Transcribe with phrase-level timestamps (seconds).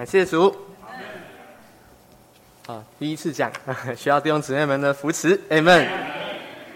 [0.00, 0.56] 感谢主。
[2.66, 3.52] 啊，第一次讲，
[3.94, 5.86] 需要弟兄姊妹们的扶持，Amen。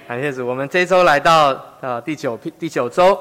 [0.06, 3.18] 感谢主，我们这周来到呃第九第九周，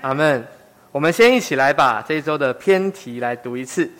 [0.00, 0.42] 阿门。
[0.90, 3.90] 我们先一起来把这一周的篇题来读一次。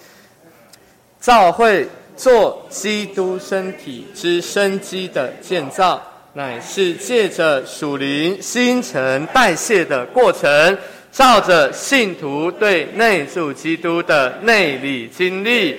[1.20, 10.78] 教会做基督身体之生机的建造，乃是借着属灵新陈代谢的过程，
[11.12, 15.78] 照着信徒对内住基督的内里经历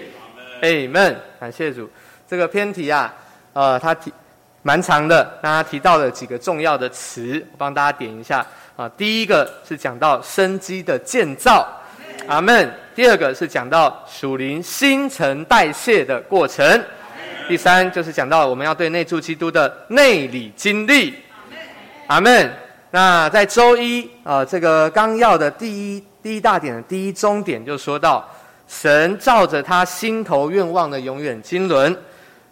[0.61, 1.15] ，Amen。
[1.39, 1.89] 感谢主。
[2.29, 3.11] 这个篇题啊，
[3.54, 4.14] 呃，它提
[4.61, 8.88] 蛮长的，那他提到了几个重要的词，我帮大家点一下啊。
[8.89, 11.68] 第一个是讲到生机的建造，
[12.27, 12.71] 阿门。
[12.93, 16.83] 第二个是讲到属灵新陈代谢的过程，
[17.47, 21.15] 第三就是讲到我们要对内住基督的内里经历，
[22.05, 22.54] 阿门。
[22.96, 28.24] 那在周一啊，这个纲要的第一第一大点的第一终点就说到，
[28.68, 31.97] 神照着他心头愿望的永远经纶。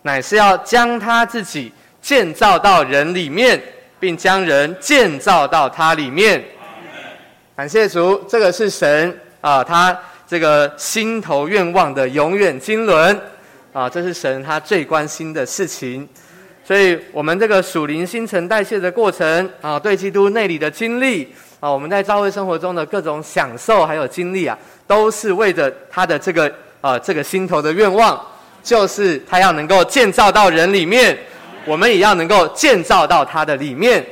[0.01, 3.61] 乃是要将他自己建造到人里面，
[3.99, 6.43] 并将人建造到他里面。
[7.55, 9.95] 感谢主，这个是神啊，他
[10.27, 13.15] 这个心头愿望的永远经纶
[13.73, 16.09] 啊，这是神他最关心的事情。
[16.71, 21.27] 所以，我们这个属灵新陈代谢的过程啊，对基督内里的经历
[21.59, 28.17] 啊，我们在教会生活中的各种享受还有经历啊，都是为着他的这个啊这个心头的愿望。
[28.63, 31.17] 就是他要能够建造到人里面，
[31.65, 34.05] 我们也要能够建造到他的里面。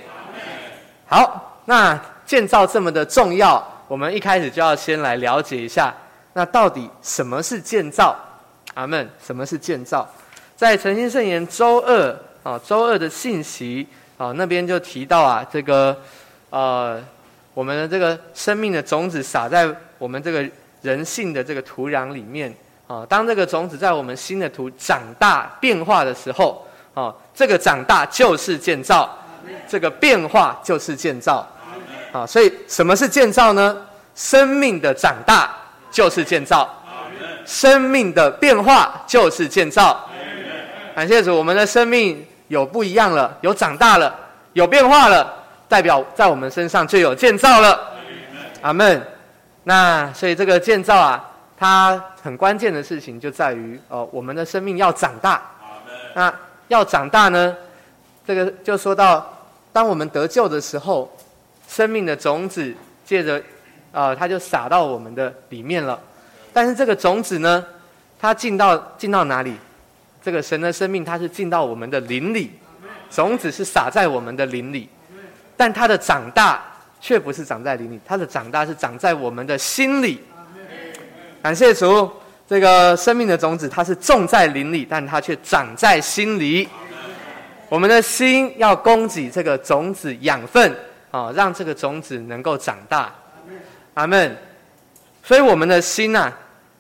[1.07, 5.95] 好，那建造这么的重要，我们一开始就要先来了解一下，
[6.33, 8.13] 那到底什么是建造？
[8.73, 9.09] 阿门。
[9.25, 10.05] 什么是建造？
[10.57, 13.87] 在诚心圣言周二啊，周二的信息
[14.17, 15.95] 啊，那边就提到啊，这个
[16.49, 17.01] 呃，
[17.53, 20.45] 我们的这个生命的种子撒在我们这个
[20.81, 22.53] 人性的这个土壤里面。
[22.87, 29.15] 啊，当这个种子在我们心的土长大变化的时候，啊，这个长大就是建造，
[29.67, 31.47] 这个变化就是建造，
[32.11, 33.77] 啊，所以什么是建造呢？
[34.15, 35.55] 生命的长大
[35.91, 36.67] 就是建造，
[37.45, 40.09] 生命的变化就是建造。
[40.95, 44.13] 感谢主，我们的生命有不一样了，有长大了，
[44.51, 45.33] 有变化了，
[45.69, 47.79] 代表在我们身上就有建造了。
[48.61, 49.01] 阿门。
[49.63, 51.25] 那所以这个建造啊。
[51.61, 55.41] 它很关键的事情就在于，哦，我们的生命要长大。
[56.13, 56.33] 那
[56.69, 57.53] 要长大呢，
[58.25, 59.29] 这个就说到，
[59.73, 61.11] 当我们得救的时候，
[61.67, 62.73] 生命的种子
[63.05, 63.43] 借着，
[63.91, 65.99] 啊，它就撒到我们的里面了。
[66.53, 67.65] 但是这个种子呢，
[68.17, 69.57] 它进到进到哪里？
[70.21, 72.51] 这个神的生命，它是进到我们的灵里，
[73.09, 74.89] 种子是撒在我们的灵里，
[75.55, 76.63] 但它的长大
[76.99, 80.21] 却不是长在灵里，它的长大是长在我们的心里。
[81.41, 82.11] 感谢主，
[82.47, 86.67] 这个生命的种子，它是种在灵里，但它却长在心里。
[87.69, 90.75] 我们的心要供给这个种子养分
[91.11, 93.13] 啊，让这个种子能够长大。
[93.93, 94.35] 阿门。
[95.23, 96.31] 所以我们的心呐，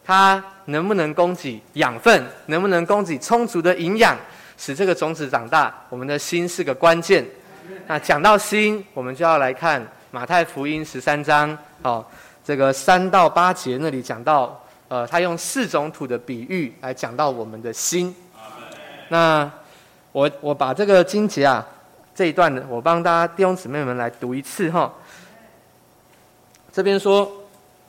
[0.03, 4.17] 它能不能供给养分，能不能供给充足的营养，
[4.57, 5.73] 使这个种子长大？
[5.89, 7.25] 我们的心是个关键。
[7.87, 12.05] 那讲到心，我们就要来看马太福音十三章哦。
[12.43, 18.15] 这个三到八节那里讲到，呃，他用四种土的比喻来讲到我们的心。
[19.09, 19.49] 那
[20.11, 21.65] 我我把这个经节啊
[22.15, 24.91] 这一段，我帮大家弟兄姊妹们来读一次哈。
[26.71, 27.31] 这边说，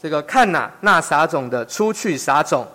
[0.03, 2.67] 这个看哪，那撒种的出去撒种，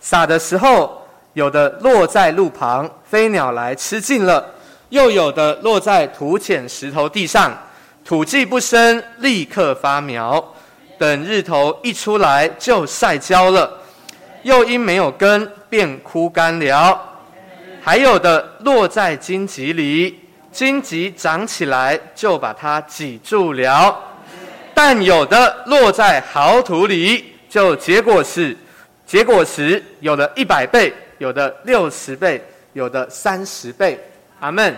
[0.00, 1.00] 撒的时候，
[1.32, 4.44] 有的落在路旁，飞鸟来吃尽了；
[4.90, 7.56] 又有的落在土浅石头地上，
[8.04, 10.44] 土既不深，立刻发苗。
[10.98, 13.72] 等日头一出来就晒焦了，
[14.42, 17.00] 又因没有根便枯干了。
[17.80, 20.20] 还有的落在荆棘里，
[20.52, 23.96] 荆棘长起来就把它挤住了。
[24.80, 28.56] 但有的落在好土里，就结果是，
[29.04, 32.40] 结果时有的一百倍，有的六十倍，
[32.74, 33.98] 有的三十倍。
[34.38, 34.72] 阿门。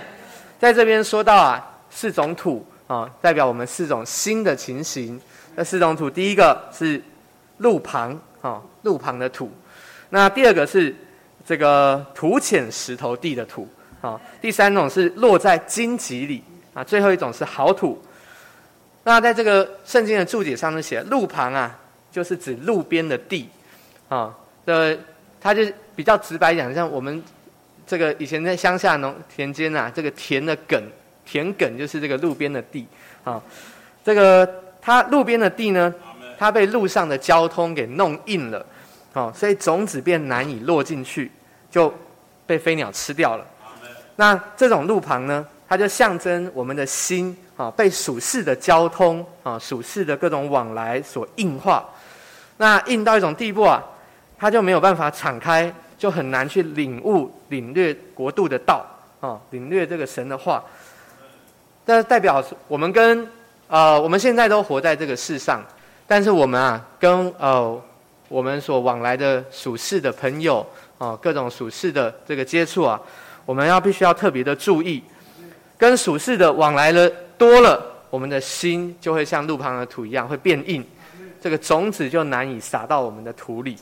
[0.58, 5.20] 在这边说到啊，四种土啊，代表我们四种新的情形。
[5.54, 6.98] 那四种土，第一个是
[7.58, 9.48] 路旁，啊，路旁的土；
[10.08, 10.96] 那第二个是
[11.44, 13.68] 这个土浅石头地的土，
[14.00, 16.42] 啊；第三种是落在荆棘里，
[16.72, 18.02] 啊；最后一种是好土。
[19.10, 21.76] 那在这个圣经的注解上面写，路旁啊，
[22.12, 23.48] 就是指路边的地，
[24.08, 24.32] 啊，
[24.64, 24.96] 的，
[25.40, 25.64] 它就
[25.96, 27.20] 比较直白讲，像我们
[27.84, 30.80] 这个以前在乡下农田间啊，这个田的埂，
[31.26, 32.86] 田埂就是这个路边的地，
[33.24, 33.42] 啊，
[34.04, 34.48] 这个。
[34.82, 35.92] 它路边的地呢，
[36.38, 38.64] 它被路上的交通给弄硬了，
[39.12, 41.30] 哦，所以种子便难以落进去，
[41.70, 41.92] 就
[42.46, 43.44] 被飞鸟吃掉了。
[44.16, 51.86] 那这种路旁呢，它就象征我们的心啊，被属世的交通啊、属世的各种往来所硬化。
[52.56, 53.84] 那硬到一种地步啊，
[54.38, 58.82] 他就没有办法敞开，就很难去领悟、领略国度的道
[59.20, 60.64] 啊，领略这个神的话。
[61.86, 63.28] 这代表我们跟
[63.68, 65.62] 呃，我们现在都活在这个世上，
[66.06, 67.78] 但是我们啊，跟呃，
[68.28, 70.66] 我们所往来的属世的朋友
[70.96, 72.98] 啊，各种属世的这个接触啊，
[73.44, 75.02] 我们要必须要特别的注意。
[75.76, 80.84] 跟属世的往来了多了，我们的心就会像路旁的土一样会变硬，
[81.40, 83.78] 这个种子就难以撒到我们的土里。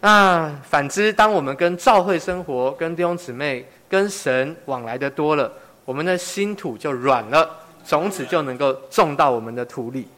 [0.00, 5.52] 那反之，当我们跟教会生活、跟弟兄姊妹、跟神往来的多了，
[5.84, 7.46] 我们的心土就软了，
[7.86, 10.08] 种子就能够种到我们的土里。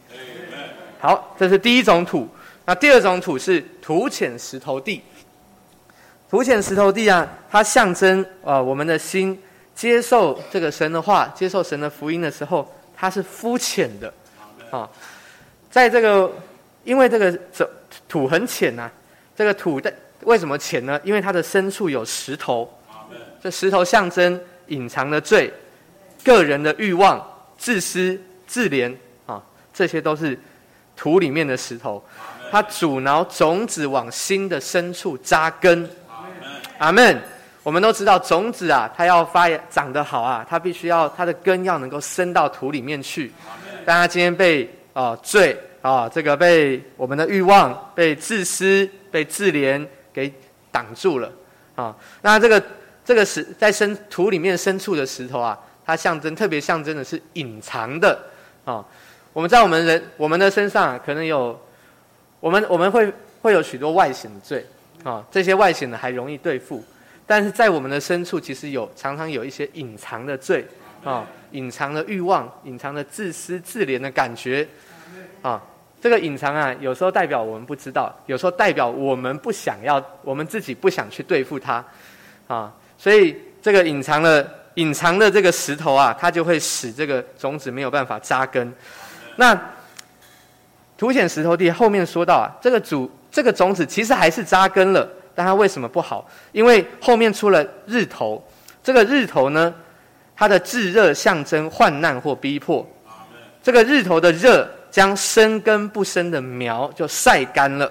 [1.01, 2.29] 好，这是第一种土。
[2.65, 5.03] 那第二种土是土浅石头地。
[6.31, 9.37] 土浅石头地啊，它象征啊我们的心。
[9.79, 14.13] 接受这个神的话，接受神的福音的时候，它是肤浅的，
[14.73, 14.91] 啊，
[15.71, 16.29] 在这个，
[16.83, 17.71] 因为这个这
[18.09, 18.91] 土很浅呐、
[19.37, 19.95] 这个土的
[20.25, 21.01] 为什么浅呢？
[21.05, 22.69] 因为它的深处有石头，
[23.41, 25.49] 这石头象征隐藏的罪、
[26.25, 27.25] 个人的欲望、
[27.57, 28.93] 自私、自怜
[29.27, 29.41] 啊，
[29.73, 30.37] 这些都是
[30.97, 32.05] 土里面的石头，
[32.51, 35.89] 它阻挠种子往心的深处扎根。
[36.79, 37.17] 阿门。
[37.69, 43.31] 我们都知道，种子啊，它要发芽长得好啊，它必须要它的根要能够伸到土里面去。
[43.85, 50.33] 但它今天被啊、罪啊、呃，这个被我们的欲望、被自私、被自怜给
[50.73, 51.31] 挡住了
[51.75, 51.95] 啊。
[52.23, 52.63] 那这个
[53.05, 58.19] 这个石在深土里面深处的石头啊，它象征特别象征的是隐藏的
[58.65, 58.83] 啊。
[59.35, 61.61] 我们在我们人我们的身上、可能有
[62.41, 63.13] 我们我们会
[63.43, 64.65] 会有许多外显的罪
[65.05, 66.83] 啊，这些外显的还容易对付。
[67.29, 70.67] 但是在我们的深处，其实有常常有一些隐藏的罪，
[71.05, 74.67] 啊，隐藏的欲望，隐藏的自私自怜的感觉，
[75.43, 75.63] 啊，
[76.01, 81.85] 这个隐藏啊，有时候代表我们不知道，有时候代表我们不想要，我们自己不想去对付它，
[82.47, 88.73] 啊，所以这个隐藏的隐藏的这个石头啊，它就会使这个种子没有办法扎根。
[89.37, 89.55] 那
[90.97, 95.07] 凸显石头地后面说到啊，这个主这个种子其实还是扎根了。
[95.39, 96.29] 但它为什么不好？
[96.51, 98.45] 因为后面出了日头，
[98.83, 99.73] 这个日头呢，
[100.37, 102.85] 它的炙热象征患难或逼迫。
[103.63, 107.89] 这个日头的热将生根不生的苗就晒干了。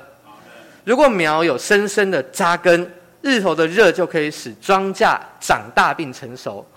[0.84, 2.86] 如果苗有深深的扎根，
[3.22, 6.70] 日头的热就可以使庄稼长大并成熟。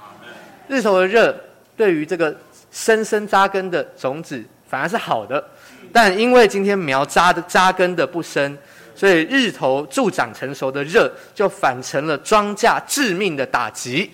[0.68, 1.34] 日头的热
[1.76, 2.32] 对于这个
[2.70, 5.44] 深深扎根的种子反而是好的，
[5.92, 8.56] 但因为今天苗扎的扎根的不深。
[9.00, 14.10] 所以日头助长成熟的热，就反成了庄稼致命的打击。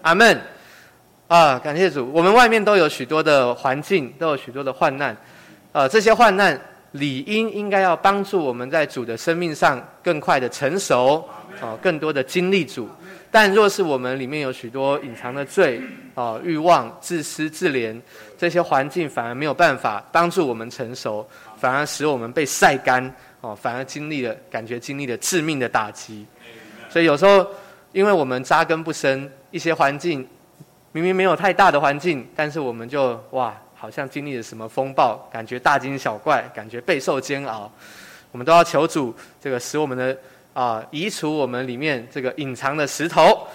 [0.00, 0.40] 阿门。
[1.26, 5.14] 啊，感谢主，我们外面都有许多的环境，都有许多的患难。
[5.72, 6.58] 呃，这些患难
[6.92, 11.22] 理应应该要帮助我们在主的生命上更快的成熟，
[11.60, 12.88] 啊，更多的经历主。
[13.30, 15.82] 但若是我们里面有许多隐藏的罪，
[16.14, 18.00] 啊，欲望、自私、自怜，
[18.38, 21.28] 这些环境反而没有办法帮助我们成熟，
[21.60, 23.14] 反而使我们被晒干。
[23.40, 26.26] 哦，反而经历了，感觉经历了致命的打击，
[26.88, 27.46] 所以有时候，
[27.92, 30.26] 因为我们扎根不深，一些环境
[30.90, 37.70] 明明没有太大的环境，但是我们就哇，好像经历了什么风暴，感觉大惊小怪，感觉备受煎熬。
[38.32, 40.16] 我们都要求主，这个使我们的
[40.52, 43.46] 啊、移除我们里面这个隐藏的石头。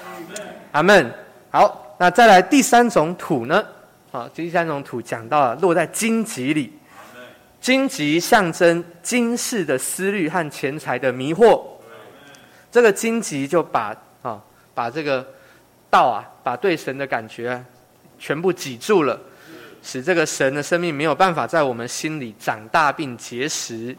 [0.71, 1.13] 阿门。
[1.49, 3.63] 好，那再来第三种土呢？
[4.11, 6.71] 好，第三种土讲到了落在荆棘里。
[7.63, 11.63] 荆棘象征今世的思虑和钱财的迷惑，
[12.69, 14.37] 这个荆棘就把啊
[14.75, 15.25] 把这个
[15.89, 17.63] 道啊，把对神的感觉，
[18.19, 19.17] 全部挤住了，
[19.81, 23.95] 使这个神的生命没有办法在我们心里长大并结实。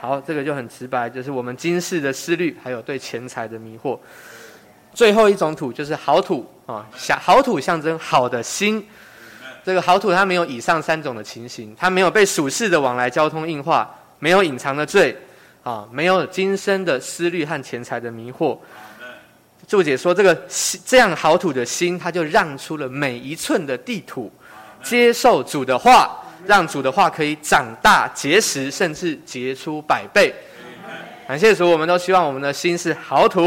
[0.00, 3.98] 好，这个就很直白，就是我们今世的思虑，还有对钱财的迷惑。
[4.94, 6.86] 最后一种土就是好土啊，
[7.20, 8.86] 好土象征好的心。
[9.64, 13.88] 这个好土，它没有以上三种的情形，它没有被属世的往来交通硬化，
[14.18, 15.16] 没有隐藏的罪，
[15.62, 18.58] 啊，没有今生的思虑和钱财的迷惑。
[19.68, 20.36] 注解说，这个
[20.84, 24.30] 这样好土的心，它就让出了每一寸的地土，
[24.82, 26.10] 接受主的话，
[26.44, 30.34] 让主的话可以长大结实，甚至结出百倍。
[31.28, 33.44] 感谢主，我们都希望我们的心是好土，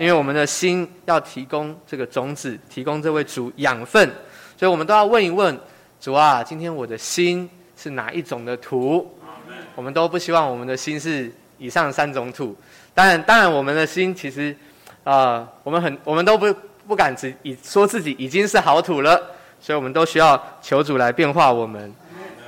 [0.00, 4.10] 因为我们的心要提供这个种子，提供这位主养分。
[4.58, 5.56] 所以我们都要问一问
[6.00, 9.08] 主啊，今天我的心是哪一种的土？
[9.76, 12.56] 我们都不希望我们的心是以上三种土。
[12.92, 14.52] 当然，当然，我们的心其实，
[15.04, 16.52] 啊、我们很，我们都不
[16.88, 19.16] 不敢只以说自己已经是好土了，
[19.60, 21.94] 所以我们都需要求主来变化我们。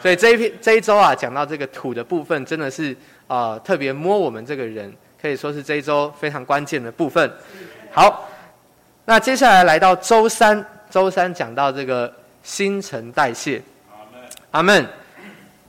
[0.03, 2.97] 所以这一篇这一周啊，讲到这个土的部分，真的是
[3.29, 7.33] 啊、特别摸我们这个人，可以说是这一周非常关键的部分。
[7.93, 8.29] 好，
[9.05, 13.63] 那接下来来到周三，周三讲到这个新陈代谢。
[14.51, 14.87] 阿门。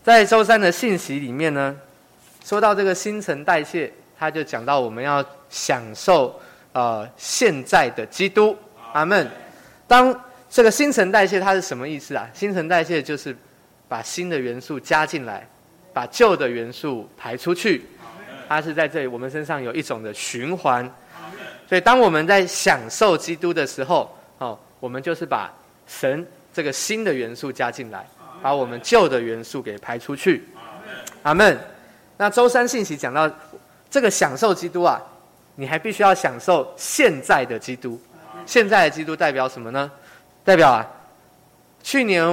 [0.04, 1.78] 在周三的信息里面呢，
[2.44, 3.92] 说到这个新陈代谢。
[4.18, 6.40] 他就讲到我们要享受
[6.74, 8.56] 呃现在的基督，
[8.94, 9.28] 阿门。
[9.88, 10.16] 当
[10.48, 12.30] 这个新陈代谢它是什么意思啊？
[12.32, 13.36] 新陈代谢就是
[13.88, 15.48] 把新的元素加进来，
[15.92, 17.84] 把旧的元素排出去。
[18.48, 20.88] 它是在这里我们身上有一种的循环。
[21.68, 24.10] 所以当我们在享受基督的时候，哦，
[24.82, 25.50] 我们就是把
[25.88, 28.06] 神这个新的元素加进来，
[28.42, 30.44] 把我们旧的元素给排出去。
[31.24, 31.58] 阿门。
[32.18, 33.32] 那周三信息讲到。
[33.92, 35.02] 这个享受基督啊，
[35.56, 38.02] 你还必须要享受现在的基督。
[38.46, 39.92] 现在的基督代表什么呢？
[40.46, 40.88] 代表啊，
[41.84, 42.26] 去年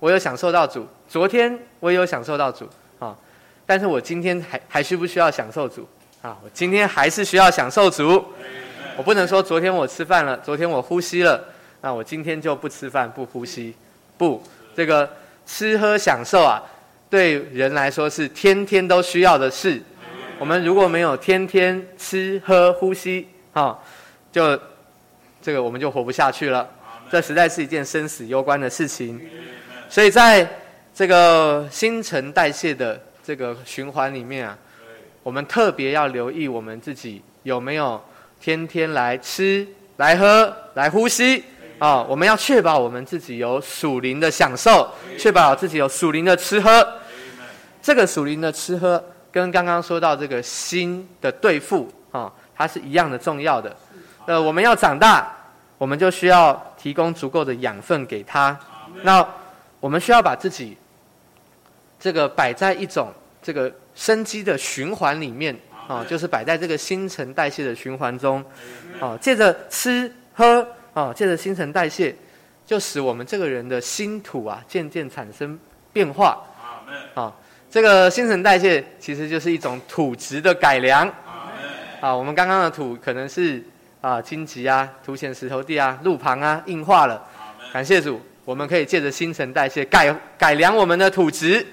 [0.00, 3.16] 我有享受到主，昨天我也有享受到主啊，
[3.64, 5.88] 但是我今天还还需不需要享受主
[6.20, 6.36] 啊？
[6.44, 8.22] 我今天还是需要享受主。
[8.98, 11.42] 我不能说昨天我吃饭了，昨天我呼吸了，
[11.80, 13.74] 那我今天就不吃饭不呼吸。
[14.16, 14.42] 不，
[14.74, 15.08] 这个
[15.46, 16.62] 吃喝享受啊，
[17.08, 19.80] 对人来说是天天都需要的事。
[20.38, 23.78] 我们如果没有天天吃喝呼吸，哈，
[24.30, 24.58] 就
[25.40, 26.68] 这个我们就活不下去了。
[27.10, 29.20] 这实在是一件生死攸关的事情。
[29.88, 30.48] 所以在
[30.94, 34.58] 这个新陈代谢的这个循环里面啊，
[35.22, 38.00] 我们特别要留意我们自己有没有
[38.40, 39.66] 天天来吃、
[39.96, 41.42] 来喝、来呼吸
[41.78, 42.02] 啊。
[42.02, 46.86] 我们要确保我们自己有属灵的享受，确保自己有属灵的吃喝。
[47.82, 49.02] 这个属灵的吃喝。
[49.30, 53.76] 跟刚刚说到这个心的对付啊，它是一样的重要的。
[54.24, 55.30] 呃，我们要长大，
[55.76, 58.58] 我们就需要提供足够的养分给他。
[59.02, 59.24] 那
[59.80, 60.76] 我们需要把自己
[62.00, 65.54] 这个摆在一种这个生机的循环里面
[65.86, 68.42] 啊，就是摆在这个新陈代谢的循环中
[68.98, 70.66] 啊，借着吃喝
[70.98, 72.12] 啊，借着新陈代谢，
[72.66, 75.56] 就使我们这个人的心土啊渐渐产生
[75.92, 76.44] 变化
[77.14, 77.32] 啊。
[77.70, 81.08] 这个新陈代谢其实就是一种土质的改良。
[82.00, 83.62] 啊，我们刚刚的土可能是
[84.00, 87.24] 啊荆棘啊、土显石头地啊、路旁啊硬化了。
[87.72, 91.64] 感谢主，我们可以借着新陈代谢改改良我们的土质，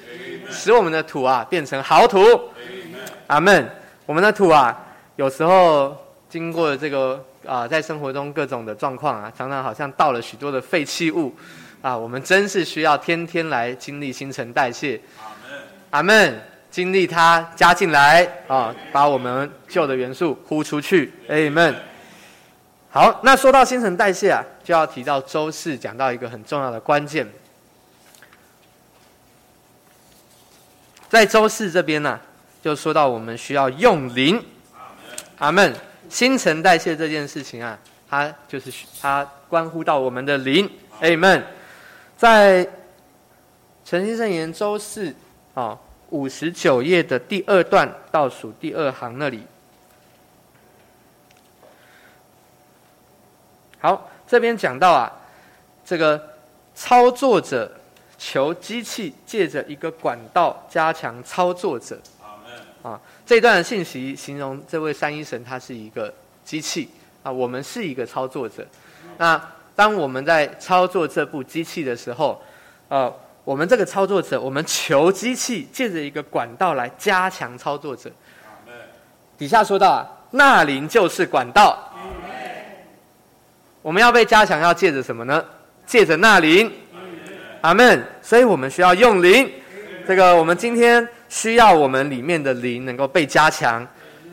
[0.52, 2.20] 使我们的土啊变成好土。
[3.26, 3.68] 阿门。
[4.06, 5.98] 我们的土啊，有时候
[6.30, 11.36] 经过这个啊，在生活中各种的状况啊，常常好像倒了许多的废弃物。
[11.82, 15.00] 啊，我们真是需要天天来经历新陈代谢。
[15.92, 21.14] 阿门，经历它加进来啊，把我们旧的元素呼出去。
[21.30, 21.76] 阿门。
[22.90, 27.28] 好，那说到新陈代谢啊，就要提到周四讲到一个很重要的关键。
[31.08, 32.22] 在周四这边呢、啊，
[32.64, 34.44] 就说到我们需要用灵。
[35.38, 35.72] 阿门。
[36.16, 37.78] 新陈代谢这件事情啊，
[38.10, 40.70] 它就是它关乎到我们的灵。
[41.02, 41.46] 阿门。
[42.16, 42.66] 在
[43.84, 45.14] 诚心圣言周四
[45.54, 45.78] 啊。
[46.12, 49.44] 五十九页的第二段倒数第二行那里，
[53.80, 55.12] 好，这边讲到啊，
[55.84, 56.38] 这个
[56.76, 57.70] 操作者
[58.20, 62.00] 求机器借着一个管道加强操作者。
[62.84, 66.14] 啊，这段信息形容这位三一神他是一个
[66.44, 66.90] 机器
[67.24, 68.66] 啊，我们是一个操作者。
[69.18, 69.42] 那
[69.76, 72.42] 当我们在操作这部机器的时候，
[72.90, 73.14] 呃。
[73.46, 78.10] 我们这个操作者，我们求机器借着一个管道来加强操作者。
[79.38, 80.02] 底下说到啊，
[80.32, 81.78] 那灵就是管道。
[83.84, 85.46] 我们要被加强，要借着什么呢？
[85.86, 86.72] 借着那灵。
[87.62, 88.04] 阿门。
[88.20, 89.48] 所以我们需要用灵。
[90.08, 93.86] 这个我们今天需要我们里面的灵能够被加强，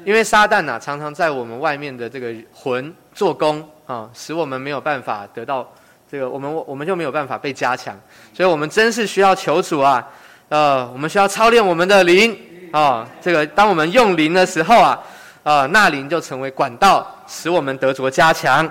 [0.05, 5.69] 因为撒旦呐常常在我们外面的这个魂做工啊，使我们没有办法得到。
[6.09, 7.99] 这个我们我们就没有办法被加强，
[8.33, 10.09] 所以我们真是需要求主啊，
[10.49, 12.39] 呃，我们需要操练我们的灵
[12.71, 13.05] 啊。
[13.21, 15.03] 这个当我们用灵的时候啊，
[15.43, 18.71] 呃，那灵就成为管道，使我们得着加强。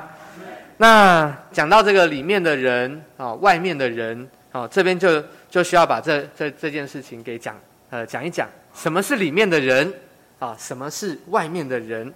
[0.78, 7.60] 那讲到这个里面的人啊，外面的人啊，这边就就需要把这这这件事情给讲
[7.92, 9.94] 呃讲一讲，什么是里面的人
[10.40, 10.58] 啊？
[10.60, 12.12] 什么是外面的人？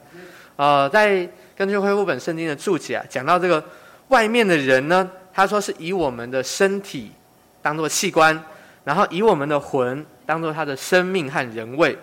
[0.55, 3.63] 呃，在根据恢复本圣经的注解啊，讲到这个。
[4.09, 7.11] 外面的人呢，他说是以我们的身体
[7.59, 8.39] 当做器官，
[8.83, 11.97] 然后以我们的魂当做他的生命和人位。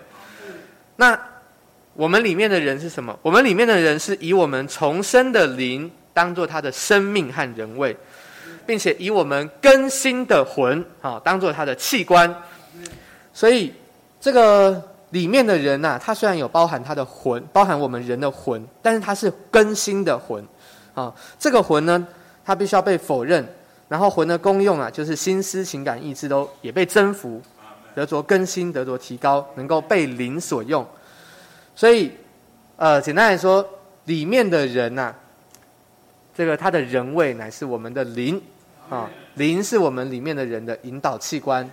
[0.97, 1.17] 那
[1.95, 3.17] 我们里面的人是什么？
[3.23, 7.97] 我们里面的人是以我们重生的灵当做他的生命和人位，
[8.67, 12.29] 并且以我们更新的魂啊当做他的器官。
[13.35, 13.73] 所以
[14.21, 20.43] 这个里面的人呐、啊，他虽然有包含他的魂，包含我们人的魂，但是他是更新的魂
[20.95, 21.13] 啊。
[21.39, 22.07] 这个魂呢，
[22.45, 23.47] 他必须要被否认，
[23.89, 27.41] 然后魂的功用啊，就是心思、情感、意志都也被征服，
[27.95, 30.87] 得着更新，得着提高，能够被灵所用。
[31.75, 32.11] 所以，
[32.77, 33.67] 呃，简单来说，
[34.05, 35.15] 里面的人呐、
[36.35, 38.41] 这个他的人位乃是我们的灵，
[38.89, 41.69] 啊，灵是我们里面的人的引导器官。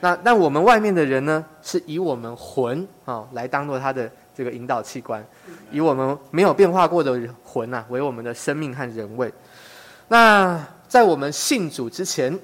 [0.00, 5.24] 那那我们外面的人呢，是以我们魂啊来当做他的这个引导器官，
[5.70, 9.32] 以我们没有变化过的魂呐、啊、为我们的生命和人位。
[10.08, 12.38] 那在我们信主之前，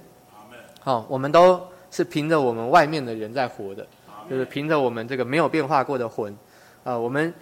[0.80, 3.86] 好，我们都是凭着我们外面的人在活的，
[4.28, 6.32] 就是凭着我们这个没有变化过的魂。
[6.82, 7.32] 啊、呃，我们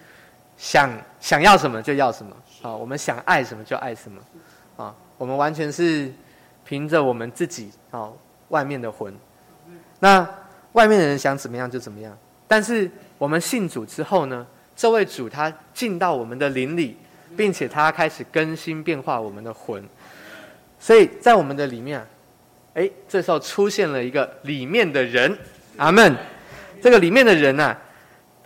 [0.57, 0.91] 想
[1.21, 4.21] 想要什么就要什么啊，我们想爱什么就爱什么
[4.75, 6.11] 啊，我们完全是
[6.65, 8.09] 凭着我们自己啊
[8.49, 9.13] 外面的魂，
[9.99, 10.27] 那
[10.73, 12.17] 外面的人想怎么样就怎么样。
[12.47, 16.97] 但是我们信主之后呢，这位主他进到我们的灵里，
[17.37, 19.83] 并且他开始更新变化我们的魂，
[20.79, 22.05] 所以在我们的里面啊，
[22.75, 25.37] 哎，这时候出现了一个里面的人，
[25.77, 26.15] 阿门。
[26.81, 27.81] 这个里面的人呐、啊。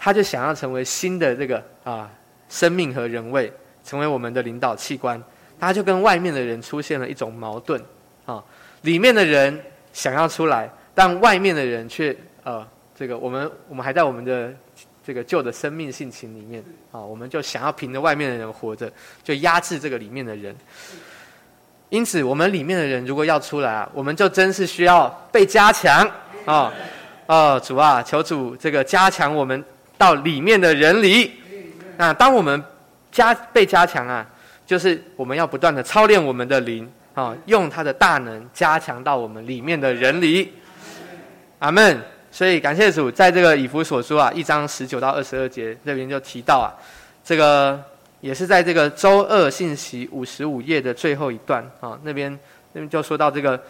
[0.05, 2.11] 他就想要成为新的这个啊
[2.49, 3.49] 生命和人位，
[3.85, 5.23] 成为我们的领导器官。
[5.57, 7.81] 他就跟外面的人出现了一种矛盾
[8.25, 8.43] 啊，
[8.81, 9.57] 里面的人
[9.93, 12.65] 想要出来，但外面的人却呃
[12.97, 14.53] 这个我们我们还在我们的
[15.05, 18.91] 这个旧的生命性情里面啊，我们就想要凭着外面的人活着，
[19.23, 20.55] 就压制这个里面的人。
[21.89, 26.09] 因此，我们里面的人如果要出来啊，我们就真是需要被加强
[26.45, 26.73] 啊
[27.27, 29.63] 啊主啊，求主这个加强我们。
[29.95, 31.31] 到里面的人里，
[31.97, 32.61] 那当我们
[33.09, 34.27] 加被加强啊，
[34.65, 40.51] 就是我们要不断的操练我们的灵啊，用他的大能加强到我们里面的人里。
[41.63, 42.01] 阿门。
[42.29, 46.75] 所以感谢主，在这个以弗所书啊一章十九到二十二节这边就提到啊，
[47.23, 47.81] 这个
[48.19, 52.31] 也是在这个周二信息五十五页的最后一段啊，那边
[52.73, 53.63] 那边就说到这个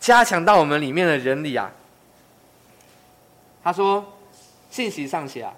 [0.00, 1.70] 加强到我们里面的人里啊，
[3.62, 4.04] 他说。
[4.72, 5.52] 信息上写啊，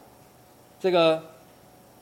[0.81, 1.23] 这个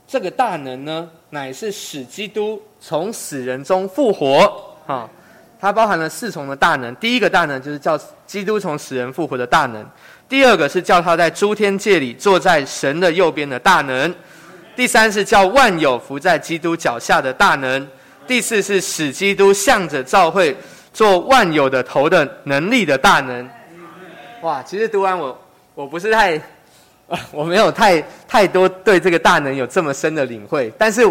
[0.09, 5.07] 这个大能呢，乃是使基督从死人中复活啊。
[5.63, 6.93] 它包含了四重的大能。
[6.97, 7.97] 第一个大能就是叫
[8.27, 9.81] 基督从死人复活的大能；
[10.29, 14.11] 第二个是叫他在诸天界里坐在神的右边的大能；
[14.75, 17.81] 第三是叫万有伏在基督脚下的大能；
[18.27, 20.57] 第四是使基督向着教会
[20.93, 23.49] 做万有的头的能力的大能。
[24.41, 25.41] 哇，其实读完我
[25.77, 26.43] 我不是太。
[27.31, 31.03] 我没有太太多对这个大能有这么深的领会，但是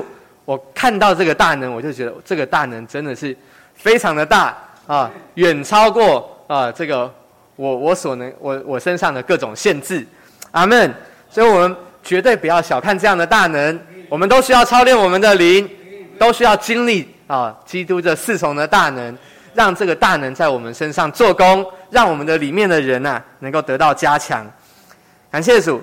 [0.45, 3.37] 我看到这个大能，我就觉得这个大能真的是
[3.81, 7.11] 非常的大啊，远超过啊这个
[7.55, 10.05] 我我所能我我身上的各种限制，
[10.51, 10.93] 阿门。
[11.29, 15.69] 所以我们绝对不要小看这样的大能，我们都需要操练我们的灵，
[16.19, 19.17] 都需要经历啊基督这四重的大能，
[19.53, 24.45] 让这个大能在我们身上做工，让我们的里面的人呐、啊、能够得到加强。
[25.31, 25.81] 感谢主，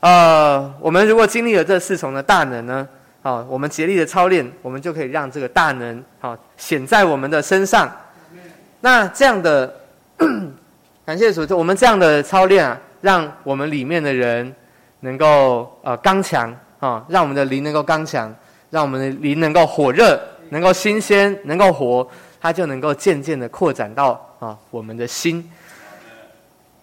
[0.00, 2.88] 呃，我们如果经历了这四重的大能呢，
[3.26, 7.90] 好，我们竭力的操练，我们就可以让这个大能好显在我们的身上。
[8.78, 9.74] 那这样的，
[11.04, 14.54] 感谢主，我们这样的操练啊，让我们里面的人
[15.00, 18.32] 能够呃刚强啊，让我们的灵能够刚强，
[18.70, 20.16] 让我们的灵能够火热，
[20.50, 22.08] 能够新鲜，能够活，
[22.40, 25.50] 它就能够渐渐的扩展到啊我们的心。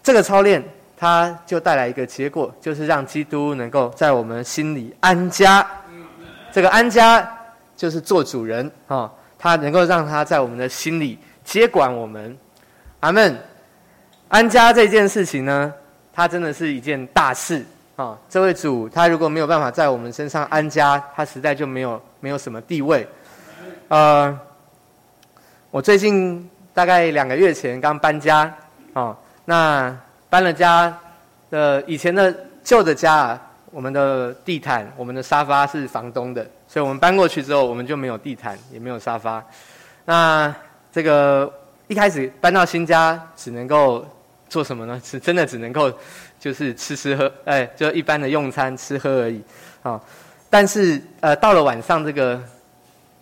[0.03, 0.61] 这个操练。
[0.95, 5.67] 它就带来一个结果，就是让基督能够在我们心里安家。
[6.53, 7.27] 这个安家
[7.75, 12.37] 就是做主人啊，他能够让他在我们的心里接管我们。
[13.01, 13.37] 阿门。
[14.29, 15.73] 安家这件事情呢，
[16.13, 18.17] 它真的是一件大事啊。
[18.29, 23.07] 这位主他如果没有办法在我们身上安家，他实在就没有没有什么地位。
[23.89, 24.39] 呃，
[25.71, 28.53] 我最近大概两个月前刚搬家
[28.93, 29.93] 啊，那。
[30.29, 30.91] 搬了家，
[31.51, 33.41] 的以前的旧的家啊，
[33.73, 39.43] 我们的地毯、我们的沙发是房东的，所以我们搬过去之后，我们就没有地毯，也没有沙发。
[40.05, 40.53] 那
[40.91, 41.51] 这个
[41.87, 44.05] 一开始搬到新家，只能够
[44.47, 45.01] 做什么呢？
[45.03, 45.91] 是 真的只能够
[46.39, 49.41] 就是吃吃喝，哎，就一般的用餐吃喝而已
[49.81, 49.99] 啊。
[50.51, 52.39] 但是呃，到了晚上，这个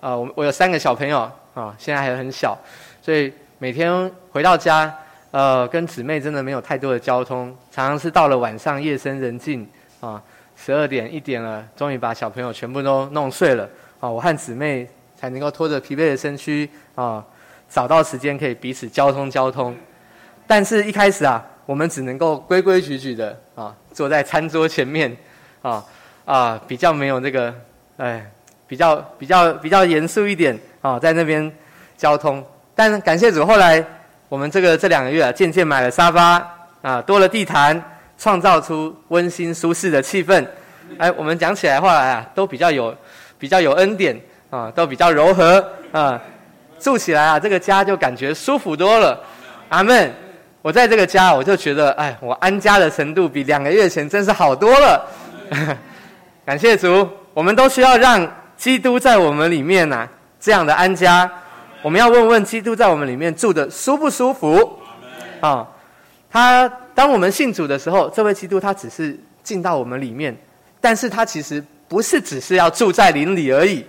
[0.01, 1.19] 呃，我我有三个小朋友
[1.53, 2.57] 啊，现在还很小，
[3.01, 4.93] 所以每天回到家。
[5.31, 9.65] 呃，跟姊妹真的没有太多的交通，常常是到了晚上夜深人静
[10.01, 10.21] 啊，
[10.63, 13.67] 十二点一点了，终于把小朋友全部都弄睡了
[13.99, 14.07] 啊！
[14.07, 14.87] 我和姊妹
[15.19, 17.25] 才能够拖着疲惫的身躯啊，
[17.67, 19.75] 找到时间可以彼此交通交通。
[20.45, 25.17] 但是，一开始啊，我们只能够规规矩矩的啊，坐在餐桌前面
[25.63, 25.83] 啊
[26.25, 27.51] 啊，比较没有那个
[27.97, 28.23] 哎，
[28.67, 31.51] 比较比较比较严肃一点啊，在那边
[31.97, 32.45] 交通。
[32.75, 33.83] 但感谢主，后来
[34.29, 36.47] 我们这个这两个月啊，渐渐买了沙发
[36.83, 37.83] 啊，多了地毯。
[38.21, 40.45] 创造出温馨舒适的气氛，
[40.99, 42.95] 哎，我们讲起来话来啊，都比较有，
[43.39, 44.15] 比较有恩典
[44.51, 46.21] 啊，都比较柔和啊，
[46.79, 49.19] 住起来啊，这个家就感觉舒服多了。
[49.69, 50.13] 阿门。
[50.61, 55.07] 我在这个家，我就觉得，哎，我安家的程度比两个月前真是好多了。
[56.45, 60.07] 感谢主，我们都需要让基督在我们里面呐、
[60.39, 61.27] 这样的安家。
[61.81, 64.79] 我们要问问基督在我们里面住的舒不舒服？
[65.39, 65.67] 啊，
[66.29, 66.71] 他。
[66.93, 70.35] 当我们信主的时候，这位基督他只是进到我们里面，
[70.79, 73.85] 但是他其实不是只是要住在灵里而已，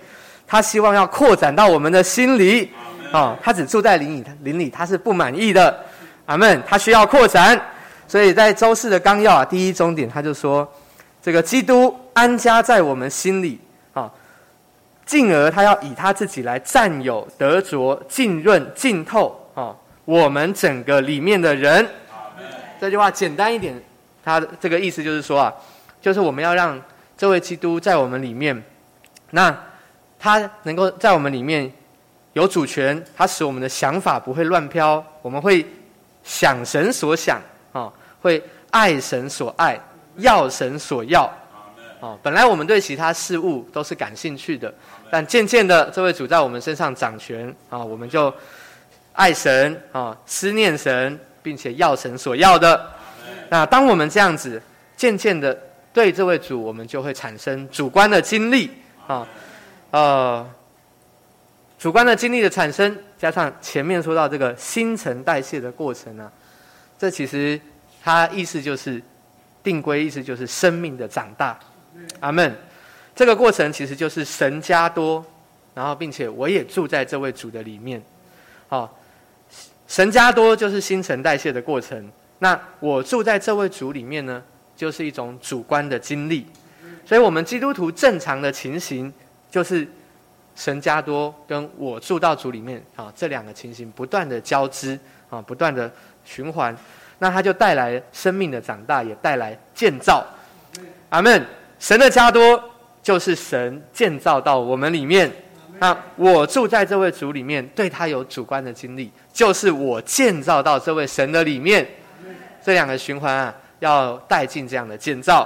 [0.47, 2.71] 他希望要扩展到我们的心里。
[3.11, 5.85] 啊，他只住在灵里，灵里他是不满意的。
[6.25, 6.63] 阿门。
[6.67, 7.61] 他需要扩展，
[8.07, 10.67] 所以在周四的纲要啊，第一终点他就说，
[11.21, 13.59] 这个基督安家在我们心里
[13.93, 14.11] 啊，
[15.05, 21.87] 进而他要以他自己来占有、得着、浸润、浸透啊，我们整个里面的人。
[22.83, 23.81] 这句话简单一点，
[24.25, 25.53] 他这个意思就是说啊，
[26.01, 26.77] 就是我们要让
[27.17, 28.61] 这位基督在我们里面，
[29.29, 29.57] 那
[30.19, 31.71] 他能够在我们里面
[32.33, 35.65] 有主权，他使我们的想法不会乱飘，我们会
[36.25, 37.41] 想神所想
[37.71, 37.89] 啊，
[38.21, 39.79] 会爱神所爱，
[40.17, 41.23] 要神所要
[42.01, 42.19] 啊。
[42.21, 44.73] 本来我们对其他事物都是感兴趣的，
[45.09, 48.33] 但渐渐的，这位主在我们身上掌权啊，我们就
[49.13, 51.17] 爱神啊，思念神。
[51.43, 52.89] 并且要神所要的，
[53.49, 54.59] 那当我们这样子
[54.95, 55.55] 渐渐的
[55.93, 58.71] 对这位主，我们就会产生主观的经历
[59.05, 59.27] 啊，
[59.91, 60.49] 呃，
[61.77, 66.31] 主观的经历的产生，加上前面说到这个新陈代谢的过程呢，
[66.97, 67.59] 这其实
[68.01, 69.03] 它意思就是
[69.61, 71.59] 定规，意思就是生命的长大。
[72.21, 72.55] 阿门。
[73.13, 75.23] 这个过程其实就是神加多，
[75.75, 78.01] 然后并且我也住在这位主的里面，
[78.69, 78.97] 好。
[79.87, 84.41] 神加多就是新陈代谢的过程，那我住在这位主里面呢，
[84.75, 86.47] 就是一种主观的经历。
[87.05, 89.11] 所以，我们基督徒正常的情形，
[89.51, 89.87] 就是
[90.55, 94.97] 神加多跟我住到主里面啊，这两个情形不断的交织
[95.29, 95.91] 啊，不断的
[96.23, 96.75] 循环，
[97.19, 100.25] 那它就带来生命的长大，也带来建造。
[101.09, 101.45] 阿门。
[101.79, 102.63] 神的加多
[103.01, 105.29] 就是神建造到我们里面。
[105.83, 111.85] 那我住在这位主里面，对他有主观的经历，就是我建造到这位神的里面，
[112.63, 115.45] 这两个循环啊，要带进这样的建造，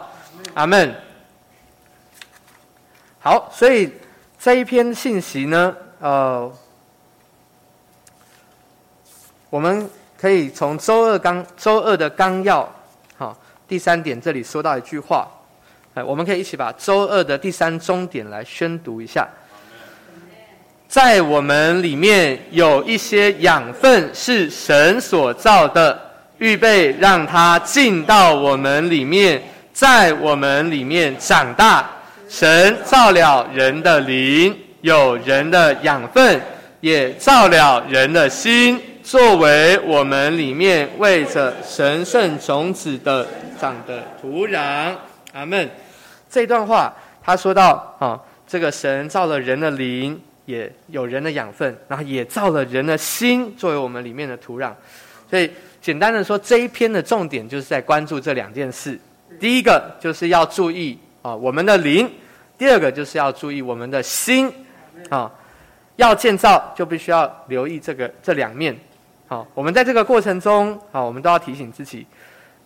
[0.53, 0.93] 阿门。
[3.17, 3.91] 好，所以
[4.39, 6.55] 这一篇信息呢，呃，
[9.49, 9.89] 我们
[10.21, 12.71] 可以从周二纲周二的纲要，
[13.17, 13.35] 好，
[13.67, 15.27] 第三点这里说到一句话，
[15.95, 19.27] 哎，我们可以一起把周二的第三终点来宣读一下。
[20.87, 25.99] 在我们里面有一些养分是神所造的，
[26.37, 29.41] 预备让它进到我们里面，
[29.73, 31.89] 在我们里面长大。
[32.29, 36.41] 神造了人的灵，有人的养分，
[36.81, 43.25] 也造了人的心，作为我们里面为着神圣种子的
[43.57, 44.93] 长的土壤。
[45.31, 45.69] 阿门。
[46.29, 50.19] 这段话他说到啊，这个神造了人的灵。
[50.47, 54.73] 也有人的养分，然后也造了人的心作为我们里面的土壤，
[55.29, 58.97] 所以简单的说，这一篇的重点就是在关注这两件事。
[59.39, 62.09] 第一个就是要注意啊我们的灵，
[62.57, 64.51] 第二个就是要注意我们的心
[65.09, 65.31] 啊。
[65.97, 68.73] 要建造就必须要留意这个这两面。
[69.25, 72.05] 好，我们在这个过程中啊，我们都要提醒自己，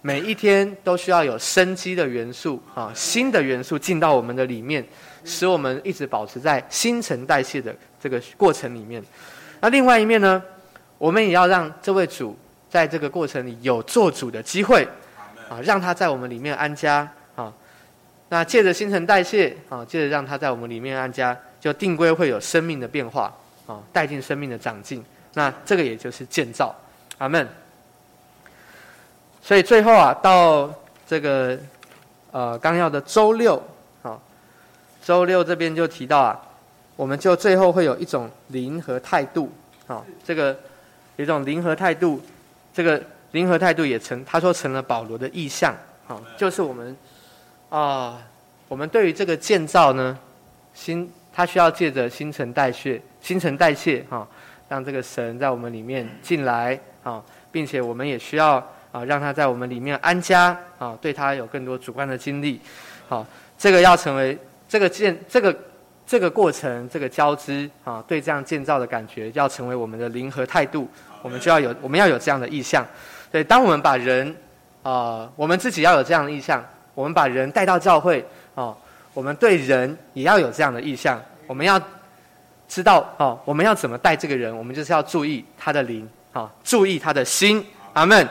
[0.01, 4.85] 每一天都需要有生机的元素啊，新的元素进到我们的里面。
[5.23, 9.03] 使我们一直保持在新陈代谢的这个过程里面。
[9.59, 10.41] 那另外一面呢，
[10.97, 12.37] 我们也要让这位主
[12.69, 14.87] 在这个过程里有做主的机会，
[15.49, 17.53] 啊，让他在我们里面安家啊。
[18.29, 23.31] 那借着新陈代谢啊，借着让他在我们里面安家，就定规会有生命的变化
[23.67, 25.03] 啊，带进生命的长进。
[25.33, 26.75] 那这个也就是建造，
[27.17, 27.47] 阿门。
[29.43, 30.73] 所以最后啊，到
[31.07, 31.57] 这个
[32.31, 33.61] 呃纲要的周六。
[35.03, 36.39] 周六这边就提到啊，
[36.95, 39.51] 我们就最后会有一种灵和态度，
[39.87, 40.55] 啊，这个
[41.15, 42.21] 有一种灵和态度，
[42.73, 45.75] 这个灵和态度也成，他说成了保罗的意象，
[46.07, 46.95] 啊，就是我们
[47.69, 48.21] 啊
[48.67, 50.17] 我们对于这个建造呢，
[50.73, 54.27] 新它需要借着新陈代谢，新陈代谢哈，
[54.69, 58.55] 让这个神在我们里面进来啊，并且我们也需要
[58.91, 62.61] 啊，让他在我们里面安家啊，对他有更多主观的经历，
[63.09, 63.25] 好，
[63.57, 64.37] 这个要成为
[64.71, 65.53] 这个建这个
[66.07, 70.87] 这个过程这个交织啊，对这样建造的感觉要成为我们的灵和态度，
[71.21, 72.87] 我们就要有我们要有这样的意向，
[73.29, 74.33] 对，当我们把人
[74.81, 76.63] 啊，我们自己要有这样的意向，
[76.95, 78.73] 我们把人带到教会啊，
[79.13, 81.77] 我们对人也要有这样的意向，我们要
[82.69, 88.25] 知道哦，我们要怎么带这个人，我们就是要注意他的灵啊，注意他的心，阿门。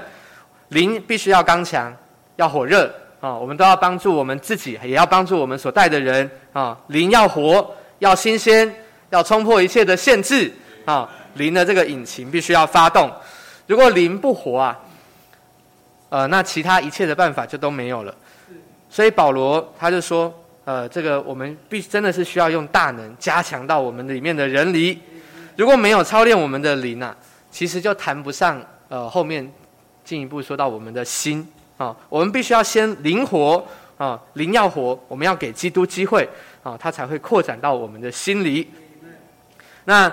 [0.69, 1.95] 灵必须要刚强，
[2.37, 3.35] 要火热啊！
[3.35, 6.79] 我们都要帮助我们自己，也要帮助我们所带的人啊！
[6.89, 8.75] 灵要活，要新鲜，
[9.11, 10.53] 要冲破一切的限制
[10.85, 11.09] 啊！
[11.35, 13.11] 灵的这个引擎必须要发动。
[13.67, 14.79] 如果灵不活啊，
[16.09, 18.15] 呃，那其他一切的办法就都没有了。
[18.89, 20.33] 所以保罗他就说，
[20.65, 24.99] 呃，这个我们必真的是需要用大能加强到我们里面的人离。
[25.57, 27.15] 如果没有操练我们的灵啊，
[27.51, 29.51] 其实就谈不上呃后面。
[30.03, 31.47] 进一步说到我们的心
[31.81, 33.67] 啊，我们必须要先灵活
[33.97, 36.29] 啊，灵要活，我们要给基督机会
[36.63, 38.71] 啊，他才会扩展到我们的心里。
[39.87, 40.13] 那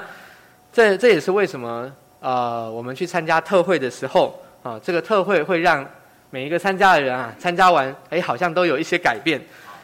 [0.71, 5.85] 这这也是为什么呃，我们去参加特会的时候啊，这个特会会让
[6.29, 9.41] 每一个参加的人啊，参加完哎，好像都有一些改变，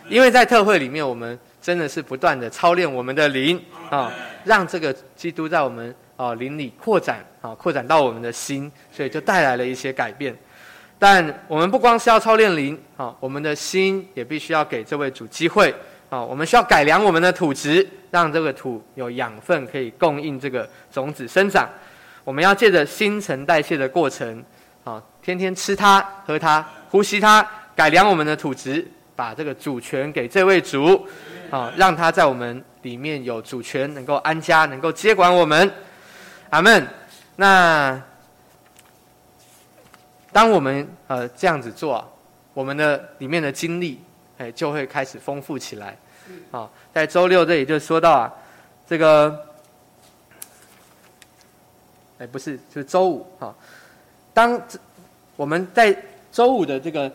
[0.07, 4.09] 因为在特会里面，我们真的是不断的操练我们的灵啊，
[4.45, 5.93] 让这个基督在我们。
[6.15, 10.33] 啊，灵里扩展啊，扩展到我们的心，所以就带来了一些改变。
[10.99, 15.73] 但我们不光是要操练灵啊，我们的心也必须要给这位主机会
[16.09, 16.21] 啊。
[16.21, 21.67] 我们需要改良我们的土质，让这个土有养分可以供应这个种子生长。
[22.23, 24.41] 我们要借着新陈代谢的过程
[24.85, 31.05] 啊，天天吃它、喝它、呼吸它，改良我们的土质，把这个主权给这位主
[31.51, 35.69] 啊，让他在我们里面有主权，能够安家，能够接管我们。
[36.49, 36.87] 阿门。
[37.35, 38.01] 那
[40.33, 42.03] 当我们呃这样子做，
[42.53, 44.01] 我们的里面的经历
[44.37, 45.97] 哎就会开始丰富起来。
[46.51, 48.33] 啊，在周六这里就说到啊，
[48.85, 49.39] 这个
[52.17, 53.55] 哎不是，就是周五哈。
[54.33, 54.59] 当
[55.37, 55.95] 我们在
[56.31, 57.09] 周五的这个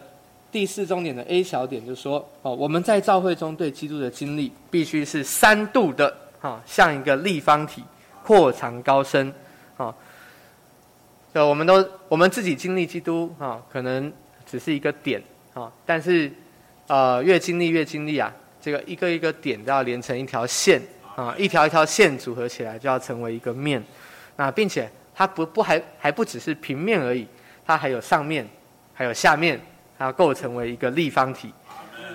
[0.50, 7.84] 第四重点的 A 小点就说哦，我们在教会中对基督的经历必须是三度的啊，像一个立方体。
[8.24, 9.32] 扩长高深，
[9.78, 9.94] 啊，
[11.38, 14.12] 就我们都我们自己经历基督啊，可能
[14.44, 15.22] 只是一个点
[15.54, 16.28] 啊，但是
[16.88, 20.82] 呃越经历越经历啊，这个一个一个点都要连成一条线
[21.14, 23.80] 啊，一条一条线组合起来就要成为一个面，
[24.34, 27.24] 那并且它不不还还不只是平面而已，
[27.64, 28.44] 它还有上面，
[28.92, 29.60] 还有下面，
[29.96, 31.52] 它要构成为一个立方体。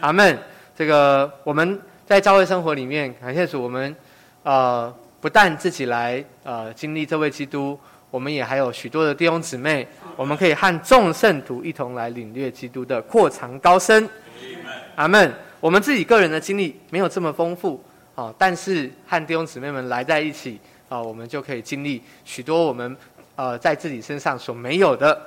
[0.01, 0.37] 阿门。
[0.75, 3.95] 这个我们在教会生活里面，感谢主，我们
[4.43, 4.93] 呃。
[5.23, 7.79] 不但自己来呃经历这位基督，
[8.13, 14.07] 我们也还有许多的弟兄姊妹，我们可以和众圣徒一同来领略基督的扩长高深。
[14.93, 15.33] 阿门。
[15.59, 22.95] 我们自己个人的经历没有这么丰富啊，但是和弟兄姊妹们来在一起啊，我们就可以经历许多我们
[23.35, 25.19] 呃在自己身上所没有的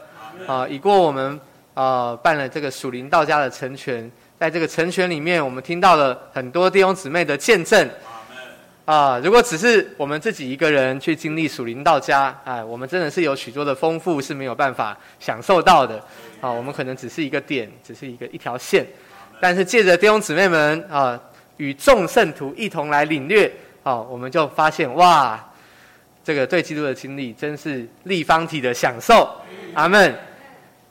[0.47, 0.69] 啊。
[0.69, 1.41] 已过我们
[1.75, 7.91] 呃办了这个属灵道家的成全，在这个成全里面，我们听到了很多弟兄姊妹的见证。
[8.87, 15.97] 啊，如果只是我们自己一个人去经历属灵到家，哎，我们真的是有许多的丰富是没有办法享受到的。
[16.41, 18.87] 啊，我们可能只是一个点，只是一个一条线，
[19.41, 21.21] 但是借着弟兄姊妹们啊，
[21.57, 25.45] 与众圣徒一同来领略，啊，我们就发现哇，
[26.23, 29.29] 这个对基督的经历真是立方体的享受。
[29.75, 30.15] 阿门，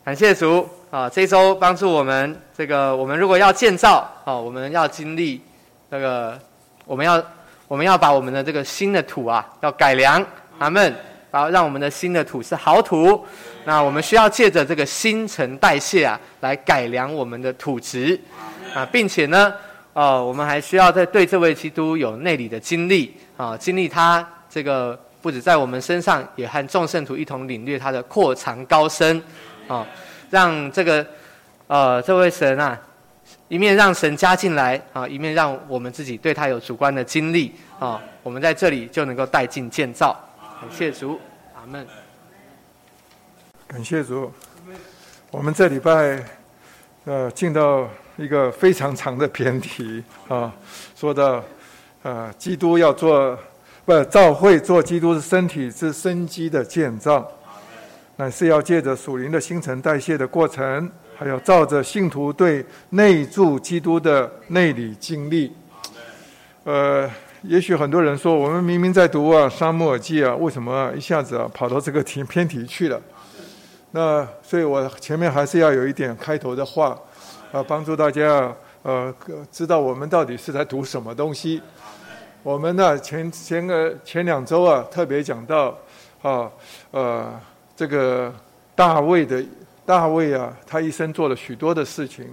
[0.04, 5.40] 感谢主啊，这周帮助我们，这个我们如果要建造，啊，我们要经历
[5.88, 6.38] 那个，
[6.86, 7.24] 我们要。
[7.68, 10.24] 我们要把我们的这个新的土啊，要改良，
[10.60, 10.94] 阿门，
[11.32, 13.26] 然后让我们的新的土是好土。
[13.64, 18.20] 那我们需要借着这个新陈代谢啊，来改良我们的土质
[18.76, 19.52] 啊，并且呢，
[19.94, 29.20] 呃，我们还需要在对这位基督有内里的经历啊，经历他这个不止在我们身上，也和众圣徒一同领略他的扩长高深
[29.68, 29.84] 啊，
[30.30, 31.04] 让这个
[31.66, 32.80] 呃这位神啊。
[33.48, 40.18] 一面让神加进来啊，一面让我们自己对他有主观的经历啊，我们在这里就能够带进建造。
[40.60, 41.20] 感谢主，
[41.54, 41.86] 阿门。
[43.68, 44.32] 感谢主，
[45.30, 46.24] 我们这礼拜
[47.04, 50.52] 呃进到一个非常长的篇题啊，
[50.96, 51.44] 说到
[52.02, 53.38] 呃基督要做
[53.86, 57.32] 不教会做基督的身体之生机的建造，
[58.16, 60.92] 乃是要借着属灵的新陈代谢的过程。
[61.18, 65.52] 还有照着信徒对内住基督的内里经历。
[66.64, 67.10] 呃，
[67.44, 73.02] 也许很多人说，我们明明在读啊《撒母耳记》啊，为什么一下子啊跑到这个题偏题去了？
[73.92, 77.00] 那所以我前面还是要有一点开头的话，
[77.52, 79.14] 啊，帮助大家呃
[79.52, 81.62] 知道我们到底是在读什么东西。
[82.44, 85.78] 我们呢前前个前两周啊特别讲到
[86.22, 86.52] 啊
[86.92, 87.40] 呃
[87.76, 88.34] 这个
[88.76, 89.44] 大卫的
[89.86, 92.26] 大卫啊，他一生做了许多的事情，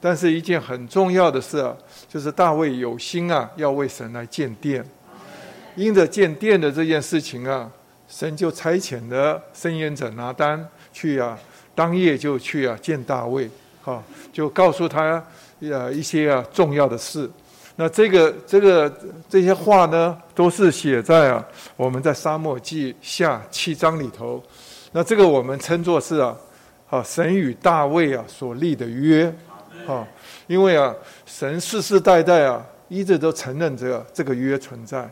[0.00, 1.76] 但是一件很重要的事啊，
[2.08, 4.84] 就是大卫有心啊要为神来建殿，
[5.76, 7.70] 因着建殿的这件事情啊，
[8.08, 11.38] 神就差遣了申言者拿单去啊，
[11.74, 13.48] 当夜就去啊见大卫，
[13.82, 15.24] 哈，就告诉他
[15.60, 17.30] 呃一些啊重要的事。
[17.76, 18.92] 那这个这个
[19.28, 24.42] 这些话呢，都是写在啊我们在撒母耳记下七章里头。
[24.90, 26.36] 那这个我们称作是啊，
[26.90, 29.32] 啊神与大卫啊所立的约，
[29.86, 30.06] 啊，
[30.46, 30.94] 因为啊
[31.26, 35.08] 神世世代代啊一直都承认这这个约存在。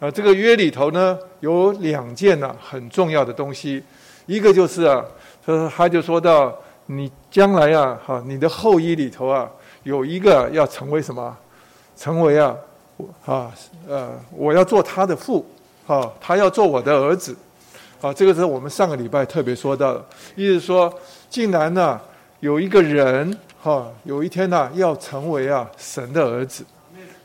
[0.00, 3.82] 啊，这个约里头呢有两件呢、很重要的东西，
[4.26, 5.04] 一个就是啊，
[5.44, 9.50] 他他就说到你将来啊哈你的后裔里头啊
[9.82, 11.36] 有一个要成为什么？
[11.96, 12.56] 成为啊，
[13.26, 13.52] 啊，
[13.88, 15.44] 呃，我要做他的父，
[15.88, 17.36] 啊，他要做我的儿子，
[18.00, 20.04] 啊，这个是我们上个礼拜特别说到的，
[20.36, 20.94] 意思说，
[21.28, 22.00] 竟然呢、
[22.40, 26.64] 有一个人，哈、有一天呢、要成为啊神的儿子，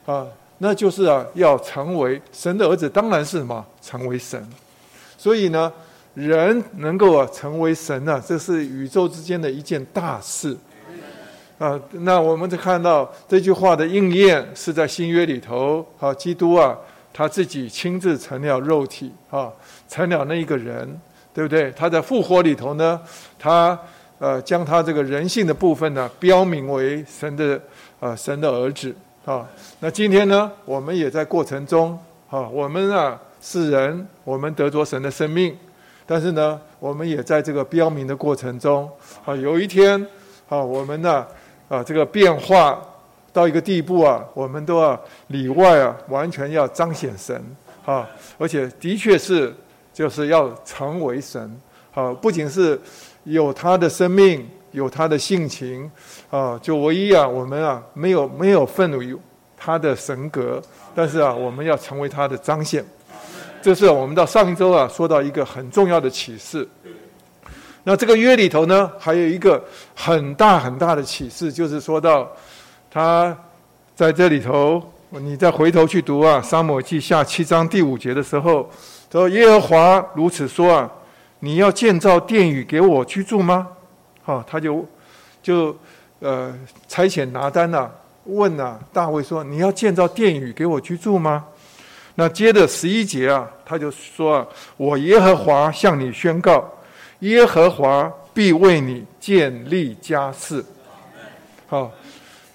[0.05, 0.25] 啊，
[0.57, 3.65] 那就是啊，要成为神的儿子，当然是什么？
[3.81, 4.45] 成为神，
[5.17, 5.71] 所以呢，
[6.13, 10.57] 人能够啊成为神呢、这是宇宙之间的一件大事。
[11.59, 15.85] 啊，那我们就看到这句话的应验是在新约里头。
[15.99, 16.75] 啊，基督啊，
[17.13, 19.49] 他自己亲自成了肉体，啊，
[19.87, 20.99] 成了那一个人，
[21.33, 21.71] 对不对？
[21.71, 22.99] 他在复活里头呢，
[23.39, 23.77] 他
[24.19, 27.59] 呃将他这个人性的部分呢，标明为神的
[27.99, 28.93] 啊神的儿子。
[29.25, 29.47] 啊，
[29.79, 31.97] 那今天呢，我们也在过程中，
[32.29, 35.57] 啊，我们啊是人，我们得着神的生命，
[36.05, 38.89] 但是呢，我们也在这个标明的过程中，
[39.25, 39.99] 啊，有一天，
[40.49, 41.25] 啊，我们呢。
[41.69, 42.79] 啊，这个变化
[43.31, 47.41] 到一个地步啊，我们都要里外啊，完全要彰显神
[47.83, 49.51] 啊，而且的确是
[49.93, 51.61] 就是要成为神
[51.93, 52.79] 啊，不仅是
[53.23, 55.89] 有他的生命，有他的性情
[56.29, 59.15] 啊，就唯一啊，我们啊没有没有愤怒于
[59.55, 60.61] 他的神格，
[60.95, 62.83] 但是啊，我们要成为他的彰显。
[63.61, 66.67] 这是我们到上一周啊说到一个很重要的启示。
[67.85, 72.29] 那这个约里头呢，还有一个很大很大的启示，就是说到
[72.89, 73.37] 他
[73.95, 78.69] 在这里头，你再回头去读啊，《撒母记下》七章第五节的时候，
[79.13, 80.91] 说耶和华如此说啊，
[81.37, 83.67] 你要建造殿宇给我居住吗？
[84.23, 84.83] 好，他就
[85.43, 85.77] 就
[86.19, 86.51] 呃
[86.87, 87.87] 差遣拿单呐，
[88.23, 91.45] 问啊大卫说，你要建造殿宇给我居住吗？
[92.15, 94.47] 那接着十一节啊，他就说啊，
[94.77, 96.67] 我耶和华向你宣告。
[97.19, 100.65] 耶和华必为你建立家室。
[101.67, 101.91] 好，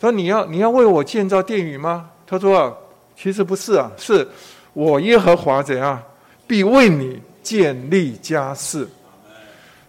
[0.01, 2.11] 他说你要你要为我建造殿宇吗？
[2.27, 2.75] 他说啊，
[3.17, 4.27] 其实不是啊，是
[4.73, 6.03] 我耶和华怎样
[6.49, 8.89] 必为你建立家室。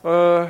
[0.03, 0.47] 呃，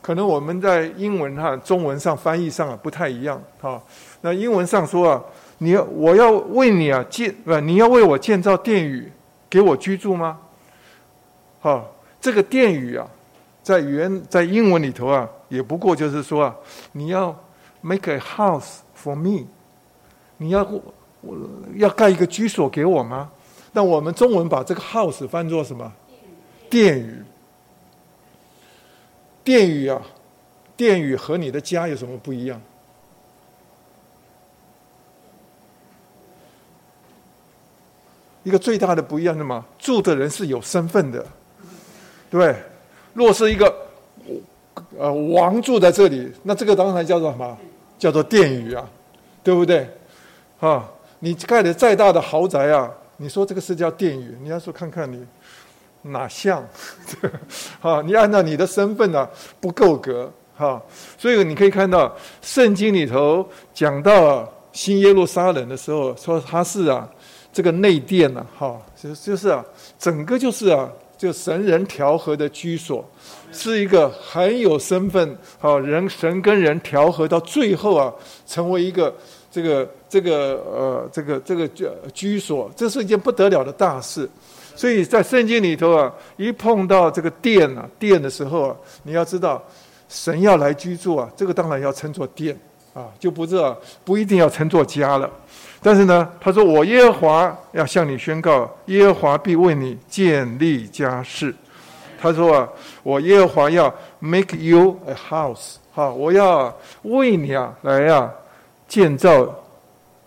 [0.00, 3.42] 可能我们在英文哈中文上翻译上啊不太一样。
[3.60, 3.82] 哈，
[4.20, 5.24] 那英文上说啊，
[5.58, 9.10] 你要我要为你啊建不，你要为我建造殿宇
[9.50, 10.38] 给我居住吗？
[11.60, 13.08] 好，这个殿宇啊。
[13.62, 16.54] 在原在英文里头啊，也不过就是说啊，
[16.92, 17.36] 你要
[17.80, 19.44] make a house for me，
[20.36, 20.62] 你要
[21.20, 21.36] 我
[21.74, 23.28] 要盖一个居所给我吗？
[23.76, 25.92] 那我们中文把这个 house 翻作什么？
[26.70, 27.22] 殿宇。
[29.44, 30.00] 殿宇啊，
[30.74, 32.58] 殿宇和你的家有什么不一样？
[38.44, 39.62] 一个最大的不一样是什么？
[39.78, 41.26] 住的人是有身份的，
[42.30, 42.56] 对。
[43.12, 43.86] 若是一个
[44.96, 47.58] 呃王住在这里，那这个当然叫做什么？
[47.98, 48.88] 叫做殿宇啊，
[49.44, 49.86] 对不对？
[50.60, 50.88] 啊，
[51.18, 54.36] 你盖的再大的豪宅啊，你说这个是叫殿宇？
[54.42, 55.24] 你要说看看你
[56.02, 56.66] 哪像？
[57.80, 59.28] 啊，你按照你的身份啊
[59.60, 60.80] 不够格哈。
[61.18, 67.08] 所以你可以看到圣经里头讲到新耶路撒冷的时候，说它是啊
[67.52, 69.64] 这个内殿呐，哈，就就是啊
[69.98, 70.90] 整个就是啊。
[71.18, 73.02] 就神人调和的居所，
[73.50, 78.12] 是一个很有身份，好人神跟人调和到最后啊，
[78.46, 79.16] 成为一个
[79.56, 84.28] 这个这个呃这个这个居居所，这是一件不得了的大事。
[84.74, 89.62] 所以在圣经里头啊，一碰到这个殿啊殿的时候啊，你要知道，
[90.10, 92.54] 神要来居住啊，这个当然要称作殿
[92.92, 95.30] 啊，就不是、啊、不一定要称作家了。
[95.80, 101.54] 但是呢，他说：“我耶和华要向你宣告，耶和华必为你建立家室。”
[102.20, 102.68] 他说：“啊，
[103.02, 108.30] 我耶和华要 make you a house，好，我要为你啊来啊
[108.88, 109.48] 建造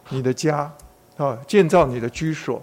[0.10, 0.72] 你的家，
[1.18, 2.62] 啊，建造你的居所。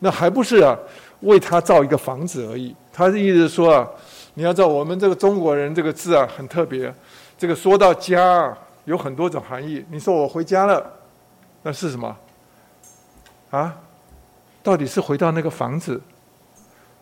[0.00, 0.76] 那还不是啊
[1.20, 2.74] 为他造一个房子而已。
[2.92, 3.88] 他的意思是说啊，
[4.34, 6.92] 你要知道我们这个中国人这个字啊很特别，
[7.36, 9.84] 这个说到家有很多种含义。
[9.90, 10.94] 你说我回家了。”
[11.60, 12.16] 那是什么？
[13.50, 13.76] 啊，
[14.62, 16.00] 到底是回到那个房子，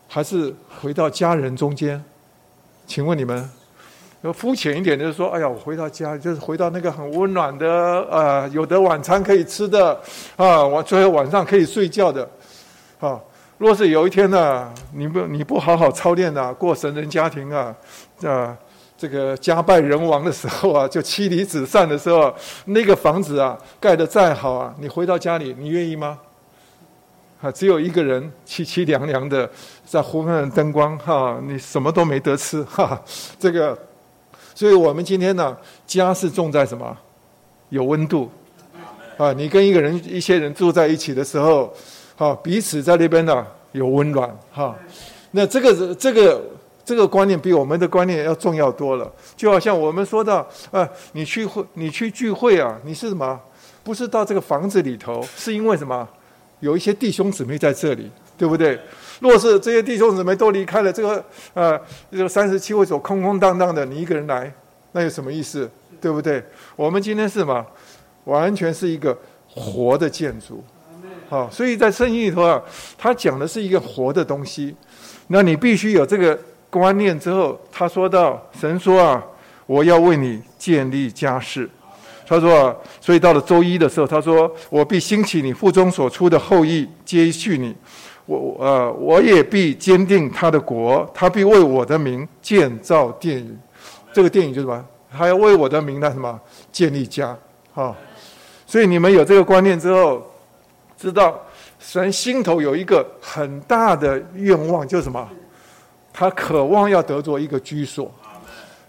[0.08, 2.02] 还是回到家人中间？
[2.86, 3.48] 请问你们，
[4.32, 7.66] 肤浅一点，就是说，哎呀，我回到家，就是回到那个很温暖的，
[8.10, 9.98] 呃，有的晚餐可以吃的，
[10.36, 12.28] 啊，我最后晚上可以睡觉的，
[12.98, 13.20] 啊，
[13.58, 17.74] 若是有一天呢，你不你不好好操练啊，过神人家庭啊，
[18.24, 18.56] 啊。
[18.98, 26.18] 这个家败人亡的时候啊，就妻离子散的时候，那个房子啊盖得再好啊，你回到家里，你愿意吗？
[27.42, 29.46] 啊，只有一个人凄凄凉凉的，
[29.84, 32.98] 在昏暗灯光哈，你什么都没得吃哈。
[33.38, 33.78] 这个，
[34.56, 36.96] 所以我们今天呢，家是重在什么？
[37.68, 38.28] 有温度
[39.18, 39.32] 啊！
[39.32, 41.72] 你跟一个人、一些人住在一起的时候，
[42.16, 44.74] 啊，彼此在那边呢有温暖哈。
[45.30, 46.42] 那这个这个。
[46.86, 49.12] 这个观念比我们的观念要重要多了。
[49.36, 53.40] 就好像我们说到，啊，你去会，你去聚会啊，你是什么？
[53.82, 56.08] 不是到这个房子里头，是因为什么？
[56.60, 58.78] 有一些弟兄姊妹在这里，对不对？
[59.20, 64.52] 若是这些弟兄姊妹都离开了，这个呃，这个三十七会所空空荡荡的，你一个人来，
[64.92, 65.70] 那有什么意思？
[66.00, 66.42] 对不对？
[66.74, 67.64] 我们今天是什么？
[68.24, 69.16] 完全是一个
[69.48, 70.62] 活的建筑。
[71.28, 72.62] 好，所以在圣经里头啊，
[72.96, 74.74] 他讲的是一个活的东西，
[75.28, 76.38] 那你必须有这个。
[76.68, 79.24] 观念之后，他说到：“神说啊，
[79.64, 81.66] 我要为你建立家室。”
[82.26, 87.74] 他说啊，所以到了周一的时候，他说：“我必兴起你腹中所出的后裔接续你，
[88.26, 93.56] 我呃，我也必坚定他的国，他必为我的名建造殿宇。
[94.12, 94.84] 这个殿宇就是什么？
[95.16, 96.38] 他要为我的名来什么
[96.70, 97.36] 建立家？
[97.72, 97.94] 哈，
[98.66, 100.22] 所以你们有这个观念之后，
[100.98, 101.40] 知道
[101.78, 105.26] 神心头有一个很大的愿望，就是什么？
[106.12, 108.10] 他渴望要得着一个居所，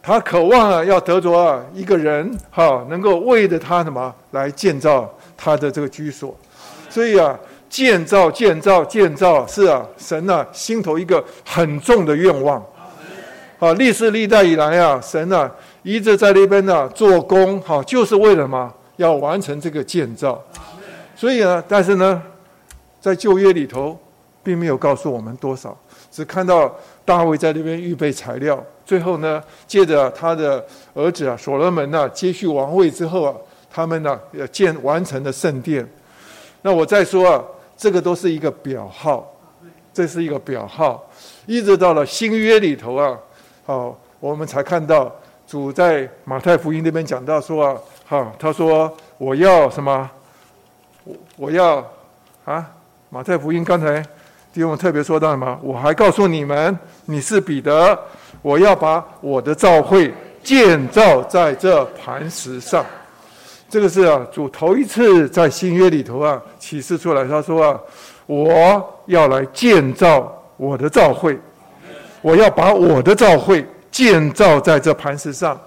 [0.02, 6.34] 他渴望啊要得着一个人哈，能够为着他什么来建造他的这个居所，
[6.90, 7.38] 所以啊
[7.70, 12.64] 建造建造建造是啊神啊心头一个很重的愿望，
[13.60, 15.52] 啊历世历代以来啊神啊
[15.84, 20.42] 一直在那边呢做工哈，就是为了嘛要完成这个建造，
[21.16, 22.22] 所以呢但是呢
[23.00, 23.98] 在旧约里头
[24.44, 25.78] 并没有告诉我们多少，
[26.12, 26.74] 只看到。
[27.08, 30.62] 大卫在那边预备材料，最后呢，借着他的
[30.94, 33.34] 儿子啊，所罗门呢接续王位之后啊，
[33.72, 35.88] 他们呢要建完成的圣殿。
[36.64, 37.42] 那我再说啊，
[37.78, 39.32] 这个都是一个表号，
[39.94, 41.08] 这是一个表号，
[41.46, 43.18] 一直到了新约里头啊，
[43.66, 45.10] 好，我们才看到
[45.48, 50.10] 主在马太福音那边讲到说啊，好，他说我要什么？
[51.04, 51.86] 我我要
[52.44, 52.70] 啊，
[53.10, 54.04] 马太福音刚才。
[54.54, 55.60] 弟兄特别说到什么？
[55.62, 56.76] 我还告诉你们，
[57.06, 57.96] 你是彼得，
[58.42, 60.12] 我要把我的教会
[60.42, 62.84] 建造在这磐石上。
[63.70, 67.26] 这个是啊，主头一次在新约里头啊启示出来。
[67.28, 67.80] 他说啊，
[68.26, 71.38] 我要来建造我的教会，
[72.22, 75.60] 我要把我的教会建造在这磐石上。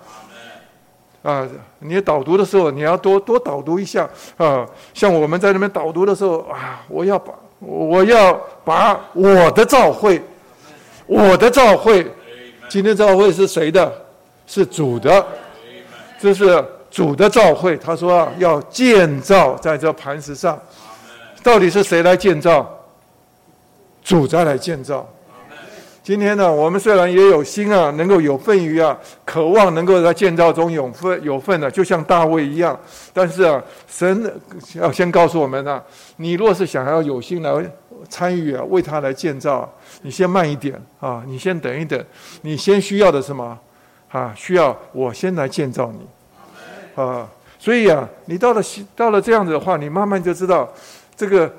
[1.22, 1.46] 啊，
[1.78, 4.66] 你导读的时候，你要多多导读一下啊。
[4.94, 7.34] 像我们在那边导读的时候啊，我要把。
[7.62, 8.32] 我要
[8.64, 10.18] 把我的教会，
[11.04, 12.10] 我的教会，
[12.70, 13.92] 今天教会是谁的？
[14.46, 15.26] 是主的，
[16.18, 17.76] 这是主的教会。
[17.76, 20.60] 他说要建造在这磐石上，
[21.42, 22.68] 到底是谁来建造？
[24.02, 25.08] 主再来建造。
[26.02, 32.76] 今天呢，我们虽然也有心啊，能够有份于啊，渴望能够在建造中有份有份的，就像大卫一样。
[33.12, 34.40] 但是啊，神
[34.74, 35.80] 要先告诉我们啊，
[36.16, 37.52] 你若是想要有心来
[38.08, 39.70] 参与啊，为他来建造，
[40.00, 42.02] 你先慢一点啊，你先等一等，
[42.40, 43.56] 你先需要的是什么
[44.10, 44.32] 啊？
[44.34, 46.00] 需要我先来建造你
[46.94, 47.28] 啊。
[47.58, 48.62] 所以啊，你到了
[48.94, 50.72] 到了这样子的话，你慢慢就知道
[51.16, 51.52] 这个。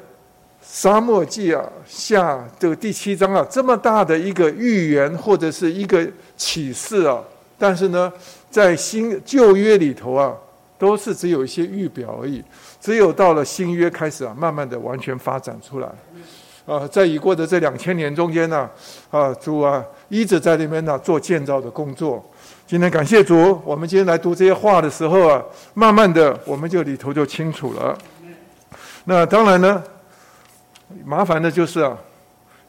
[0.63, 6.07] 沙漠记啊，下这个第七章啊，这么大的一个预言或者是一个
[6.37, 7.19] 启示啊，
[7.57, 8.13] 但是呢，
[8.49, 10.33] 在新旧约里头啊，
[10.77, 12.41] 都是只有一些预表而已。
[12.79, 15.89] 只有到了新约开始啊，慢慢的完全发展出来。
[16.65, 18.69] 啊，在已过的这两千年中间呢，
[19.09, 22.23] 啊，主啊一直在里面呢做建造的工作。
[22.71, 25.43] 今天感谢主，我们今天来读这些话的时候啊，
[25.73, 27.97] 慢慢的我们就里头就清楚了。
[29.03, 29.83] 那当然呢，
[31.03, 31.97] 麻烦的就是啊，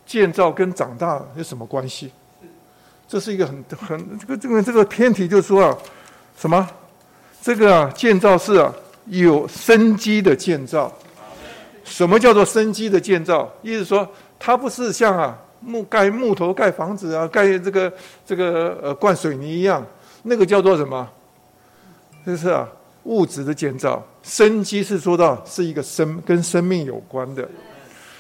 [0.05, 2.11] 建造跟长大有什么关系？
[3.07, 5.79] 这是一个很很这个这个这个偏题，就是说啊，
[6.37, 6.69] 什么？
[7.41, 8.75] 这个啊建造是啊
[9.07, 10.93] 有生机的建造。
[11.85, 13.49] 什么叫做生机的建造？
[13.63, 17.93] 意思说，它不是像啊木盖木头盖房子啊，盖这个
[18.27, 19.87] 这个呃灌水泥一样，
[20.23, 21.09] 那个叫做什么？
[22.27, 22.69] 就是啊
[23.05, 24.03] 物质的建造。
[24.23, 27.49] 生机是说到是一个生跟生命有关的，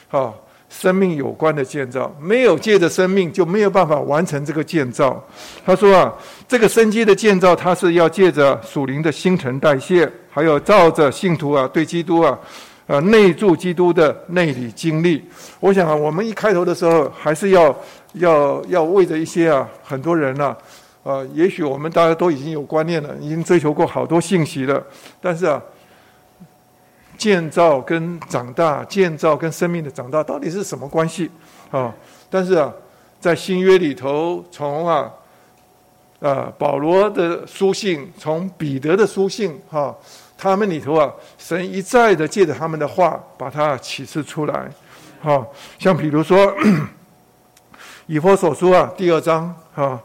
[0.08, 0.36] 好，
[0.68, 5.22] 生命有关的建造，没有借着生命就没有办法完成这个建造。
[5.64, 6.12] 他说啊，
[6.48, 12.36] 这个生机的建造，它是要借着属灵的新陈代谢，还有照着信徒啊对基督啊。
[12.86, 15.24] 呃，内住基督的内里经历，
[15.60, 17.74] 我想啊，我们一开头的时候还是要
[18.14, 20.56] 要要为着一些啊很多人呐，啊，
[21.04, 24.84] 呃，也许我们大家都已经有观念了，已经追求过好多信息了，
[25.20, 25.62] 但是啊，
[27.16, 31.30] 建造跟长大，建造跟生命的长大到底是什么关系
[31.70, 31.94] 啊？
[32.28, 32.72] 但是啊，
[33.20, 35.08] 在新约里头，从啊，
[36.18, 39.94] 呃，保罗的书信，从彼得的书信，哈，
[40.42, 44.68] 他们里头啊，神一再的借着他们的话，把它启示出来。
[45.20, 46.52] 好，像比如说
[48.08, 50.00] 以弗所书啊，第二章啊，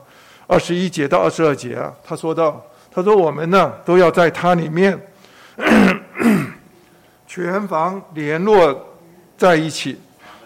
[0.45, 4.95] 二十一节到二十二节啊，他说到，他说我们呢都要在他里面
[7.25, 8.95] 全房联络
[9.35, 9.99] 在一起，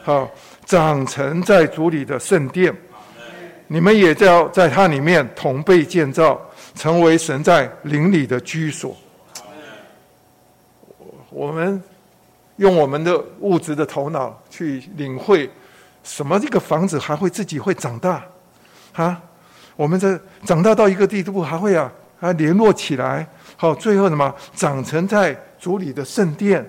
[0.05, 0.31] 好，
[0.65, 2.73] 长成在主里的圣殿。
[3.67, 6.39] 你们也要在他里面同被建造，
[6.75, 8.95] 成为神在灵里的居所。
[11.31, 11.81] 我们
[12.57, 15.49] 用我们的物质的头脑去领会，
[16.03, 18.23] 什么这个房子还会自己会长大，
[18.93, 19.19] 啊？
[19.77, 23.25] 我们这长大到一个地步还会啊，还联络起来，
[23.55, 26.63] 好，最后什么长成在主里的圣殿，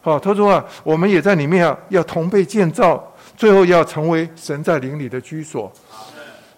[0.00, 3.02] 好，他说啊，我们也在里面啊，要同被建造，
[3.36, 5.72] 最后要成为神在灵里的居所。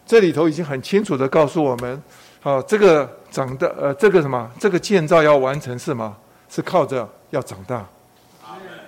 [0.07, 2.03] 这里头已经很清楚地告诉我们，
[2.40, 6.16] 好，这个长的呃，这个什么，这个建造要完成是吗？
[6.49, 7.09] 是靠着。
[7.30, 7.84] 要长大，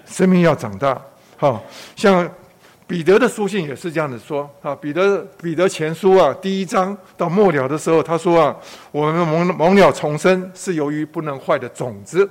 [0.07, 0.97] 生命要长大。
[1.37, 1.61] 好，
[1.97, 2.31] 像
[2.87, 4.73] 彼得的书信也是这样子说啊。
[4.73, 8.57] 彼得彼得前书啊，第一章到末了的时候，他说啊，
[8.93, 12.31] 我们蒙蒙鸟重生，是由于不能坏的种子。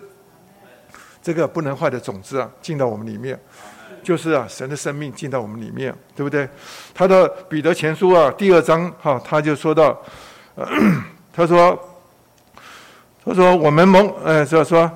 [1.22, 3.38] 这个不能坏的种子啊，进到我们里面，
[4.02, 6.48] 就是啊，神的生命进到我们里面，对不对？
[6.94, 10.02] 他的彼得前书啊，第二章哈，他就说到，
[10.56, 10.66] 呃、
[11.36, 11.78] 他说，
[13.26, 14.90] 他说我们蒙呃，说说。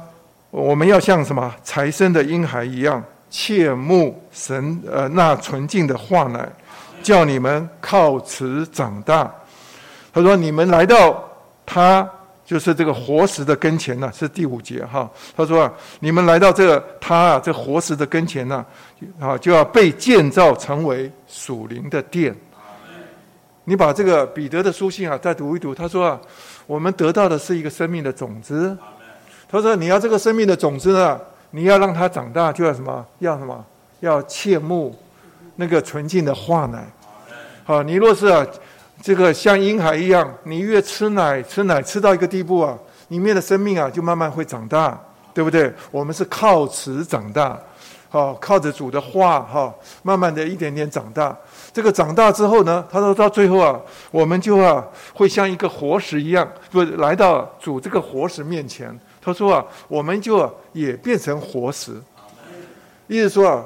[0.51, 6.49] 我们要像什么才生的婴孩一样，切慕神呃那纯净的话奶，
[7.03, 9.31] 叫你们靠此长大。
[10.11, 11.23] 他说：“你们来到
[11.67, 12.09] 他
[12.43, 15.07] 就是这个活石的跟前呢，是第五节哈。
[15.37, 18.65] 他说啊，你们来到这个他啊，这活石的跟前呢，
[19.19, 22.35] 啊就要被建造成为属灵的殿。
[23.65, 25.75] 你把这个彼得的书信啊再读一读。
[25.75, 26.19] 他说啊，
[26.65, 28.75] 我们得到的是一个生命的种子。”
[29.51, 31.19] 他说：“你要这个生命的种子呢，
[31.49, 33.03] 你要让它长大，就要什么？
[33.17, 33.65] 要什么？
[33.99, 34.95] 要切慕
[35.55, 36.87] 那个纯净的话奶。
[37.63, 38.45] 好，你若是啊，
[39.01, 42.77] 这个像婴孩一样，你越吃奶，吃奶吃到一个地步啊，
[43.07, 44.95] 里面的生命啊，就慢慢会长大，
[45.33, 45.73] 对不对？
[45.89, 47.59] 我们是靠此长大，
[48.07, 49.73] 好，靠着主的话，哈，
[50.03, 51.35] 慢慢的一点点长大。
[51.73, 53.79] 这个长大之后呢，他说到最后啊，
[54.11, 54.85] 我们就啊，
[55.15, 61.91] 会像一个活石一样，不来到主这个活石面前。”他说啊，我们就也变成活石，
[63.07, 63.65] 意思说啊，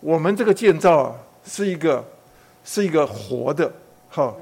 [0.00, 2.04] 我们这个建造啊，是一个
[2.64, 3.70] 是一个活的，
[4.08, 4.32] 哈，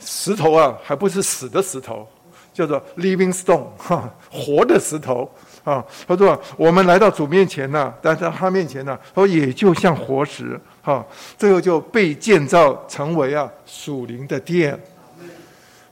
[0.00, 2.06] 石头啊，还不是死的石头，
[2.52, 5.30] 叫做 living stone，哈，活的石头
[5.62, 5.84] 啊。
[6.06, 11.06] 他说啊，我们来到主面前呢，但在他面前呢，他说也就像活石，哈，
[11.38, 14.78] 最后就被建造成为啊属灵的殿。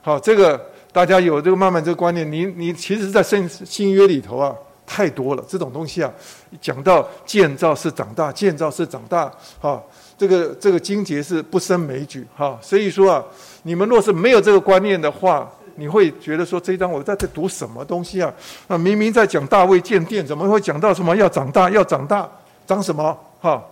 [0.01, 0.61] 好，这个。
[0.91, 6.11] 大家有这个慢慢这个观念，你你其实，在圣新约里头啊，太多了这种东西啊，
[6.59, 9.81] 讲到建造是长大，建造是长大，哈，
[10.17, 13.23] 这个这个经节是不胜枚举，哈，所以说啊，
[13.63, 18.33] 你们若是没有这个观念的话，你会觉得说，这一章我在这读什么东西啊？
[18.67, 22.27] 啊，明明在讲大卫建殿，怎么会讲到什么要长大，要长大，
[22.65, 23.15] 长什么？
[23.39, 23.63] 哈，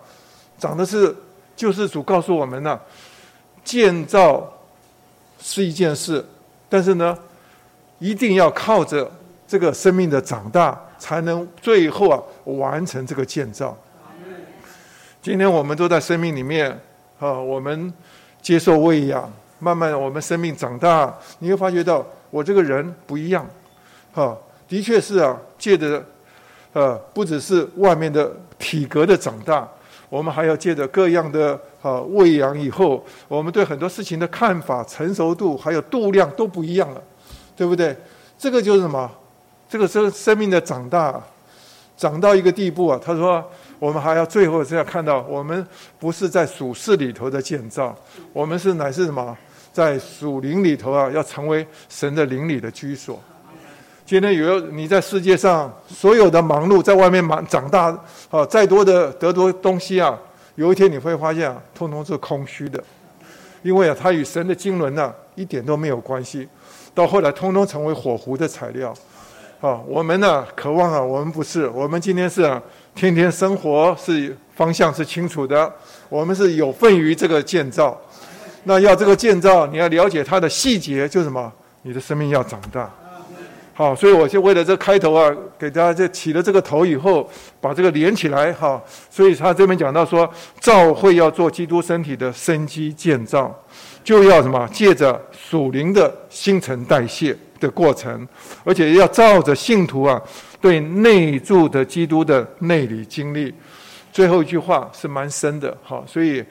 [0.59, 1.15] 长的是
[1.55, 2.79] 救世主告诉我们呢、
[3.63, 4.47] 建造
[5.41, 6.23] 是一件事。
[6.75, 7.17] 但是呢，
[7.99, 9.09] 一定要靠着
[9.47, 13.77] 这个生命的长大，才能最后啊完成这个建造。
[15.21, 16.69] 今天我们都在生命里面，
[17.17, 17.93] 啊，我们
[18.41, 23.47] 接受喂养，慢慢我们生命长大，你会发觉到我这个人不一样，
[24.13, 26.03] 哈，的确是啊，借着，
[26.73, 29.65] 呃，不只是外面的体格的长大，
[30.09, 31.57] 我们还要借着各样的
[31.87, 37.01] 啊喂养以后，我们对很多事情的看法、成熟度还有度量都不一样了，
[37.55, 37.95] 对不对？
[38.37, 39.09] 这个就是什么？
[39.69, 41.21] 这个生生命的长大。
[41.97, 43.41] 长到一个地步啊，他说
[43.79, 45.65] ：“我们还要最后是要看到，我们
[45.97, 47.95] 不是在属世里头的建造，
[48.33, 49.37] 我们是乃是什么，
[49.71, 53.17] 在属灵里头啊，要成为神的灵里的居所。
[54.05, 57.97] 今天有你在世界上所有的忙碌，在外面忙长大
[58.29, 60.19] 啊，再多的得多东西啊，
[60.55, 62.83] 有一天你会发现啊，通通是空虚的，
[63.61, 66.47] 因为啊，它与神的经纶啊一点都没有关系，
[66.93, 68.93] 到后来通通成为火湖的材料。”
[69.61, 72.61] 啊，我们呢，渴望啊，我们不是，我们今天是啊，
[72.93, 75.73] 天天生活是方向是清楚的，
[76.09, 77.99] 我们是有份于这个建造。
[78.65, 81.51] 那要这个建造，你要了解它的细节，就是什么？
[81.81, 82.93] 你的生命要长大。
[83.77, 87.29] 好，所以我就为了这开头啊，给大家这起了这个头以后，
[87.61, 88.81] 把这个连起来哈。
[89.11, 90.27] 所以他这边讲到说，
[90.59, 93.53] 教会要做基督身体的生机建造，
[94.03, 94.67] 就要什么？
[94.71, 97.37] 借着属灵的新陈代谢。
[97.57, 98.27] 的过程，
[98.65, 100.21] 而且要照着信徒啊
[100.59, 103.51] 对内住的基督的内里经历。
[104.11, 106.43] 最后一句话是蛮深的，好，所以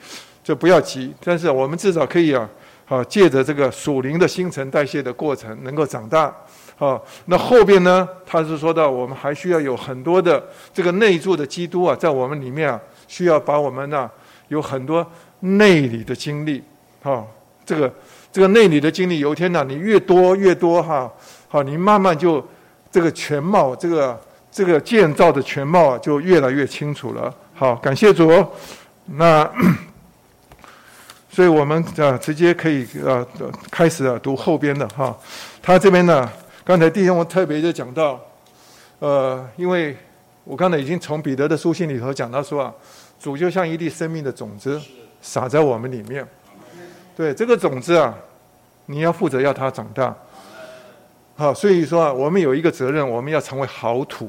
[0.43, 1.13] 就不要急。
[1.23, 2.49] 但是我们至少可以啊，
[2.85, 6.35] 好借着这个属灵的新陈代谢的过程，能够长大。
[6.77, 14.09] 好，那后边呢，他是说到我们还需要有很多的这个内住的基督啊，在我们里面啊，需要把我们呢、
[14.47, 15.05] 有很多
[15.39, 16.63] 内里的经历，
[17.01, 17.27] 好，
[17.65, 17.91] 这个。
[18.35, 21.09] 这个内里的经历，有一天呢、你越多越多哈，
[21.47, 22.45] 好，你慢慢就
[22.91, 24.21] 这个全貌，这个
[24.51, 27.33] 这个建造的全貌啊，就越来越清楚了。
[27.53, 28.45] 好，感谢主。
[29.05, 29.49] 那
[31.29, 33.25] 所以我们啊，直接可以啊
[33.71, 35.17] 开始啊读后边的哈。
[35.61, 36.29] 他这边呢，
[36.65, 38.19] 刚才弟兄们特别就讲到，
[38.97, 39.95] 呃，因为
[40.43, 42.73] 我刚才已经从彼得的书信里头讲到说啊，
[43.19, 44.81] 主就像一粒生命的种子
[45.21, 46.27] 撒在我们里面。
[47.15, 48.17] 对这个种子啊，
[48.87, 50.15] 你要负责要它长大，
[51.35, 54.27] 好，所以说啊，我们有一个责任，我们要成为好土，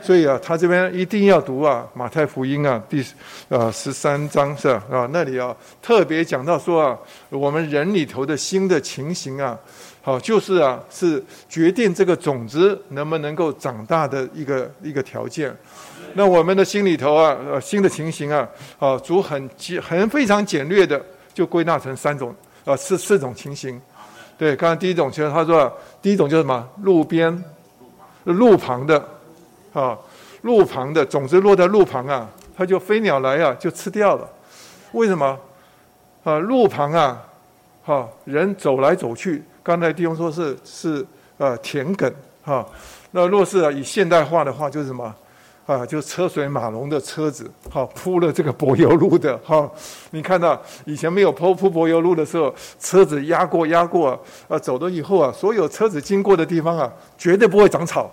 [0.00, 3.04] 所以啊，他这边一定要读啊，马太福音啊，第
[3.50, 4.82] 呃十三章是吧？
[4.90, 6.98] 啊，那里啊特别讲到说啊，
[7.28, 9.56] 我们人里头的心的情形啊，
[10.02, 15.54] 好，就是啊是决定这个种子能不能够长大的一个一个条件。
[16.14, 18.48] 那我们的心里头啊，呃，新的情形啊，
[18.78, 19.48] 啊，主很
[19.80, 21.00] 很非常简略的。
[21.32, 22.34] 就归纳成三种，
[22.64, 23.80] 呃，四四种情形。
[24.36, 25.72] 对，刚才第一种，其实他说，
[26.02, 26.68] 第一种就是什么？
[26.82, 27.44] 路边、
[28.24, 29.02] 路旁的，
[29.72, 29.96] 啊，
[30.42, 34.28] 路旁的种子落在路旁啊，它就飞鸟来啊，就吃掉了。
[34.92, 35.38] 为什么？
[36.24, 37.22] 啊，路旁啊，
[37.84, 39.42] 哈，人走来走去。
[39.62, 41.06] 刚才弟兄说是是
[41.38, 42.66] 呃田埂，哈，
[43.10, 45.14] 那若是啊以现代化的话，就是什么？
[45.66, 49.70] 啊，就车水马龙的车子，好铺了这个柏油路的，哈，
[50.10, 58.10] 你看到以前没有铺铺柏油路的时候，车子压过压过，啊，走了以后啊，所有车子经过的地方啊，绝对不会长草，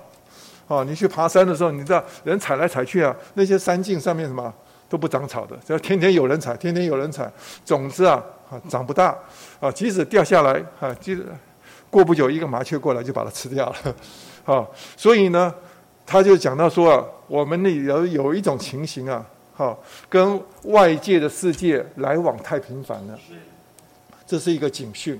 [0.67, 4.53] 啊，你去爬山的时候，你知道人踩来踩去啊，那些山径上面什么
[4.87, 7.31] 都不长草的，只要天天有人踩，天天有人踩，
[7.65, 9.17] 种子啊，啊长不大，
[9.59, 11.25] 啊，即使掉下来，啊，即使
[11.89, 15.53] 过不久一个麻雀过来就把它吃掉了，啊，所以呢。
[16.09, 19.77] 他就讲到说啊，我们那有有一种情形啊，哈，
[20.07, 23.19] 跟外界的世界来往太频繁了，
[24.25, 25.19] 这是一个警讯。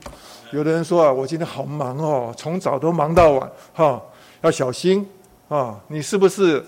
[0.52, 4.02] 有的人说啊，我今天好忙哦，从早都忙到晚，哈，
[4.40, 5.06] 要小心
[5.50, 6.64] 啊，你是不是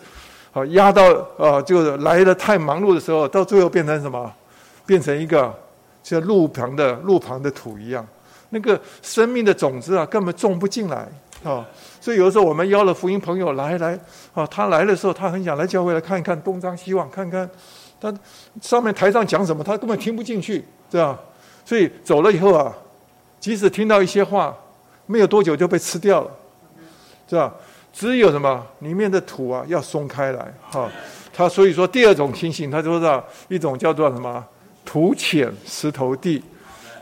[0.51, 1.01] 啊压到
[1.38, 4.30] 啊，就来的太忙碌的时候，到最后变成什么？
[4.86, 5.57] 变成一个
[6.03, 8.05] 像路旁的路旁的土一样，
[8.49, 11.07] 那个生命的种子啊，根本种不进来
[11.43, 11.65] 啊。
[12.01, 13.99] 所以有的时候我们邀了福音朋友来来，
[14.33, 17.49] 啊，他来的时候他很想来教会来看一看，东张西望看看，
[17.99, 18.13] 他
[18.61, 21.19] 上面台上讲什么他根本听不进去，对吧？
[21.65, 22.73] 所以走了以后啊，
[23.39, 24.55] 即使听到一些话，
[25.05, 26.31] 没有多久就被吃掉了，
[27.29, 27.53] 是吧？
[27.91, 30.89] 只有什么里面的土啊要松开来，哈，
[31.33, 34.43] 他所以说第二种情形，他说到一种叫做什么
[34.89, 36.43] 土浅石头地，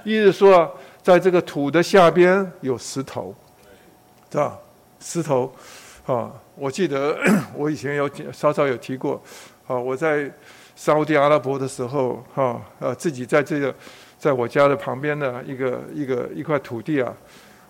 [0.04, 3.34] 意思说在这个土的下边有石头，
[4.30, 4.60] 是吧？
[5.00, 5.50] 石头，
[6.06, 7.18] 啊，我记得
[7.56, 9.24] 我以前有稍稍有提过，
[9.68, 10.30] 啊，我在
[10.76, 13.74] 沙乌地阿拉伯的时候，哈、啊，呃，自己在这个，
[14.20, 17.14] 在我家的旁边的一个一个一块土地啊，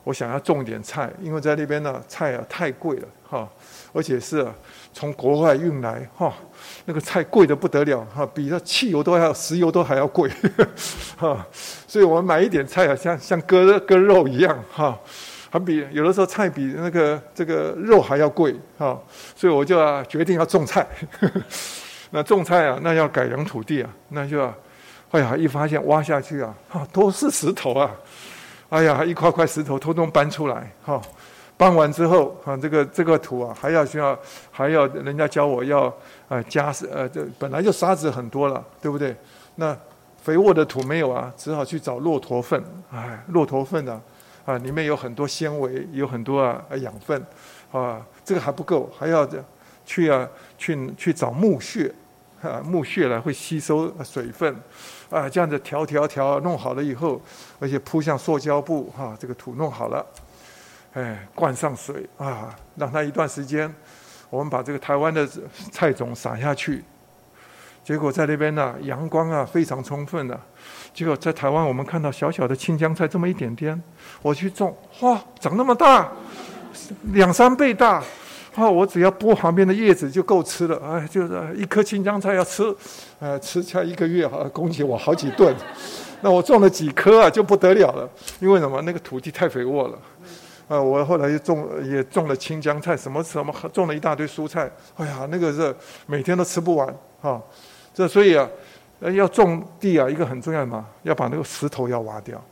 [0.08, 3.46] 我想要种点菜，因为在那边呢，菜啊太贵了哈，
[3.92, 4.48] 而且是
[4.94, 6.34] 从国外运来哈，
[6.86, 10.32] 那个菜贵得不得了哈，比那汽油都还要石油都还要贵
[11.18, 11.46] 哈，
[11.86, 14.98] 所以我们买一点菜啊，像像割割肉一样哈，
[15.50, 18.98] 还比有的时候菜比那个这个肉还要贵哈，
[19.36, 20.88] 所以我就啊决定要种菜。
[22.12, 24.56] 那种菜啊，那要改良土地啊，那就要，
[25.12, 27.92] 哎呀，一发现挖下去啊，哈，都是石头啊。
[28.70, 31.02] 哎呀，一块块石头通通搬出来，哈，
[31.56, 34.18] 搬完之后，啊，这个这个土啊，还要需要
[34.52, 35.94] 还要人家教我要
[36.28, 39.16] 呃加呃，这本来就沙子很多了，对不对？
[39.56, 39.76] 那
[40.22, 42.62] 肥沃的土没有啊，只好去找骆驼粪，
[42.92, 44.02] 哎，骆驼粪呢，
[44.46, 47.26] 啊，里面有很多纤维，有很多啊养分，
[47.72, 49.26] 啊，这个还不够，还要
[49.86, 51.90] 去啊去去找木屑，
[52.48, 54.56] 啊，木屑来会吸收水分。
[55.10, 57.22] 啊，这样子调调调，弄好了以后，
[57.62, 60.06] 而且铺上塑胶布，哈、啊，这个土弄好了，
[60.94, 63.74] 哎，灌上水啊，让它一段时间，
[64.30, 65.26] 我们把这个台湾的
[65.72, 66.84] 菜种撒下去，
[67.86, 70.38] 结果在那边呢、阳光啊非常充分的、
[70.94, 73.82] 结果在台湾我们看到小小的青江菜这么一点点，
[74.22, 76.12] 我去种，哇，长那么大，
[77.14, 78.04] 两三倍大。
[78.58, 82.76] 啊，我只要剥旁边的叶子就够吃了，哎，就是一颗青江菜要吃，
[83.20, 85.56] 呃，吃下一个月哈，供给我好几顿。
[86.22, 88.82] 那我种了几棵啊，就不得了了，因为什么？
[88.82, 90.00] 那个土地太肥沃了。
[90.68, 94.68] 啊，我后来又种也种了青江菜，什么什么种了一大堆蔬菜。
[94.96, 95.74] 哎呀，那个是
[96.08, 96.88] 每天都吃不完
[97.22, 97.40] 啊。
[97.94, 98.50] 这所以啊，
[99.14, 102.44] 要种地啊，一个很重要的嘛，要把那个石头要挖掉。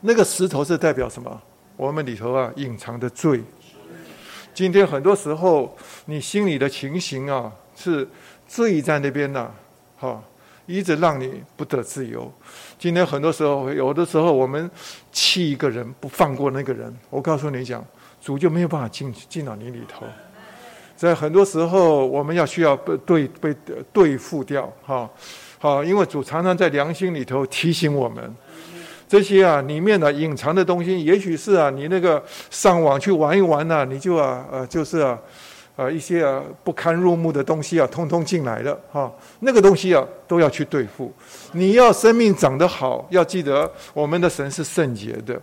[0.00, 1.40] 那个石头是代表什么？
[1.76, 3.40] 我们里头啊隐藏的罪。
[4.58, 5.72] 今天很多时候，
[6.06, 8.04] 你心里的情形啊，是
[8.48, 9.48] 罪在那边呢，
[9.96, 10.20] 哈，
[10.66, 12.28] 一直让你不得自由。
[12.76, 14.68] 今天很多时候，有的时候我们
[15.12, 17.84] 气一个人，不放过那个人，我告诉你讲，
[18.20, 20.04] 主就没有办法进进到你里头。
[20.96, 23.54] 在很多时候，我们要需要被对被
[23.92, 25.08] 对付掉，哈，
[25.60, 28.34] 好，因为主常常在良心里头提醒我们。
[29.08, 35.18] 这些啊，里面的隐藏的东西，也许是啊，你那个上网去玩一玩呐、啊，你就啊，呃，就是啊，
[35.76, 39.10] 呃，一些啊不堪入目的东西啊，通通进来了哈。
[39.40, 41.10] 那个东西啊，都要去对付。
[41.52, 45.40] 你要生命长得好，要记得我们的神是圣洁的，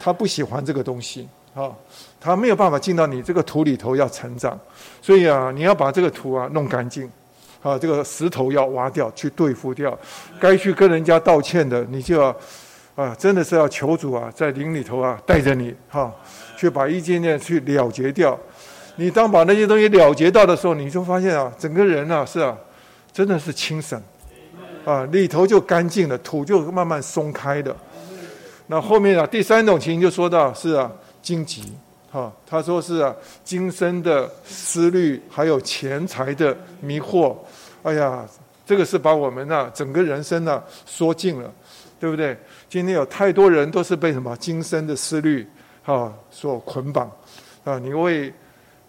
[0.00, 1.70] 他不喜欢这个东西啊，
[2.18, 4.58] 他没有办法进到你这个土里头要成长。
[5.02, 7.06] 所以啊，你要把这个土啊弄干净，
[7.62, 9.98] 啊，这个石头要挖掉，去对付掉。
[10.40, 12.34] 该去跟人家道歉的，你就要。
[12.96, 16.10] 啊，真的是要求主啊，在灵里头啊，带着你哈，
[16.56, 18.36] 去把一件件去了结掉。
[18.96, 22.56] 你当把那些东西了结到的时候，你就发现啊，整个人啊是啊，
[23.12, 24.02] 真的是清省，
[24.86, 27.76] 啊，里头就干净了，土就慢慢松开的。
[28.68, 30.90] 那后面啊，第三种情形就说到是啊，
[31.20, 31.74] 荆棘
[32.10, 37.36] 哈，他说是啊，今生的思虑，还有钱财的迷惑，
[37.82, 38.24] 哎呀，
[38.64, 41.52] 这个是把我们啊整个人生啊说尽了，
[42.00, 42.34] 对不对？
[42.76, 45.48] 今天有太多人都是被什么今生的思虑
[45.86, 47.10] 啊所捆绑
[47.64, 47.78] 啊！
[47.78, 48.30] 你为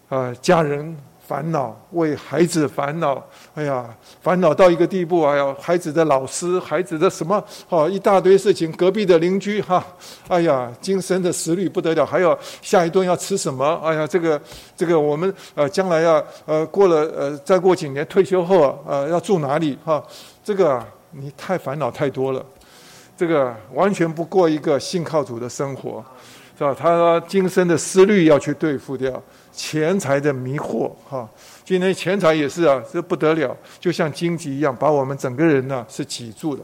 [0.10, 0.94] 啊家人
[1.26, 3.26] 烦恼，为孩子烦恼，
[3.56, 3.86] 哎呀，
[4.22, 9.82] 烦恼到一个地步，哎呀，孩子的老师，孩子的什么，哦，一大堆事情，隔壁的邻居哈，
[10.28, 13.80] 哎呀，今生的思虑不得了，还有下一顿要吃什么？
[13.82, 14.42] 哎呀，这个
[14.76, 20.04] 这个我们呃将来要呃过了呃再过几年退休后呃要住哪里哈？
[20.44, 22.46] 这个你太烦恼太多了。
[23.18, 26.05] 这个完全不过一个信靠主的生活，
[26.55, 26.72] 是吧？
[26.78, 29.11] 他说今生的思虑要去对付掉，
[29.51, 31.28] 钱财的迷惑，哈，
[31.65, 36.63] 今天钱财也是啊，这不得了，就像荆棘一样，把我们整个人呢是挤住的。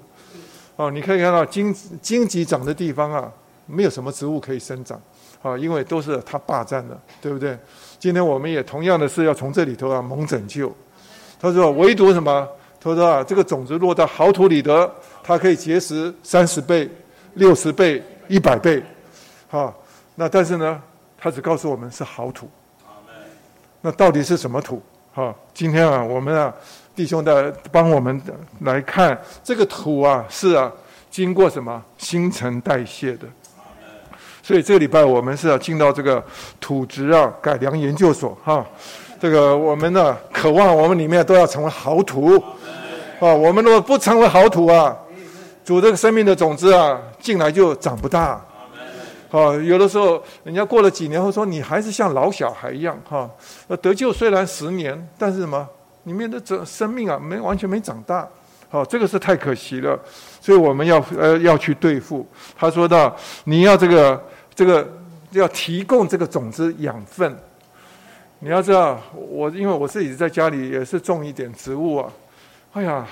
[0.76, 3.32] 哦，你可以看到荆荆棘长的地方啊，
[3.66, 5.02] 没有什么植物可以生长，
[5.42, 7.58] 啊，因为都是他霸占的，对不对？
[7.98, 10.72] 今天我们也同样的是要从这里头啊蒙拯救。
[11.40, 12.48] 他说唯独什么？
[12.84, 14.92] 他说啊，这个种子落到好土里的。
[15.24, 16.90] 它可以结实三十倍、
[17.36, 18.84] 六十倍、一百倍，
[19.50, 19.74] 哈。
[20.16, 20.82] 那但是呢，
[21.18, 22.50] 他只告诉我们是好土。
[23.80, 24.82] 那到底是什么土？
[25.14, 26.54] 哈，今天啊，我们啊，
[26.94, 28.22] 弟兄的帮我们
[28.60, 30.70] 来看这个土啊，是啊，
[31.10, 33.26] 经过什么新陈代谢的。
[34.42, 36.22] 所以这个礼拜我们是要进到这个
[36.60, 38.66] 土质啊改良研究所哈。
[39.24, 42.36] 这个我们呢，渴望我们里面都要成为好土。
[43.22, 44.94] 啊，我们如果不成为好土啊。
[45.64, 48.46] 主这个生命的种子啊，进来就长不大。
[49.30, 53.30] 好，有的时候人家过了几年后说，你还是像老小孩一样哈。
[53.82, 55.66] 得救虽然十年，但是什么
[56.04, 58.28] 里面的这生命啊，没完全没长大。
[58.68, 59.98] 好，这个是太可惜了。
[60.42, 62.28] 所以我们要呃要去对付。
[62.58, 63.16] 他说到
[63.46, 64.22] 你要这个
[64.54, 64.86] 这个
[65.32, 67.34] 要提供这个种子养分。
[68.44, 72.12] 你要知道，我因为我自己在家里也是种一点植物啊，
[72.74, 73.08] 哎呀，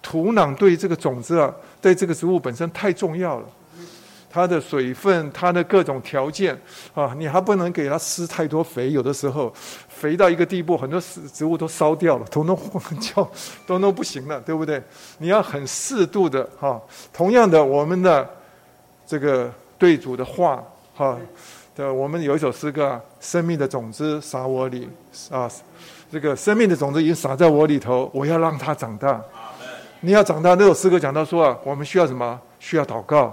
[0.00, 3.46] 土壤对这个种子啊，对这个植物本身太重要了。
[4.30, 6.58] 它的水分，它的各种条件
[6.94, 9.52] 啊，你还不能给它施太多肥，有的时候
[9.90, 12.56] 肥到一个地步，很多植物都烧掉了，统统
[12.98, 13.30] 叫
[13.66, 14.82] 都 都不行了，对不对？
[15.18, 16.80] 你要很适度的哈。
[17.12, 18.26] 同样的，我们的
[19.06, 20.64] 这个对主的话
[20.94, 21.18] 哈
[21.76, 24.86] 的，我们有一首诗歌啊，生命的种子撒我里
[25.30, 25.48] 啊，
[26.10, 29.18] 这个生命的种子已经撒在我里头，我要让它长大。
[30.00, 32.38] 你要长大，那首诗歌讲到说啊，我们需要什么？
[32.58, 33.32] 需要祷告。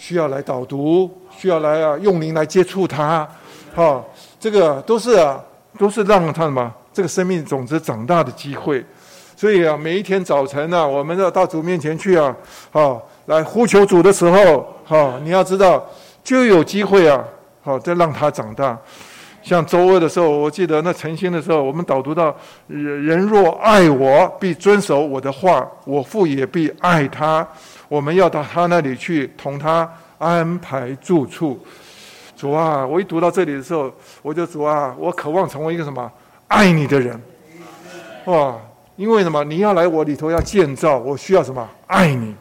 [0.00, 3.28] 需要来导读，需要来啊，用灵来接触他，
[3.74, 4.00] 哈，
[4.38, 5.42] 这个都是啊，
[5.76, 8.84] 都是让他什么这个生命种子长大的机会。
[9.36, 12.34] 所以啊，每一天早晨呢、啊，我们要到主面前去啊，
[12.70, 15.84] 哈，来呼求主的时候，哈，你要知道
[16.22, 17.24] 就有机会啊，
[17.68, 18.78] 好，再让他长大。
[19.42, 22.34] 像周二的时候，我记得那晨星的时候，我们导读到，
[22.66, 27.46] 人人若爱我，必遵守我的话，我父也必爱他。
[27.86, 31.60] 我们要到他那里去，同他安排住处。
[32.34, 33.92] 主啊，我一读到这里的时候，
[34.22, 36.10] 我就主啊，我渴望成为一个什么
[36.46, 37.20] 爱你的人。
[38.24, 38.56] 哇，
[38.96, 39.44] 因为什么？
[39.44, 41.68] 你要来我里头要建造，我需要什么？
[41.86, 42.34] 爱你。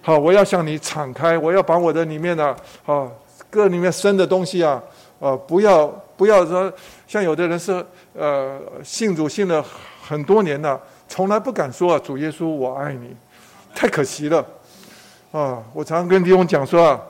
[0.00, 2.44] 好，我要向你敞开，我要把我的里面的
[2.84, 3.06] 啊，
[3.52, 4.82] 各里面生的东西啊，
[5.18, 5.86] 呃，不要
[6.16, 6.72] 不要说
[7.06, 7.84] 像有的人是
[8.14, 9.62] 呃信主信了
[10.02, 13.14] 很多年了，从来不敢说啊，主耶稣我爱你。
[13.74, 14.44] 太可惜了，
[15.30, 15.62] 啊！
[15.72, 17.00] 我常常跟弟兄讲说啊，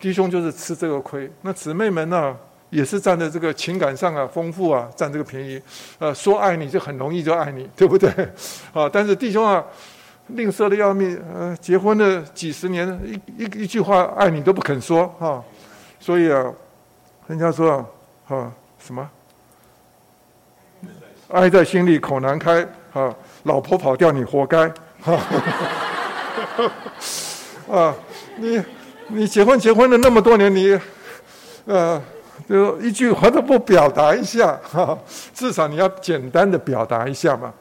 [0.00, 2.36] 弟兄就是吃这个亏，那姊妹们呢、
[2.70, 5.60] 也是占着这个情感上啊丰富啊，占这个便宜，
[5.98, 8.08] 呃，说爱你就很容易就爱你，对不对？
[8.72, 8.88] 啊！
[8.88, 9.64] 但是弟兄啊，
[10.28, 15.44] 吝啬的要命，呃，结婚了几十年，一一一句话爱你都不肯说，哈、啊！
[16.02, 16.52] 所以啊，
[17.28, 17.86] 人家说啊，
[18.34, 18.52] 啊
[18.84, 19.08] 什么？
[21.28, 24.66] 爱在心里口难开，啊，老婆跑掉你活该，
[25.04, 25.14] 啊。
[27.70, 27.94] 啊，
[28.36, 28.60] 你
[29.06, 30.76] 你结婚结婚了那么多年，你
[31.66, 32.02] 呃，
[32.48, 34.98] 就一句话都不表达一下，哈，
[35.32, 37.54] 至少你要简单的表达一下嘛。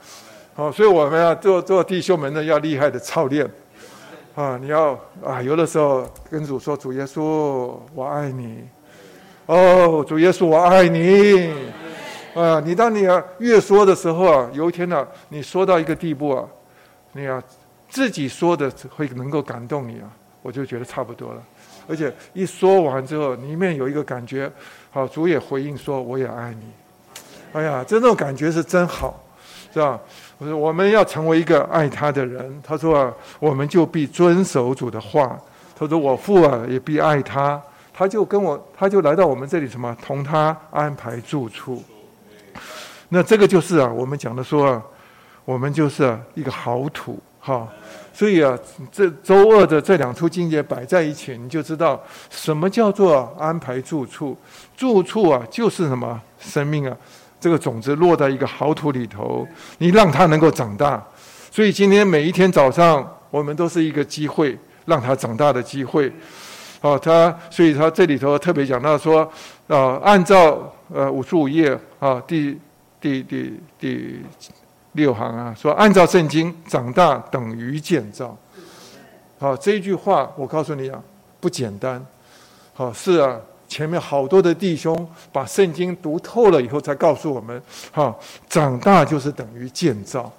[0.56, 3.48] 好，所以我们要做做弟兄们呢，要厉害的操练。
[4.36, 8.64] 啊，你要啊，有的时候跟主说：“主耶稣，我爱你。”
[9.48, 11.54] 哦，主耶稣，我爱你。
[12.34, 16.48] 啊，你当你啊越说的时候啊，有一天呢、你说到一个地步啊，
[17.14, 17.42] 你要。
[17.90, 20.08] 自己说的会能够感动你啊，
[20.42, 21.44] 我就觉得差不多了。
[21.90, 24.50] 而且一说完之后，里面有一个感觉，
[24.92, 26.72] 好，主也回应说我也爱你。
[27.52, 29.22] 哎呀，这种感觉是真好，
[29.74, 30.00] 是吧？
[30.38, 32.62] 我说我们要成为一个爱他的人。
[32.64, 35.40] 他说啊，我们就必遵守主的话。
[35.76, 37.62] 他说我父啊也必爱他。
[37.94, 41.84] 他就跟我，他就来到我们这里什么，同他安排住处。
[43.10, 44.82] 那这个就是啊，我们讲的说啊，
[45.46, 47.68] 我们就是一个好土，哈。
[48.14, 48.58] 所以啊，
[48.92, 54.36] 这周二的这两处经节摆在一起，你就知道什么叫做安排住处。
[54.76, 56.98] 住处啊，就是什么生命啊，
[57.42, 59.46] 这个种子落在一个好土里头，
[59.80, 61.06] 你让它能够长大。
[61.52, 66.10] 所以今天每一天早上，我们都是一个机会，让它长大的机会。
[66.80, 69.30] 哦，他所以他这里头特别讲到说，
[69.68, 72.58] 啊，按照呃五十五页啊，第
[73.02, 74.22] 第第第。
[74.94, 78.38] 六行啊，说按照圣经长大等于建造。
[79.40, 81.02] 好，这一句话我告诉你啊，
[81.40, 82.06] 不简单。
[82.74, 83.40] 好，是啊，
[83.72, 88.14] 前面好多的弟兄把圣经读透了以后，才告诉我们，哈，
[88.50, 90.30] 长大就是等于建造。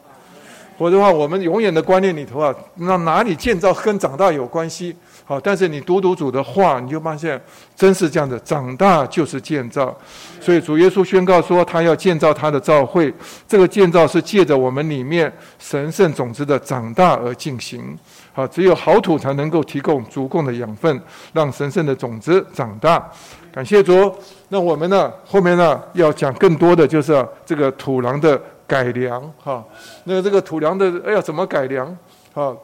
[0.77, 4.95] 否则的话，我们永远的观念里头啊，那哪里建造跟长大有关系？
[5.25, 7.41] 好，但是你读读主的话，你就发现
[7.75, 9.97] 真是这样的，长大就是建造。
[10.39, 13.15] 所以主耶稣宣告说，他要建造他的教会。
[13.49, 17.97] 这个建造是借着我们里面神圣种子的长大而进行。
[18.33, 21.01] 好，只有好土才能够提供足够的养分，
[21.33, 23.11] 让神圣的种子长大。
[23.53, 24.15] 感谢主。
[24.49, 29.21] 那我们呢，后面呢要讲更多的就是这个土壤的改良。
[29.43, 29.65] 哈，
[30.05, 31.97] 那这个土壤的要怎么改良？
[32.33, 32.57] 哈。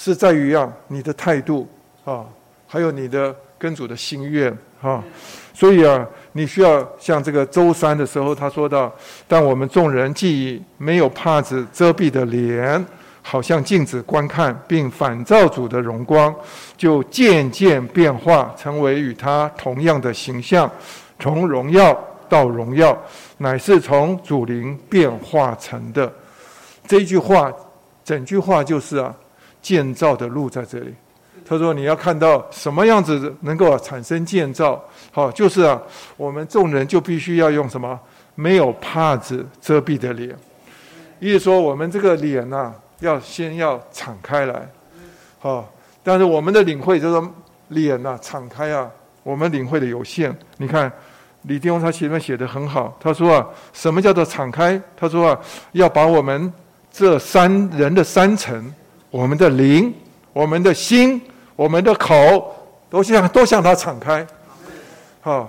[0.00, 1.68] 是在于啊，你的态度
[2.04, 2.24] 啊，
[2.68, 5.02] 还有你的跟主的心愿啊，
[5.52, 8.94] 所以啊，你需要像这个周三的时候，他说到，
[9.26, 12.86] 但我们众人既没有帕子遮蔽的脸，
[13.22, 16.34] 好像镜子观看，并反照主的荣光，
[16.76, 20.70] 就渐渐变化，成为与他同样的形象，
[21.18, 21.98] 从荣耀
[22.28, 22.96] 到荣耀，
[23.36, 26.12] 乃是从主灵变化成的。
[26.86, 27.52] 这句话，
[28.04, 29.14] 整句话就是啊。
[29.60, 30.94] 建造的路在这里，
[31.44, 35.78] 他说你要看到什么样子能够产生建造，好，就是啊，
[36.16, 37.98] 我们众人就必须要用什么
[38.36, 40.34] 没有帕子遮蔽的脸，
[41.18, 44.68] 意思说我们这个脸呐、要先要敞开来，
[45.38, 45.68] 好，
[46.02, 47.28] 但是我们的领会就是
[47.68, 48.90] 脸呐、啊、敞开啊，
[49.22, 50.90] 我们领会的有限，你看。
[51.42, 54.78] 李弟兄他前面写的很好，他说啊，什么叫做敞开？
[54.96, 55.40] 他说啊，
[55.70, 56.52] 要把我们
[56.92, 58.74] 这三人的三层，
[59.08, 59.94] 我们的灵、
[60.32, 61.22] 我们的心、
[61.54, 62.54] 我们的口，
[62.90, 64.26] 都向都向他敞开。
[65.20, 65.48] 好，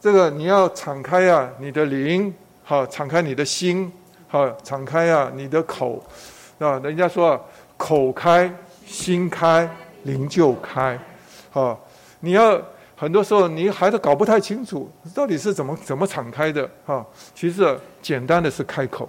[0.00, 2.32] 这个你要敞开啊，你的灵，
[2.62, 3.92] 好，敞开你的心，
[4.28, 6.02] 好，敞开啊，你的口，
[6.62, 7.40] 啊，人家说啊，
[7.76, 8.52] 口开，
[8.86, 9.68] 心开，
[10.04, 10.98] 灵就开，
[11.52, 11.76] 啊，
[12.20, 12.60] 你要。
[12.94, 17.04] 很多时候，你还是搞不太清楚到底是怎么怎么敞开的啊。
[17.34, 19.08] 其实简单的是开口，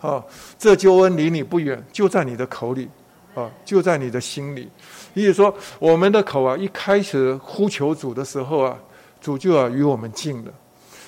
[0.00, 0.24] 啊，
[0.58, 2.88] 这救恩离你不远，就在你的口里，
[3.34, 4.70] 啊，就在你的心里。
[5.12, 8.78] 也就是说，我们的口啊，一开始呼求主的时候啊，
[9.20, 10.52] 主就要与我们近了。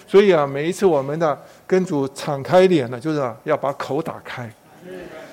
[0.06, 4.52] 所以啊，每一次我们呢跟主敞开脸呢，就是啊要把口打开。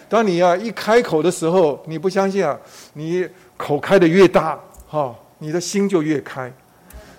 [0.09, 2.57] 当你啊一开口的时候，你不相信啊，
[2.93, 5.15] 你口开得越大，哈。
[5.39, 6.51] 你的心就越开，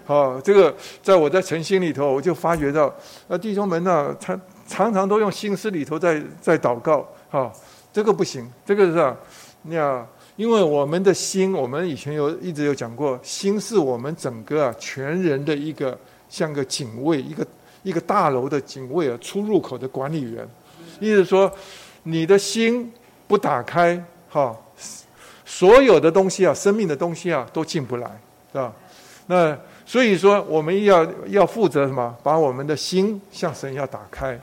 [0.05, 2.93] 好，这个在我在诚心里头，我就发觉到，
[3.28, 7.53] 呃，弟兄们呢，常常常都用心思里头在在祷告，哈，
[7.93, 9.16] 这个不行，这个是啊，
[9.62, 15.97] 你啊，因为我们的心，我们以前有一直有讲过，心是我们整个啊全人的一个
[16.28, 17.47] 像个警卫，一个
[17.84, 20.45] 一个大楼的警卫啊，出入口的管理员，
[20.99, 21.49] 意思说，
[22.09, 22.91] 你的心
[23.27, 24.57] 不打开，哈。
[25.45, 28.07] 所有的东西啊，生命的东西啊，都进不来，
[28.53, 28.73] 是吧？
[29.27, 29.57] 那
[29.87, 32.15] 所以说，我们要要负责什么？
[32.23, 34.39] 把我们的心向神要打开。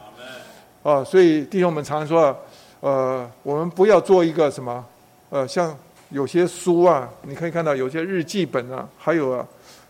[0.83, 2.35] 啊，所以弟兄们常说，
[2.79, 4.83] 呃，我们不要做一个什么，
[5.29, 5.75] 呃，像
[6.09, 9.45] 有些书啊，你可以看到有些日记本啊，还有啊，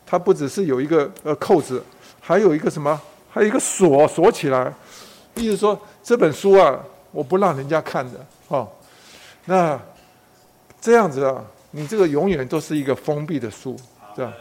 [0.06, 1.82] 它不只是有一个呃扣子，
[2.20, 3.00] 还有一个什么，
[3.30, 4.74] 还有一个锁锁起来。
[5.36, 6.78] 意思说，这本书啊，
[7.16, 8.70] 我不让人家看的，哦，
[9.46, 9.80] 那。
[10.82, 13.76] 这样子啊，你这个永远都是一个封闭的书，
[14.16, 14.32] 是吧？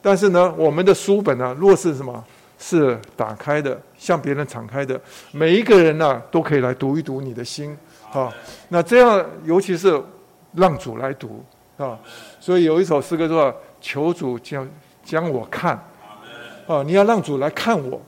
[0.00, 2.24] 但是呢，我们的书本呢，若是什么，
[2.58, 7.78] 是打开的，向别人敞开的，每一个人呢，都可以来读一读你的心，
[8.12, 8.34] 啊，
[8.68, 10.02] 那这样，尤其是
[10.54, 11.44] 让主来读，
[11.76, 11.96] 啊，
[12.40, 14.68] 所以有一首诗歌说：“求主将
[15.04, 15.80] 将我看，
[16.66, 18.00] 啊，你要让主来看我，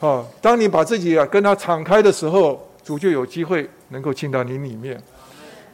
[0.00, 5.00] 啊，当你把自己啊跟他敞开的时候，主就有机会能够进到你里面。”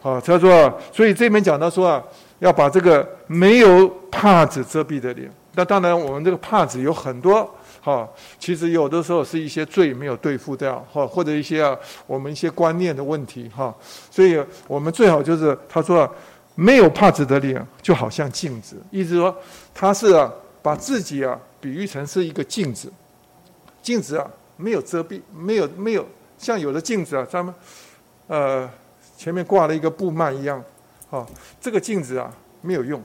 [0.02, 2.02] 好，他说，所以这边讲到说啊，
[2.38, 5.30] 要把这个没有帕子遮蔽的脸。
[5.54, 7.46] 那当然，我们这个帕子有很多，
[7.82, 8.08] 哈，
[8.38, 13.74] 其实有的时候是一些罪没有对付掉，哈，或者一些啊，我们一些观念的问题，哈。
[14.10, 16.10] 所以我们最好就是他说，
[16.54, 19.36] 没有帕子的脸就好像镜子，意思说
[19.74, 20.32] 他是啊，
[20.62, 22.90] 把自己啊比喻成是一个镜子，
[23.82, 26.06] 镜子啊没有遮蔽，没有没有
[26.40, 27.54] 像有的镜子啊，咱们
[28.26, 28.68] 呃。
[29.20, 30.64] 前面挂了一个布幔一样，
[31.10, 31.26] 啊，
[31.60, 32.98] 这个镜子啊没有用，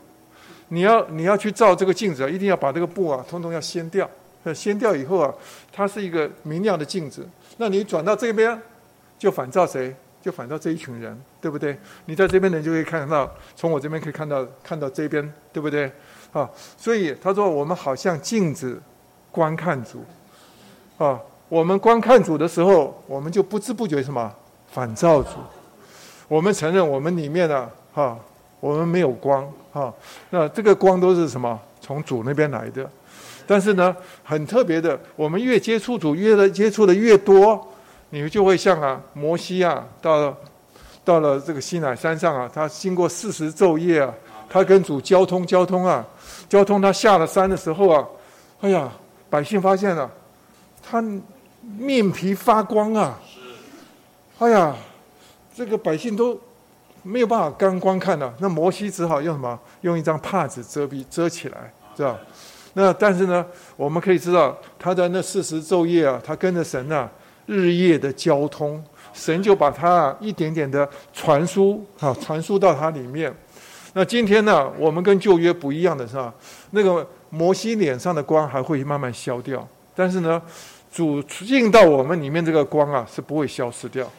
[0.69, 4.09] 你要你要去照这个镜子啊，一定要把这个布啊通通要掀掉，
[4.53, 5.33] 掀掉以后啊，
[5.73, 7.27] 它是一个明亮的镜子。
[7.57, 8.57] 那你转到这边，
[9.19, 9.93] 就反照谁？
[10.21, 11.77] 就反照这一群人，对不对？
[12.05, 15.91] 你在这边人就可以看到，从我这边可以看到看到这边，对不对？
[16.31, 18.81] 啊，所以他说我们好像镜子
[19.31, 20.05] 观看主，
[20.97, 24.31] 啊，我们观看主的时候，我们就不知不觉什么
[24.71, 25.29] 反照主。
[26.27, 28.17] 我们承认，我们里面呢，哈，
[28.59, 29.93] 我们没有光，哈，
[30.31, 31.59] 那这个光都是什么？
[31.79, 32.89] 从主那边来的。
[33.45, 37.63] 但是呢，很特别的，我们越接触主，越的接触的越多，
[38.09, 40.35] 你们就会像啊，摩西啊，到了
[41.03, 44.11] 到了这个西乃山上啊，他经过四十昼夜啊，
[44.49, 46.03] 他跟主交通交通啊，
[46.49, 48.03] 交通，他下了山的时候啊，
[48.61, 48.91] 哎呀，
[49.29, 50.09] 百姓发现了，
[50.81, 51.03] 他
[51.77, 53.19] 面皮发光啊，
[54.39, 54.75] 哎呀。
[55.57, 56.37] 这个百姓都
[57.01, 59.57] 没有办法干观看了，那摩西只好用什么？
[59.83, 62.19] 用一张帕子遮蔽遮起来，知道？
[62.73, 63.45] 那但是呢，
[63.77, 67.09] 我们可以知道，他在那四十昼夜啊，他跟着神啊，
[67.45, 73.33] 日夜的交通，神就把他一点点的传输啊，传输到他里面。
[73.93, 76.33] 那今天呢，我们跟旧约不一样的是吧？
[76.71, 80.41] 那个摩西脸上的光还会慢慢消掉，但是呢，
[80.95, 84.09] 主进到我们里面这个光啊，是不会消失掉。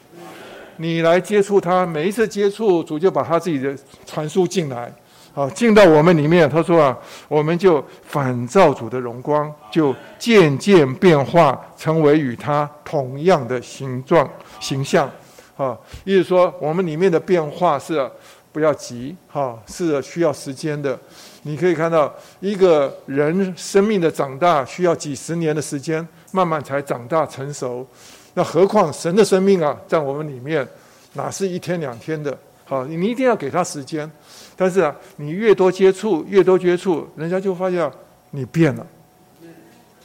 [0.76, 3.74] 你来接触他，每一次接触主就把他自己的
[4.04, 4.92] 传输进来，
[5.32, 6.46] 好进到我们里面。
[6.46, 6.98] 他说啊，
[7.28, 14.28] 我们就反照主的荣光，就渐渐变化，成为与他同样的形状
[14.60, 15.10] 形象。
[15.56, 15.74] 啊，
[16.04, 18.06] 意思说我们里面的变化是
[18.52, 20.98] 不要急，哈，是需要时间的。
[21.44, 26.06] 你可以看到，一个人生命的长大需要几十年的时间，
[26.37, 27.87] 慢慢才长大成熟。
[28.34, 30.68] 那何况神的生命啊，在我们里面，
[31.14, 32.37] 哪是一天两天的？
[32.66, 34.11] 好，你一定要给他时间。
[34.55, 37.91] 但是啊，你越多接触，越多接触，人家就发现
[38.32, 38.87] 你变了，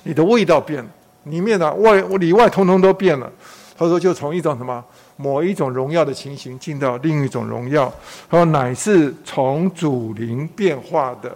[0.03, 0.89] 你的味道变了，
[1.25, 3.29] 里面的外里外通通都变了。
[3.77, 4.81] 他说，就从一种什么
[5.17, 7.93] 某一种荣耀的情形，进到另一种荣耀。
[8.29, 11.35] 他说，乃是从主灵变化的。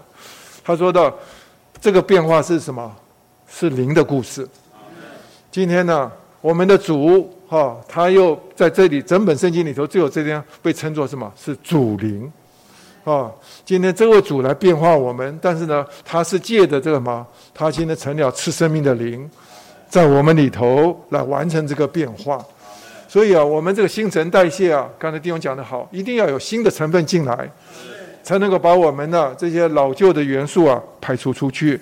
[0.64, 1.14] 他说的
[1.82, 2.90] 这个变化是什么？
[3.50, 4.48] 是灵的故事。
[5.56, 11.32] 今天呢，我们的主哈，他又在这里整本圣经里头，只有这边被称作什么？
[11.34, 12.30] 是主灵。
[13.06, 13.32] 啊，
[13.64, 19.32] 今天这位主来变化我们，但是呢，他是借着这个嘛，他今天成了赐生命的灵，
[19.88, 22.44] 在我们里头来完成这个变化。
[23.08, 27.50] 所以啊，我们这个新陈代谢啊，刚才弟兄讲得好，一定要有新的成分进来，
[28.22, 31.80] 才能够把我们的这些老旧的元素啊排除出去。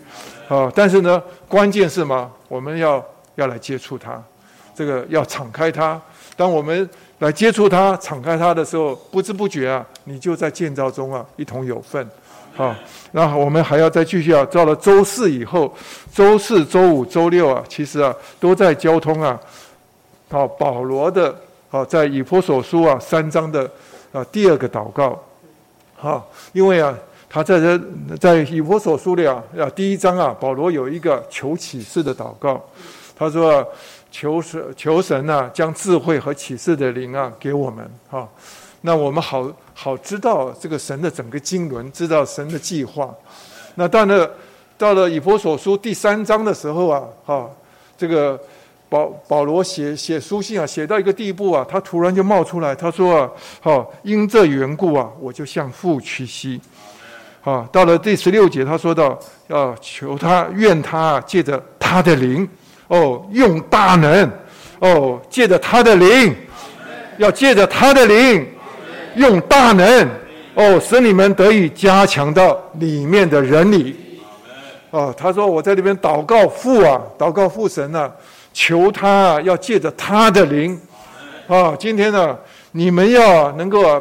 [0.48, 3.04] 啊，但是呢，关键是嘛，我们要
[3.36, 4.22] 要来接触它，
[4.76, 6.00] 这个要敞开它。
[6.36, 12.08] 当我们来接触它、敞开它的时候，不知不觉啊，你就在建造中啊，一同有份。
[12.56, 12.76] 好，
[13.14, 15.74] 那我们还要再继续啊，到了周四以后，
[16.14, 19.40] 周四、周五、周六啊，其实啊，都在交通啊。
[20.30, 21.36] 好，保罗的
[21.70, 23.70] 好，在以弗所书啊三章的
[24.12, 25.20] 啊第二个祷告。
[25.96, 26.94] 好，因为啊，
[27.30, 27.80] 他在这
[28.20, 32.64] 在以弗所书里啊，啊第一章啊，保罗有一个求启示的祷告，
[33.16, 33.68] 他说。
[34.16, 38.30] 求神，求神啊，将智慧和启示的灵啊给我们哈，
[38.82, 43.12] 那我们好好知道这个神的整个经纶，知道神的计划。
[43.74, 44.32] 那到了
[44.78, 47.50] 到了以弗所书第三章的时候啊，哈，
[47.98, 48.40] 这个
[48.88, 53.32] 保保罗写写书信啊，写到一个地步啊，他突然就冒出来，他说啊，
[53.64, 56.62] 哈，因这缘故啊，我就向父屈膝。
[57.42, 62.48] 啊，到了第十六节，他说到要求他，愿他借着他的灵。
[62.94, 64.32] 哦，用大能，
[64.78, 66.36] 哦，借着他的灵，
[67.18, 68.48] 要借着他的灵，
[69.16, 70.08] 用大能，
[70.54, 73.96] 哦，使你们得以加强到里面的人里。
[74.92, 78.12] 哦，他说我在这边祷告父啊，祷告父神啊，
[78.54, 80.80] 求他啊，要借着他的灵。
[81.48, 82.38] 啊，今天呢，
[82.74, 84.00] 你们要能够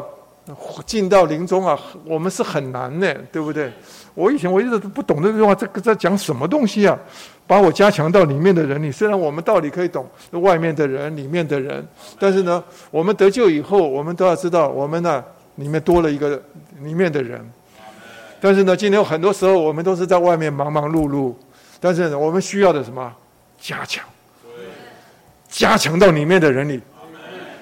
[0.85, 1.75] 进到灵中啊，
[2.05, 3.73] 我们是很难的，对不对？
[4.13, 6.95] 我以前我一直都不懂这句话，这个在讲什么东西啊？
[7.45, 11.85] 把我加强到里面的人里，虽然我们道理可以懂，外面的人、里面的人，
[12.17, 15.23] 但是呢，我们得救以后，我们都要知道，我们呢
[15.55, 16.41] 里面多了一个
[16.81, 17.45] 里面的人。
[18.39, 21.33] 但是呢，今天有很多时候我们都是在外面忙忙碌碌，
[21.79, 23.13] 但是呢，我们需要的什么？
[23.61, 24.03] 加强，
[25.47, 26.81] 加强到里面的人里，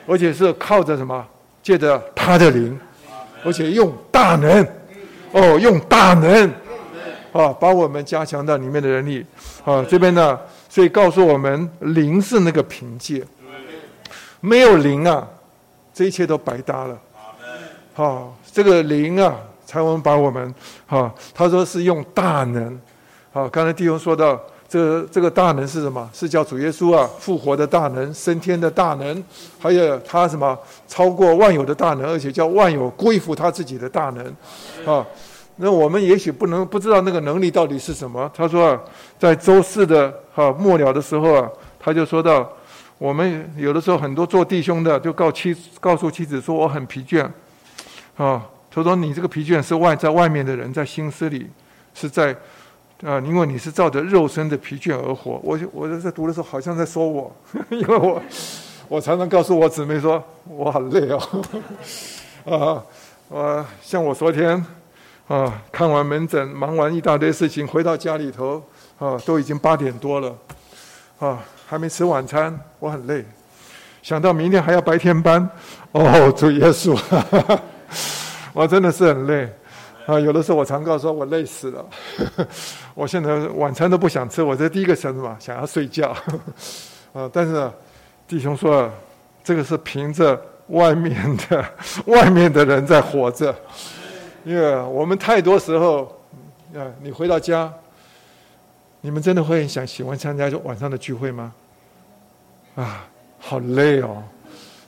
[0.08, 1.26] 而且是靠着什么？
[1.62, 2.80] 借着他的灵，
[3.46, 4.68] 而且用大能，
[5.32, 6.52] 哦，用大能。
[7.32, 9.26] 啊，把我们加强到里面的人力，
[9.64, 13.26] 啊，这边呢，所以告诉我们，灵是那个凭借，
[14.42, 15.26] 没有灵啊，
[15.94, 17.00] 这一切都白搭了。
[17.94, 19.34] 好，这个灵啊，
[19.66, 20.54] 才我们把我们，
[20.88, 22.78] 哈，他说是用大能，
[23.32, 26.10] 好，刚才弟兄说到，这这个大能是什么？
[26.14, 29.24] 是叫主耶稣啊复活的大能，升天的大能，
[29.58, 34.26] 还有他什么超过万有的大能，而且叫万有归服他自己的大能，
[34.86, 35.08] 啊。
[35.58, 38.30] 那我们也许不能不知道那个能力到底是什么。
[38.34, 38.82] 他说啊，
[39.20, 41.50] 在周四的哈末了的时候啊，
[41.80, 42.50] 他就说到，
[42.98, 47.24] 我们有的时候很多做弟兄的就告妻告诉妻子说我很疲倦，
[48.18, 51.48] 啊，他说你这个疲倦是外在外面的人在心思里
[51.94, 52.36] 是在
[53.04, 55.40] 啊，因为你是照着肉身的疲倦而活。
[55.44, 57.32] 我我在读的时候好像在说我，
[57.70, 58.20] 因为我
[58.88, 61.20] 我常常告诉我姊妹说我很累哦，
[62.46, 62.84] 啊，
[63.28, 64.66] 我像我昨天。
[65.28, 68.62] 啊，看完门诊，忙完一大堆事情，回到家里头，
[69.00, 70.36] 啊，都已经八点多了，
[71.20, 73.26] 啊，还没吃晚餐，我很累。
[74.02, 75.50] 想到明天还要白天班，
[75.92, 77.62] 哦，主耶稣，哈哈，
[78.52, 79.50] 我真的是很累。
[80.08, 81.86] 啊，有的时候我常告诉我累死了，
[82.96, 85.38] 我现在晚餐都不想吃，我这第一个想什么？
[85.40, 86.10] 想要睡觉。
[87.14, 87.70] 啊，但是
[88.28, 88.90] 弟兄说，
[89.44, 91.66] 这个是凭着外面的
[92.08, 93.56] 外面的人在活着。
[94.44, 96.04] 因为我们太多时候，
[96.76, 97.72] 啊，你回到家，
[99.02, 101.54] 你们真的会想喜欢参加晚上的聚会吗？
[102.76, 103.08] 啊，
[103.40, 104.24] 好累哦，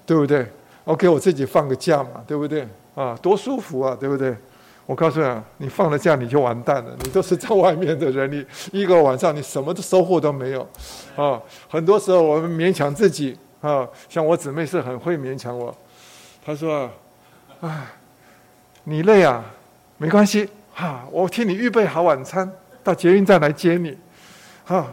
[0.05, 0.47] 对不对？
[0.84, 2.67] 我给我自己放个假嘛，对不对？
[2.95, 4.35] 啊，多舒服啊，对不对？
[4.85, 10.67] 我告诉你，你放了假你就完蛋了，你都是在外面的人，你一个晚上你什么的收获都没有，
[11.15, 11.39] 啊，
[11.69, 15.75] 很多时候我们勉强自己啊，像我姊妹是很会勉强我，
[16.43, 16.91] 她说啊，
[17.61, 17.88] 唉。
[18.85, 19.43] 你累啊，
[19.97, 22.51] 没关系，哈，我替你预备好晚餐，
[22.84, 23.97] 到捷运站来接你，
[24.65, 24.85] 哈。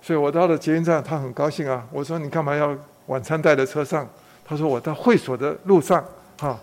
[0.00, 1.82] 所以我到了捷运站，他很高兴啊。
[1.90, 2.76] 我说你干嘛要
[3.06, 4.06] 晚餐带在车上？
[4.46, 6.04] 他说我到会所的路上，
[6.38, 6.58] 哈，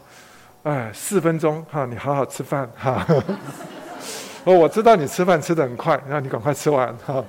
[0.61, 3.03] 哎，四分钟，哈，你好好吃饭，哈。
[4.43, 7.23] 哦，我知道你吃饭吃得很快，那你赶快吃完，哈。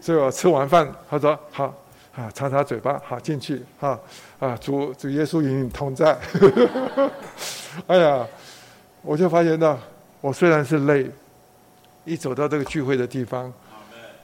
[0.00, 1.64] 所以我吃完饭，他说好，
[2.16, 4.00] 啊，擦擦嘴巴，好进去，哈，
[4.38, 6.18] 啊，主主耶稣与你同在。
[7.86, 8.26] 哎呀，
[9.02, 9.78] 我就发现到，
[10.20, 11.10] 我虽然是累，
[12.04, 13.52] 一走到这个聚会的地方，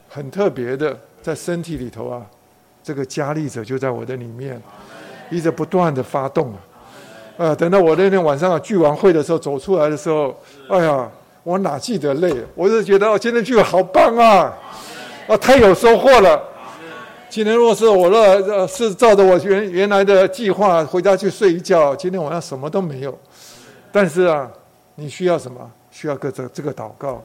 [0.09, 0.97] 很特别的。
[1.19, 2.25] 在身体里头啊，
[2.81, 4.61] 这个加力者就在我的里面，
[5.29, 6.59] 一直不断的发动啊。
[7.35, 10.33] 呃，等到我那天晚上啊聚完会的时候走出来的时候，
[10.69, 11.09] 哎呀，
[11.43, 12.33] 我哪记得累？
[12.55, 14.53] 我就觉得哦，今天聚会好棒啊，
[15.27, 16.41] 啊，太有收获了。
[17.29, 23.17] 今天若是我若是照着我原原来的计划回家去睡一觉，今天晚上什么都没有。
[23.91, 24.49] 但是啊，
[24.99, 25.59] 你需要什么？
[25.91, 27.23] 需要个这这个祷告。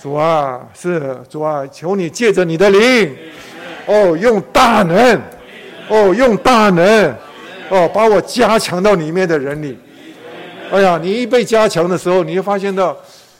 [0.00, 3.16] 主啊，是主啊，求你借着你的灵，
[3.86, 5.20] 哦，用大能，
[5.88, 7.12] 哦，用大能，
[7.68, 9.76] 哦，把我加强到里面的人里。
[10.70, 12.96] 哎呀，你一被加强的时候，你就发现到，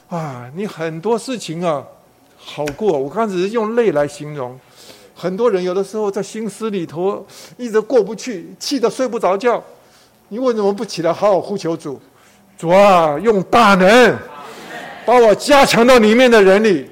[0.08, 1.84] 啊，你很多事情啊，
[2.36, 2.98] 好过。
[2.98, 4.58] 我刚只是用累来形容，
[5.14, 7.24] 很多人有的时候在心思里头
[7.56, 9.62] 一直过不去，气得睡不着觉。
[10.28, 12.00] 你为什么不起来好好呼求主？
[12.56, 14.16] 主啊，用大能。
[15.06, 16.90] 把我加强到里面的人里。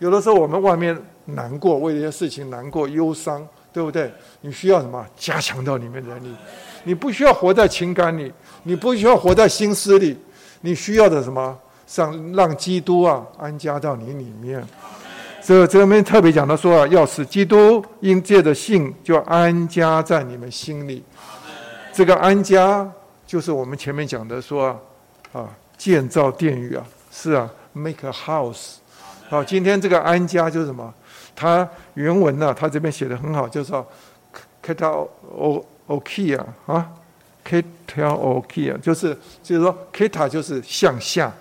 [0.00, 0.94] 有的时候我们外面
[1.24, 4.12] 难过，为这些事情难过、忧伤，对不对？
[4.42, 5.02] 你需要什么？
[5.16, 6.34] 加强到里面的人里。
[6.84, 8.30] 你不需要活在情感里，
[8.62, 10.18] 你不需要活在心思里，
[10.60, 11.58] 你需要的什么？
[11.94, 14.62] 让让基督啊安家到你里面。
[15.42, 21.02] 这这边特别讲到说啊，要使基督因借着信就安家在你们心里。
[21.92, 22.86] 这个安家
[23.30, 24.76] 就是我们前面讲的说啊。
[25.32, 25.48] 啊
[25.78, 28.74] 建造殿宇啊，是啊，make a house。
[29.28, 30.92] 好，今天这个安家就是什么？
[31.34, 32.56] 它原文呢、啊？
[32.58, 33.86] 它这边写的很好，就是说
[34.62, 35.08] keta
[35.88, 36.90] okia 啊
[37.42, 37.62] keta
[37.96, 41.32] okia 就是就是说 “keta” 就是向下，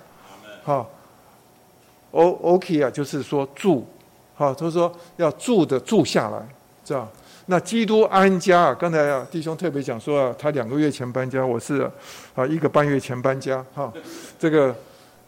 [0.64, 0.90] 好
[2.11, 3.86] ，o okia 就是说住，
[4.36, 6.38] 好，就是说要住的住下来，
[6.86, 7.06] 这样。
[7.52, 11.82] 那基督安家，刚才啊弟兄特别讲说啊，他两个月前搬家，我是
[12.36, 13.92] 啊一个半月前搬家哈。
[14.38, 14.76] 这个，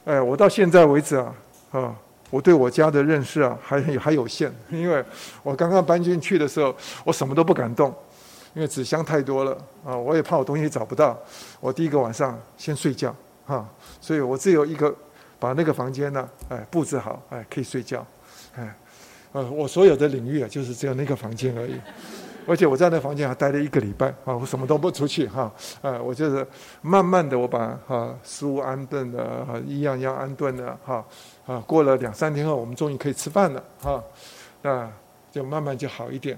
[0.06, 1.34] 哎，我到现在为止啊，
[1.72, 1.96] 啊，
[2.30, 5.04] 我对我家的认识啊还还有限，因为
[5.42, 7.92] 我刚刚搬进去的时候，我什么都不敢动，
[8.54, 11.18] 因为纸箱太多了啊，我也怕我东西找不到。
[11.60, 13.16] 我第一个晚上先睡觉
[13.48, 13.68] 哈，
[14.00, 14.96] 所以我只有一个
[15.40, 18.06] 把那个房间呢，哎布置好，哎可以睡觉，
[18.56, 18.72] 哎。
[19.34, 21.74] 呃，我所有的领域啊，就是只有那个房间而已，
[22.46, 25.50] 而且我在那房间还待了一个礼拜啊，我什么都不出去哈，
[25.82, 26.46] 啊，我就是
[26.82, 31.06] 慢慢的我把哈书安顿的，一样一样安顿的哈，
[31.46, 34.04] 啊，过了两三天后，我们终于可以吃饭了哈，
[34.64, 34.92] 啊，
[35.32, 36.38] 就慢慢就好一点，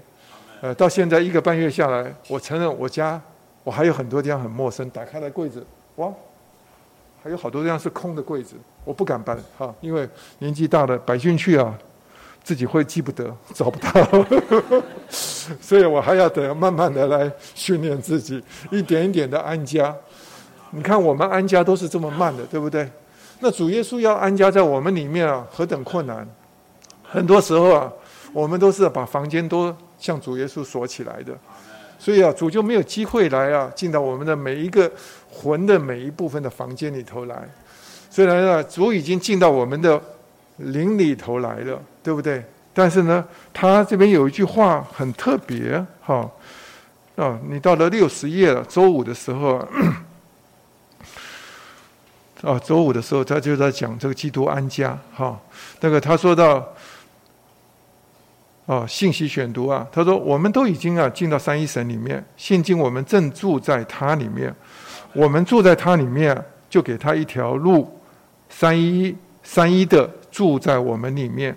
[0.60, 3.20] 呃，到现在一个半月下来，我承认我家
[3.64, 5.66] 我还有很多地方很陌生，打开了柜子，
[5.96, 6.12] 哇，
[7.24, 8.54] 还有好多地方是空的柜子，
[8.84, 10.08] 我不敢搬哈，因为
[10.38, 11.76] 年纪大了摆进去啊。
[12.44, 14.24] 自己会记不得， 找不到，
[15.60, 18.40] 所以我还要得慢慢的来训练自己，
[18.70, 19.96] 一点一点的安家。
[20.70, 22.86] 你看我们安家都是这么慢的，对不对？
[23.40, 26.28] 那主耶稣要安家在我们里面啊，何等困难！
[27.02, 27.90] 很多时候啊，
[28.32, 31.32] 我们都是把房间都向主耶稣锁起来的，
[31.98, 34.90] 所以啊，主就没有机会来啊，进到我们的每一个
[35.30, 37.48] 魂的每一部分的房间里头来。
[38.10, 39.98] 虽然啊，主已经进到我们的。
[40.58, 42.44] 灵里头来了，对不对？
[42.74, 46.30] 但是呢，他这边有一句话很特别，哈，
[47.16, 49.66] 啊，你到了六十页了，周五的时候
[52.42, 55.40] 啊，周五的时候他就在讲这个基督安家，哈，
[55.80, 56.62] 那个他说到，
[58.66, 64.54] 啊，信息选读啊，他说我们都已经啊进到三一神里面，现今我们正住在他里面，
[65.14, 67.98] 我们住在他里面，就给他一条路，
[68.50, 70.10] 三一三一的。
[70.34, 71.56] 住在我们里面，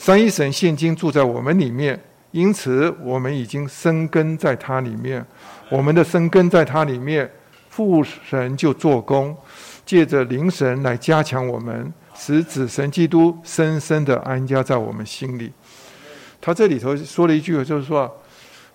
[0.00, 2.00] 三一神现今住在我们里面，
[2.30, 5.22] 因此我们已经生根在他里面。
[5.68, 7.30] 我们的生根在他里面，
[7.68, 9.36] 父神就做工，
[9.84, 15.52] 借着灵神来加强我们，使子神基督深深的安家在我们心里。
[16.40, 18.10] 他这里头说了一句，就是说，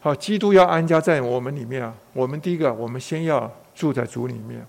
[0.02, 1.92] 好，基督要安家在我们里面啊。
[2.14, 4.64] 我们第一个，我们先要住在主里面。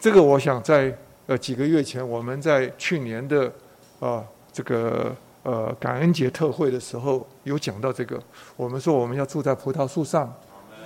[0.00, 0.96] 这个我想在
[1.26, 3.52] 呃几个月前，我们在去年的。
[4.00, 8.20] 啊，这个呃感恩节特会的时候有讲到这个，
[8.56, 10.32] 我们说我们要住在葡萄树上，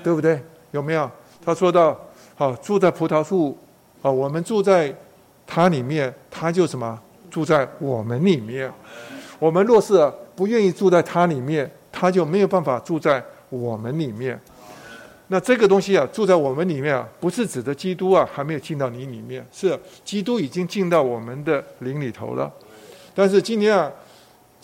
[0.03, 0.41] 对不对？
[0.71, 1.11] 有没有？
[1.45, 1.99] 他说到，
[2.35, 3.57] 好，住在葡萄树
[4.03, 4.95] 啊，我们住在
[5.47, 6.99] 他里面，他就什么
[7.31, 8.73] 住在我们里面。
[9.39, 14.41] 我们若是不愿意住在他里面，他就没有办法住在我们里面。
[15.29, 22.51] 那这个东西啊，住在我们里面啊，不是指的基督啊，还没有进到你里面，是基督已经进到我们的灵里头了。
[23.15, 23.91] 但是今天啊，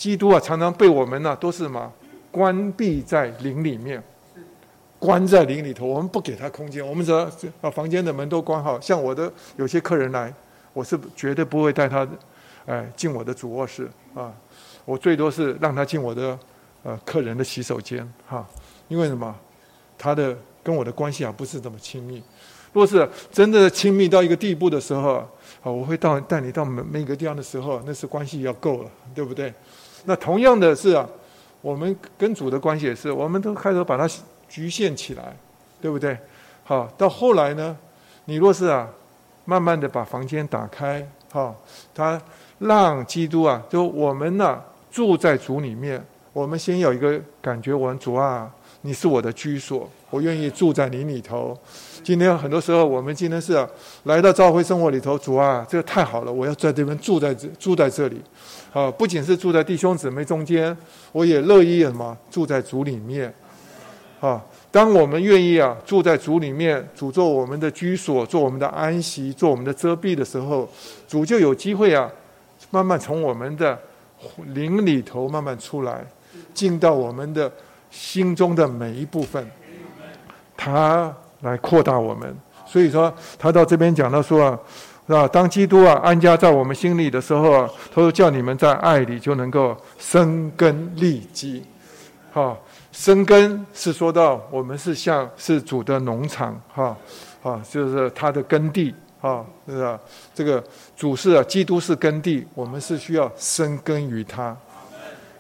[0.01, 1.93] 基督啊，常常被我们呢、都是什么
[2.31, 4.03] 关闭在灵里面，
[4.99, 8.81] 关在灵里头，我们不给他空间，我们只要把房间的门都关好。
[8.81, 10.33] 像我的有些客人来，
[10.73, 12.09] 我是绝对不会带他，
[12.65, 14.33] 哎，进我的主卧室啊，
[14.87, 16.39] 我最多是让他进我的
[16.83, 18.49] 呃客人的洗手间哈，
[18.89, 19.37] 因为什么？
[19.99, 20.35] 他的。
[20.63, 22.23] 跟我的关系啊不是这么亲密，
[22.75, 25.15] 若是真的亲密到一个地步的时候
[25.63, 29.51] 啊，我会到带你到每每个地方的时候，那是关系要够了，对不对？
[30.05, 31.07] 那同样的是啊，
[31.61, 34.09] 我们跟主的关系也是，我们都开始把它
[34.49, 35.37] 局限起来，
[35.81, 36.17] 对不对？
[36.65, 37.77] 好，到后来呢，
[38.25, 38.89] 你若是啊，
[39.45, 41.55] 慢慢的把房间打开，哈，
[41.95, 42.21] 他
[42.59, 44.61] 让基督啊，就我们呢、
[44.91, 48.51] 住在主里面，我们先有一个感觉，我们主啊。
[48.83, 51.55] 你是我的居所，我愿意住在你里头。
[52.03, 53.67] 今天很多时候，我们今天是、
[54.05, 58.21] 来到教会生活里头，主啊，这个太好了，我要在这边住在这住在这里。
[58.73, 60.77] 啊，不仅是住在弟兄姊妹中间，
[61.13, 63.33] 我也乐意什么住在主里面。
[64.21, 70.69] 啊，当我们愿意啊住在主里面，主做我们的居所，做我们的安息，做我们的遮蔽的时候，
[71.09, 72.11] 主就有机会啊，
[72.71, 73.79] 慢慢从我们的
[74.47, 76.05] 灵里头慢慢出来，
[76.55, 77.51] 进到我们的。
[77.91, 79.45] 心中的每一部分，
[80.57, 82.35] 他来扩大我们。
[82.67, 84.59] 所以说，他到这边讲到说啊，
[85.07, 85.27] 是吧？
[85.29, 91.65] 当基督啊安家在我们心里的时候啊，他说叫你们在爱里就能够生根立基。
[92.33, 92.57] 哈，
[92.93, 96.97] 生根是说到我们是像是主的农场，哈，
[97.43, 99.99] 啊，就是他的耕地，啊，是吧？
[100.33, 100.63] 这个
[100.97, 104.57] 主是啊，基督是耕地，我们是需要生根于他，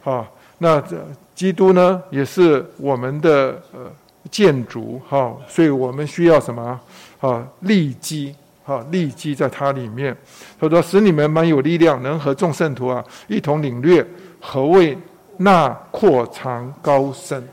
[0.00, 0.26] 好。
[0.62, 0.98] 那这
[1.34, 3.90] 基督呢，也是我们的呃
[4.30, 6.80] 建筑哈，所以我们需要什么
[7.20, 7.46] 啊？
[7.60, 8.34] 立基
[8.64, 10.16] 哈，立基在它里面。
[10.58, 14.06] 他说：“使你们蛮有力量，能和众圣徒啊一同领略
[14.40, 14.98] 何谓
[15.36, 17.46] 那扩长高深。”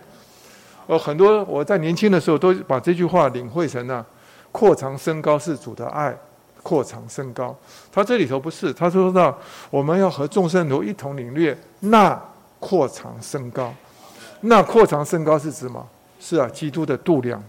[0.87, 4.05] 呃，很多我在年轻的时候都把这句话领会成啊，
[4.51, 6.15] 扩长升高是主的爱，
[6.63, 7.55] 扩长升高。
[7.91, 9.37] 他这里头不是，他说到
[9.69, 12.19] 我们要和众圣徒一同领略那。
[12.59, 13.71] 扩长升高，
[14.41, 15.87] 那扩长升高是指什么？
[16.29, 17.41] 是啊，基督的度量，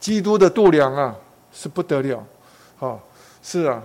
[0.00, 1.14] 基督的度量啊，
[1.52, 2.24] 是不得了，
[2.78, 2.98] 好，
[3.42, 3.82] 是啊，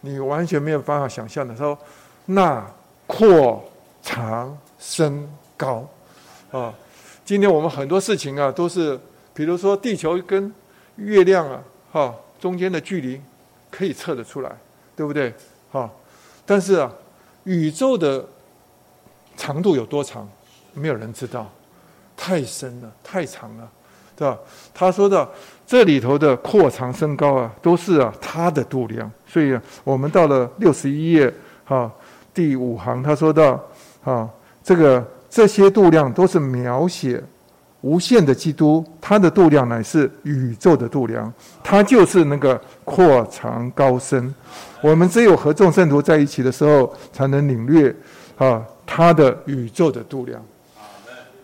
[0.00, 1.54] 你完全没有办法想象的。
[1.54, 1.78] 说
[2.24, 2.66] 那
[3.06, 3.62] 扩
[4.02, 5.28] 长升
[5.58, 5.86] 高，
[6.52, 6.72] 啊，
[7.22, 8.98] 今天我们很多事情啊，都是，
[9.34, 10.50] 比如说地球跟
[10.96, 11.62] 月亮啊，
[11.92, 13.20] 哈，中间的距离
[13.70, 14.50] 可以测得出来，
[14.96, 15.34] 对不对？
[15.70, 15.90] 哈，
[16.46, 16.90] 但是啊，
[17.44, 18.26] 宇宙的。
[19.34, 20.28] 长度有多长？
[20.74, 21.50] 没有人知道，
[22.16, 23.68] 太深了，太长了，
[24.16, 24.38] 对吧？
[24.72, 25.28] 他说的
[25.66, 29.10] 这里头的扩长升高啊，都是啊他的度量。
[29.26, 31.32] 所以啊，我们到了六十一页
[31.64, 31.90] 哈
[32.32, 33.60] 第五行，他说到
[34.04, 34.28] 啊，
[34.62, 37.22] 这个这些度量都是描写
[37.80, 41.32] 无限的基督，他的度量乃是宇宙的度量，
[41.64, 44.32] 他就是那个扩长高深。
[44.80, 47.94] 我们只有和众圣徒在一起的时候，才能领略
[48.38, 48.64] 啊。
[48.84, 50.44] 他的宇宙的度量，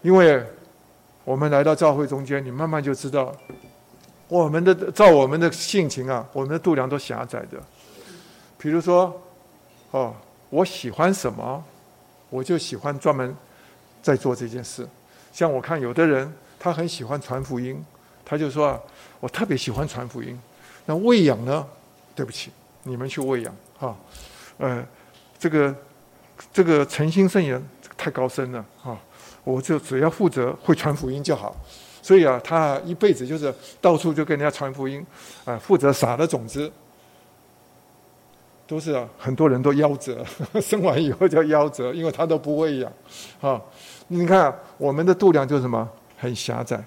[0.02, 0.44] 因为
[1.28, 3.30] 我们来到教会中间，你慢慢就知道，
[4.28, 7.62] 我们的照我们的性情啊，我们的度量都狭窄的。
[8.56, 9.14] 比如说，
[9.90, 10.14] 哦，
[10.48, 11.62] 我喜欢什么，
[12.30, 13.36] 我就喜欢专门
[14.00, 14.88] 在做这件事。
[15.30, 17.84] 像我看有的人，他很喜欢传福音，
[18.24, 18.80] 他就说啊，
[19.20, 20.40] 我特别喜欢传福音。
[20.86, 21.66] 那喂养呢？
[22.14, 22.50] 对不起，
[22.84, 23.94] 你们去喂养哈，
[24.56, 24.82] 呃，
[25.38, 25.74] 这个。
[26.52, 27.60] 这个诚心圣言
[27.96, 28.96] 太高深了啊！
[29.50, 31.56] 我就只要负责会传福音就好。
[32.02, 35.04] 所以啊，他一辈子就是到处就跟人家传福音
[35.44, 36.70] 啊，负责撒的种子
[38.66, 40.24] 都是啊，很多人都夭折，
[40.60, 42.92] 生完以后就夭折，因为他都不会养
[43.40, 43.60] 啊。
[44.08, 45.88] 你看我们的度量就是什么
[46.18, 46.82] 很狭窄。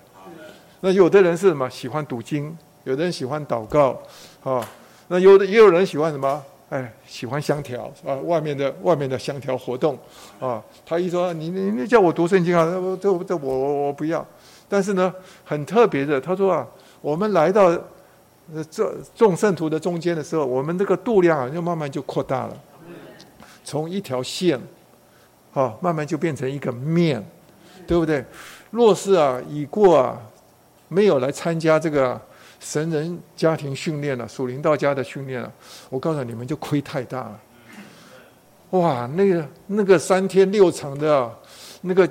[0.81, 3.99] 那有的人是什么喜欢读经，有的人喜欢祷告
[4.43, 4.67] 啊，
[5.07, 6.43] 那有的也有人喜欢什么？
[6.71, 9.99] 哎，喜欢香条啊，外面的外面的香条活动
[10.39, 12.65] 啊，他一说你你你叫我读圣经啊，
[13.01, 14.25] 这这我我我不要。
[14.69, 16.65] 但是呢，很特别的，他说啊，
[17.01, 17.77] 我们来到
[18.71, 22.57] 这众圣徒的中间的时候，我们这个度量啊，就慢慢就扩大了，
[23.65, 24.57] 从一条线
[25.53, 27.21] 啊，慢慢就变成一个面，
[27.85, 28.23] 对不对？
[28.69, 30.17] 若是啊，已过啊，
[30.87, 32.19] 没有来参加这个
[32.61, 35.51] 神人家庭训练了，属灵到家的训练了，
[35.89, 37.41] 我告诉你们就亏太大了。
[38.69, 41.29] 哇，那个那个三天六场的，
[41.81, 42.09] 那个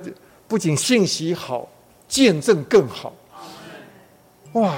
[0.49, 1.67] 不仅信息好，
[2.09, 3.15] 见证更好。
[4.55, 4.75] 哇！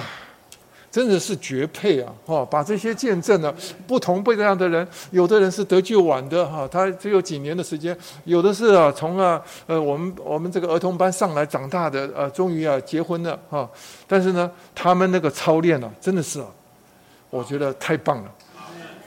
[0.92, 2.12] 真的是绝配啊！
[2.26, 3.52] 哈，把这些见证呢，
[3.86, 13.66] 不同不一样的人，有的人是得救晚的哈，他只有几年的时间；有的是啊，从啊呃我们我们这个儿童班上来长大的，呃，终于啊结婚了哈。
[14.06, 16.46] 但是呢，他们那个操练呢，真的是啊，
[17.30, 18.30] 我觉得太棒了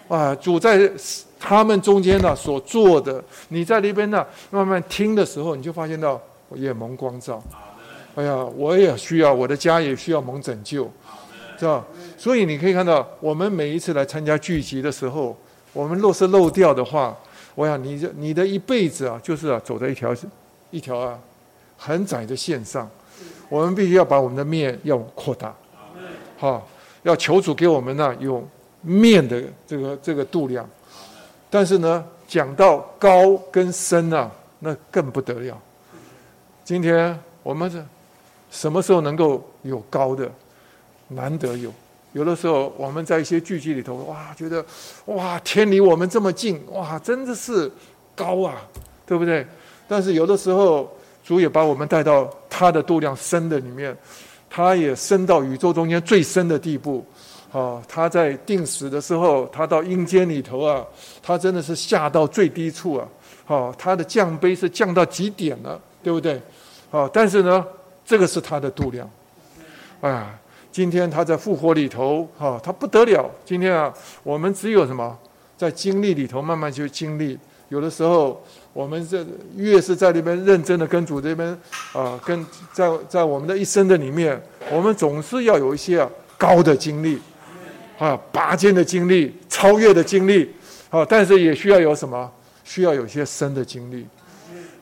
[0.07, 0.33] 啊！
[0.33, 0.91] 主在
[1.39, 6.19] 他们中间呢所做的，你在那边呢慢慢听的时候，你就发现到
[6.55, 7.43] 也蒙光照。
[8.15, 10.91] 哎呀，我也需要，我的家也需要蒙拯救。
[11.57, 11.85] 是吧？
[12.17, 15.35] 所以你可以看到，我们每一次来参加聚集的时候，
[15.73, 17.15] 我们若是漏掉的话，
[17.55, 20.15] 我想你这你的一辈子啊，就是啊，走在一条
[20.71, 21.17] 一条啊
[21.77, 22.89] 很窄的线上。
[23.47, 25.53] 我们必须要把我们的面要扩大，
[26.37, 26.67] 好，
[27.03, 28.45] 要求主给我们呢有
[28.81, 30.67] 面的这个这个度量。
[31.49, 34.29] 但是呢，讲到高跟深啊，
[34.59, 35.57] 那更不得了。
[36.63, 37.85] 今天我们是
[38.49, 40.29] 什么时候能够有高的？
[41.07, 41.71] 难得有，
[42.13, 44.65] 有的时候我们在一些聚集里头，哇，觉得
[45.05, 47.71] 哇，天离我们这么近，哇，真的是
[48.15, 48.55] 高啊，
[49.05, 49.45] 对不对？
[49.87, 50.91] 但是有的时候，
[51.23, 53.95] 主也把我们带到他的度量深的里面，
[54.49, 57.05] 他也深到宇宙中间最深的地步。
[57.51, 60.83] 啊，他在定死的时候，他到阴间里头啊，
[61.21, 63.07] 他真的是下到最低处啊。
[63.45, 66.41] 好，他的降卑是降到极点了，对不对？
[66.89, 67.65] 好，但是呢，
[68.05, 69.09] 这个是他的度量，
[70.01, 70.37] 啊。
[70.75, 73.31] 今天他在复活里头，哈，他不得了。
[73.45, 73.93] 今天啊，
[74.23, 75.17] 我们只有什么，
[75.55, 77.39] 在经历里头慢慢去经历。
[77.69, 78.43] 有的时候，
[78.73, 79.25] 我们这
[79.55, 81.47] 越是在那边认真的跟主这边
[81.93, 84.37] 啊，跟在在我们的一生的里面，
[84.69, 87.21] 我们总是要有一些啊高的经历，
[87.97, 90.53] 啊拔尖的经历，超越的经历，
[90.89, 92.29] 啊，但是也需要有什么？
[92.65, 94.05] 需要有些深的经历，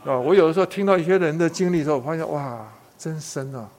[0.04, 2.68] 啊，我有的时候听到一些人的经历之后，发现哇，
[2.98, 3.70] 真深啊！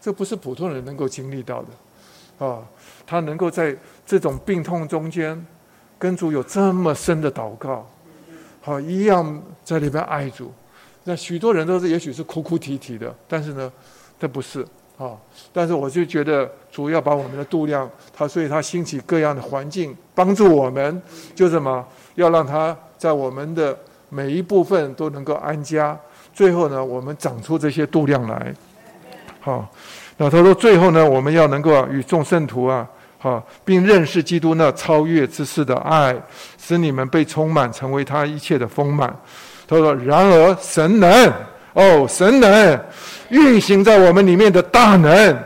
[0.00, 2.62] 这不是普通人能够经历到的，啊，
[3.06, 3.76] 他能够在
[4.06, 5.46] 这种病痛中间，
[5.98, 7.84] 跟主有这么深的祷告，
[8.60, 10.52] 好，一样在里边爱主。
[11.04, 13.72] 那许多人都是，也许是哭哭啼啼的，但是呢，
[14.20, 14.64] 这不是
[14.98, 15.16] 啊。
[15.52, 21.02] 但是我就觉得主要把我们的度量，他所以他兴起各样的环境帮助我们，
[21.34, 21.84] 就什么
[22.14, 23.76] 要让他在我们的
[24.10, 25.98] 每一部分都能够安家，
[26.32, 28.54] 最后呢，我们长出这些度量来。
[29.48, 29.66] 好，
[30.18, 36.14] 那他说最后呢，我们要能够啊，与众圣徒啊，好，并认识基督那超越之事的爱，
[36.58, 39.08] 使你们被充满，成为他一切的丰满。
[39.66, 41.32] 他说：然而神能，
[41.72, 42.84] 哦，神能
[43.30, 45.38] 运行在我们里面的大能，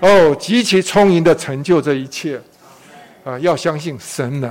[0.00, 2.40] 哦，极其充盈的成就这一切。
[3.22, 4.50] 啊，要相信神能。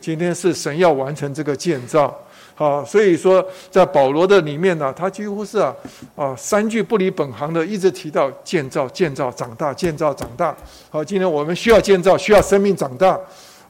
[0.00, 2.16] 今天是神要完成这个建造。
[2.60, 5.74] 啊，所以说，在保罗的里面呢，他几乎是啊，
[6.14, 10.54] 啊，三句不离本行的，一直提到建造、建造、长大、建造、长大。
[10.90, 13.18] 好，今天我们需要建造，需要生命长大。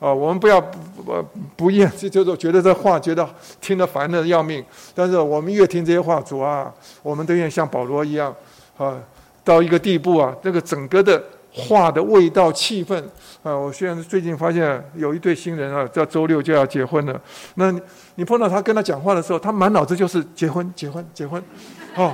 [0.00, 3.24] 啊，我们不要不不厌，这就是觉得这话觉得
[3.60, 4.64] 听得烦得要命。
[4.92, 8.34] 但是我们越听这些话，主啊，我们都愿像保罗一样，
[8.76, 8.98] 啊，
[9.44, 11.22] 到一个地步啊，这个整个的。
[11.52, 12.96] 话的味道、气氛
[13.42, 13.52] 啊！
[13.52, 17.20] 我现在最近发现有一对新人啊，在周六就要结婚了。
[17.56, 17.74] 那
[18.20, 21.42] 你碰到他跟他讲话的时候，他满脑子就是结婚、结婚、结婚，
[21.96, 22.12] 哦，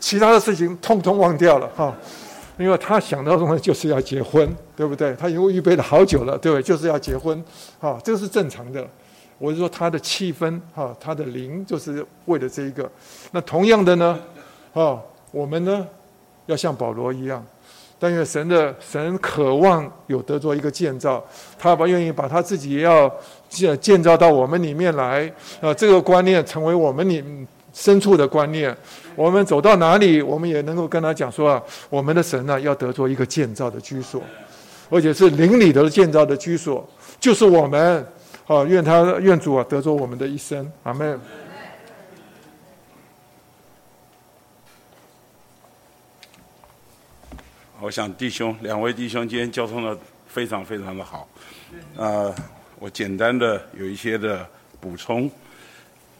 [0.00, 1.94] 其他的事情通通忘掉了哈、
[2.56, 5.14] 因为他想到的东西就是要结婚，对不对？
[5.14, 6.62] 他因为预备了好久了，对不对？
[6.62, 7.38] 就是要结婚，
[7.80, 8.82] 啊、这个是正常的。
[9.36, 12.90] 我是说他的气氛，哈、他的灵就是为了这一个。
[13.32, 14.18] 那同样的呢，
[14.72, 14.98] 啊、
[15.32, 15.86] 我们呢
[16.46, 17.44] 要像保罗一样。
[17.98, 21.22] 但愿神的神渴望有得做一个建造，
[21.58, 23.12] 他把愿意把他自己也要
[23.52, 25.30] 建建造到我们里面来
[25.60, 27.22] 啊，这个观念成为我们里
[27.74, 28.74] 深处的观念。
[29.14, 34.22] 我们走到哪里，我们也能够跟他讲说啊，我们的神呢要得做一个建造的居所，
[34.88, 36.88] 而且是灵里的建造的居所，
[37.20, 38.06] 就是我们
[38.46, 41.20] 啊，愿他愿主啊得做我们的一生，阿门。
[47.82, 51.28] 我想弟兄两位弟兄今天交通的非常非常的好，
[51.98, 52.32] 啊，
[52.82, 54.44] 我简单的有一些的
[54.80, 55.30] 补充，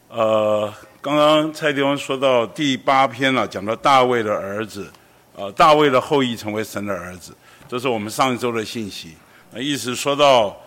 [0.07, 4.89] 呃，刚刚蔡弟兄说到第八篇了，讲到大卫的儿子，
[5.35, 7.35] 呃，大卫的后裔成为神的儿子，
[7.67, 9.17] 这是我们上一周的信息，
[9.51, 10.57] 那意思说到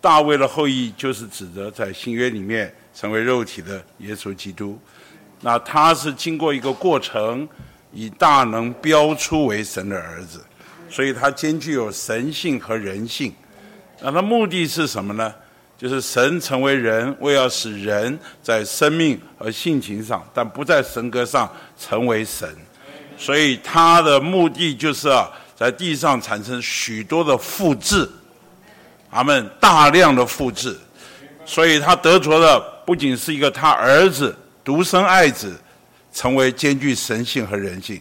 [0.00, 4.78] 大卫的后裔就是指的在新约里面成为肉体的耶稣基督，
[5.40, 7.48] 那他是经过一个过程。
[7.96, 10.44] 以大能标出为神的儿子，
[10.90, 13.32] 所以他兼具有神性和人性。
[14.00, 15.32] 那它目的是什么呢？
[15.76, 22.48] 就是神成为人，为要使人在生命和性情上，但不在神格上成为神。
[23.18, 28.08] 所以他的目的就是啊，在地上产生许多的复制，
[29.10, 30.78] 他们大量的复制。
[31.44, 35.54] 所以他得着的不仅是一个他儿子独生爱子，
[36.12, 38.00] 成为兼具神性和人性。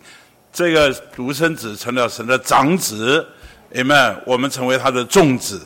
[0.53, 3.27] 这个独生子成了神的长子
[3.73, 4.15] ，Amen。
[4.25, 5.59] 我们成为他的众子。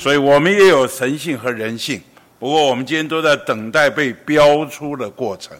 [0.00, 2.00] 所以我们也有神性和人性，
[2.38, 5.54] 不过我们今天都在等待被标出的过程，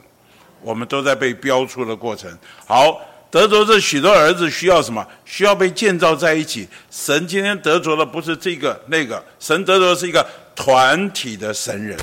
[0.62, 2.26] 我们都在被标出的过程。
[2.66, 2.98] 好，
[3.30, 5.06] 得着这许多儿子需要什么？
[5.26, 6.66] 需要被建造在一起。
[6.90, 10.26] 神今天得着的不是这个那个，神得着的是一个
[10.56, 11.94] 团体的神人，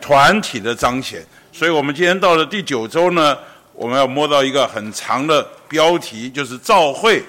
[0.00, 1.22] 团体的彰显。
[1.52, 3.36] 所以我们今天到了第九周呢，
[3.74, 7.22] 我们要摸到一个很长的标题，就是召会，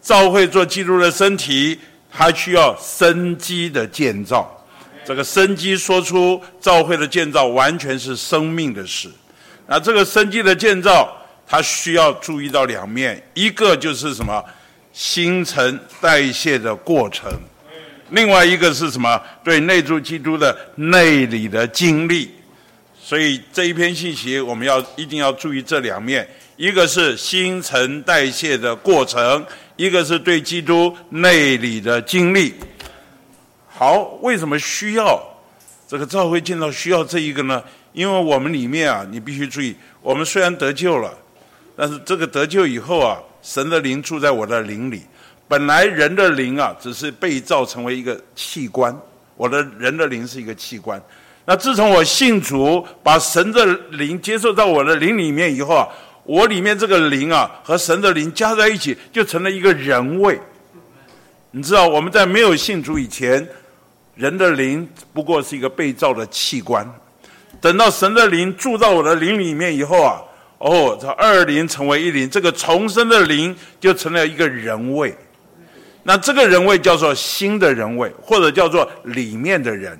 [0.00, 1.78] 召会做基督的身体。
[2.14, 4.46] 还需要生机的建造，
[5.02, 9.08] 这个生机说出召会的建造完全是生命的事。
[9.66, 11.10] 那这个生机的建造，
[11.46, 14.44] 它需要注意到两面，一个就是什么
[14.92, 17.32] 新陈代谢的过程，
[18.10, 22.30] 另外一个是什么对内住基督的内里的经历。
[23.02, 29.44] 所以这一篇信息，我们要一定要注意这两面，一个是新陈代谢的过程。
[29.76, 32.54] 一个是对基督内里的经历。
[33.66, 35.20] 好，为什么需要
[35.88, 37.62] 这个召会建造需要这一个呢？
[37.92, 41.12] 因为我们里面啊，你必须注意，我们虽然得救了，
[41.76, 45.02] 但是这个得救以后啊，神的灵住在我的灵里。
[45.48, 48.96] 本来人的灵啊，只是被造成为一个器官，
[49.36, 51.02] 我的人的灵是一个器官。
[51.44, 55.88] 那自从我信主，把神的灵接受到我的灵里面以后啊。
[56.24, 60.38] 我里面这个灵啊，和神的灵加在一起，就成了一个人位。
[61.50, 63.46] 你知道，我们在没有信主以前，
[64.14, 66.88] 人的灵不过是一个被造的器官。
[67.60, 70.22] 等到神的灵住到我的灵里面以后啊，
[70.58, 75.14] 哦，这二灵成为一灵，这个重生的灵就成了一个人位。
[76.04, 79.98] 那这个人位叫做新的人位，或者叫做里面的人。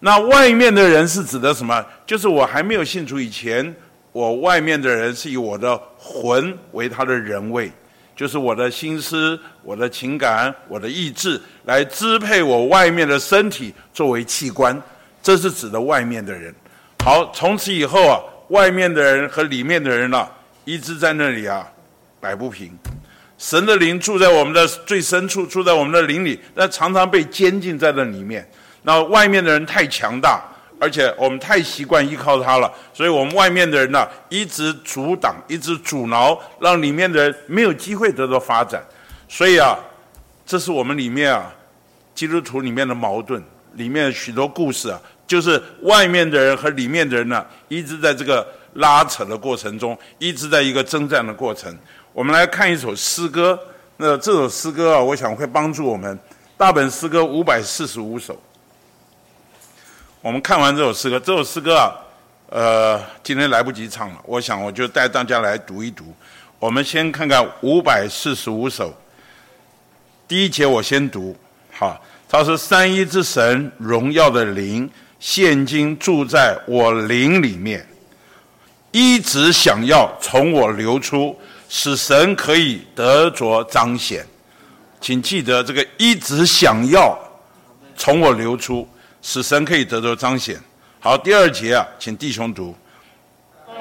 [0.00, 1.84] 那外面的人是指的什么？
[2.04, 3.74] 就是我还没有信主以前。
[4.16, 7.70] 我外面的人是以我的魂为他的人位，
[8.16, 14.82] 就是我的心思、我的情感、我的意志来支配我外面的身体作为器官，
[15.22, 16.54] 这是指的外面的人。
[17.04, 18.18] 好，从此以后啊，
[18.48, 20.26] 外面的人和里面的人啊，
[20.64, 21.70] 一直在那里啊
[22.18, 22.72] 摆不平。
[23.36, 28.48] 神的灵住在我们的最深处，住在我们的灵里，但常常被监禁在那里面。
[28.80, 30.42] 那外面的人太强大。
[30.78, 38.82] 而且我们太习惯依靠他了，所以我们外面的人呢，一直阻挡，一直阻挠，让里面的人没有机会得到发展。
[39.28, 39.76] 所以啊，
[40.44, 41.50] 这是我们里面啊，
[42.14, 43.42] 基督徒里面的矛盾，
[43.72, 51.74] 里面许多故事啊，就是外面的人和里面的人呢，一直在这个拉扯的过程中，一直在一个征战的过程。
[52.12, 53.58] 我们来看一首诗歌，
[53.96, 56.18] 那这首诗歌啊，我想会帮助我们。
[56.58, 58.38] 大本诗歌五百四十五首。
[60.26, 61.94] 我们看完这首诗歌，这首诗歌啊，
[62.48, 64.16] 呃，今天来不及唱了。
[64.24, 66.12] 我想我就带大家来读一读。
[66.58, 68.92] 我们先看看五百四十五首，
[70.26, 71.36] 第一节我先读。
[71.70, 74.90] 好，他说：“三一之神荣耀的灵，
[75.20, 77.86] 现今住在我灵里面，
[78.90, 81.38] 一直想要从我流出，
[81.68, 84.26] 使神可以得着彰显。
[85.00, 87.16] 请记得这个一直想要
[87.96, 88.84] 从我流出。”
[89.28, 90.56] 使神可以得着彰显。
[91.00, 92.72] 好，第二节啊，请弟兄读。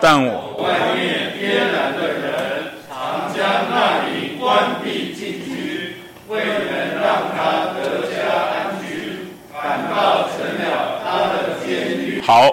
[0.02, 5.98] 但我外面偏懒的人，常将那灵关闭禁区，
[6.28, 8.18] 未能让他得家
[8.56, 12.20] 安居，反倒成了他的监狱。
[12.22, 12.52] 好，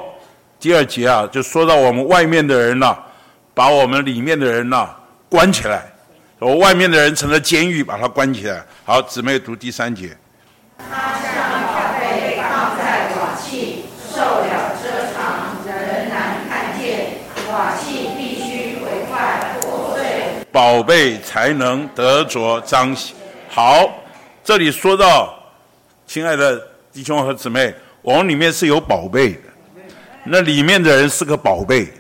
[0.60, 3.06] 第二节啊，就说到我们外面的人呐、啊，
[3.55, 5.01] 把我们里面的人呐、啊、
[5.31, 5.90] 关起来，
[6.39, 8.62] 我外面的人成了监狱，把他关起来。
[8.85, 10.14] 好，姊妹读第三节。
[20.53, 23.16] 宝贝才能得着彰显。
[23.49, 23.89] 好，
[24.45, 25.35] 这里说到，
[26.07, 26.61] 亲爱的
[26.93, 29.41] 弟兄和姊妹，我们里面是有宝贝的。
[30.24, 31.91] 那里面的人是个宝贝，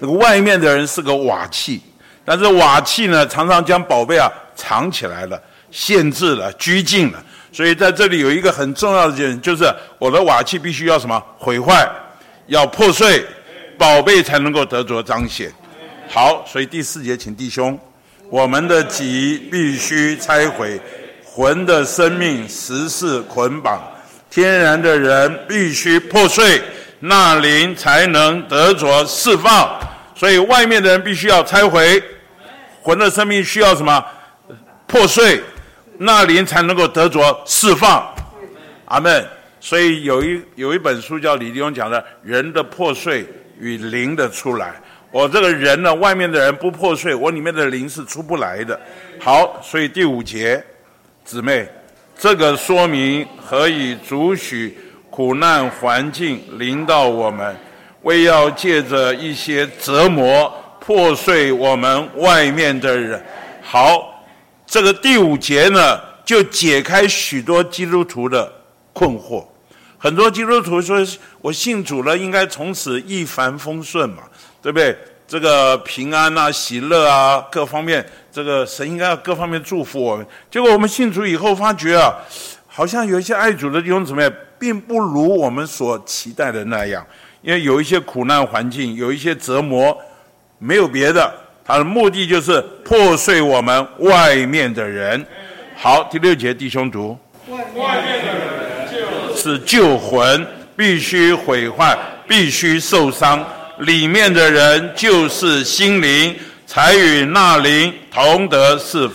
[0.00, 1.82] 那个外面的人是个瓦器。
[2.24, 5.40] 但是瓦器呢，常常将宝贝啊藏起来了，
[5.70, 7.22] 限制了，拘禁了。
[7.52, 9.64] 所以在这里有一个很重要的点，就是
[9.98, 11.22] 我的瓦器必须要什么？
[11.38, 11.86] 毁坏，
[12.46, 13.24] 要破碎，
[13.76, 15.52] 宝贝才能够得着彰显。
[16.08, 17.78] 好，所以第四节，请弟兄。
[18.30, 20.78] 我们的己必须拆毁，
[21.24, 23.80] 魂的生命实是捆绑，
[24.28, 26.60] 天然的人必须破碎，
[27.00, 29.78] 那灵才能得着释放。
[30.14, 32.02] 所以外面的人必须要拆毁，
[32.82, 34.04] 魂的生命需要什么？
[34.86, 35.40] 破碎，
[35.96, 38.06] 那灵才能够得着释放。
[38.86, 39.26] 阿门。
[39.60, 43.26] 所以有一有一本书叫李弟兄讲的《人的破碎
[43.58, 44.66] 与灵的出来》。
[45.10, 48.78] 我这个人呢，外面的人不破碎，我里面的灵是出不来的。
[49.18, 50.62] 好，所以第五节，
[51.24, 51.66] 姊妹，
[52.18, 54.76] 这个说明何以主许
[55.08, 57.56] 苦难环境临到我们，
[58.02, 63.22] 为要借着一些折磨破碎我们外面的人。
[63.62, 64.22] 好，
[64.66, 68.52] 这个第五节呢，就解开许多基督徒的
[68.92, 69.42] 困惑。
[69.96, 70.98] 很多基督徒说，
[71.40, 74.22] 我信主了，应该从此一帆风顺嘛。
[74.62, 74.96] 对不对？
[75.26, 78.02] 这个平安啊、喜乐啊，各方面，
[78.32, 80.26] 这个神应该要各方面祝福我们。
[80.50, 82.14] 结果我们信主以后，发觉啊，
[82.66, 84.26] 好像有一些爱主的弟兄姊妹，
[84.58, 87.06] 并不如我们所期待的那样。
[87.42, 89.94] 因为有一些苦难环境，有一些折磨，
[90.58, 91.30] 没有别的，
[91.62, 95.22] 他的目的就是破碎我们外面的人。
[95.76, 97.18] 好，第六节弟兄读，
[97.50, 103.46] 外面的人是救魂，必须毁坏，必须受伤。
[103.80, 106.36] 里面的人就是心灵，
[106.66, 109.08] 才与那灵同得是。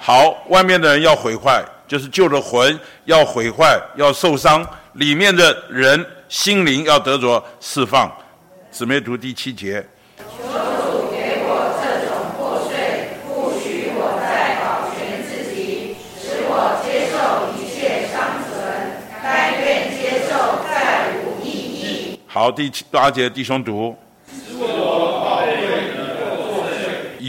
[0.00, 4.62] 好，外面的人要毁坏，就是旧的魂要毁坏，要受伤；
[4.92, 8.10] 里面的人心灵要得着释放。
[8.70, 9.84] 姊妹读第七节。
[10.18, 18.52] 求主给我这种破碎，不许我再保全自己，使我接受一切伤痕，
[19.22, 22.18] 甘愿接受再无意义。
[22.28, 23.96] 好，第七八节弟兄读。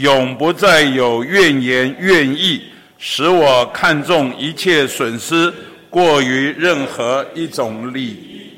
[0.00, 2.64] 永不再有怨言怨意，
[2.98, 5.52] 使我看重一切损失，
[5.88, 8.50] 过于任何一种利益。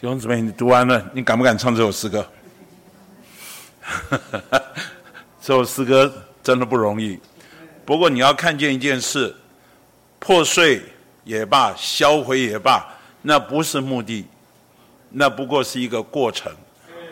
[0.00, 2.24] 弟兄姊妹，你读完了，你敢不敢唱这首诗歌？
[5.42, 6.12] 这首诗歌
[6.44, 7.18] 真的不容易。
[7.84, 9.34] 不过你要看见一件事：
[10.20, 10.80] 破碎
[11.24, 12.86] 也罢，销毁也罢，
[13.20, 14.24] 那不是目的，
[15.10, 16.52] 那不过是一个过程，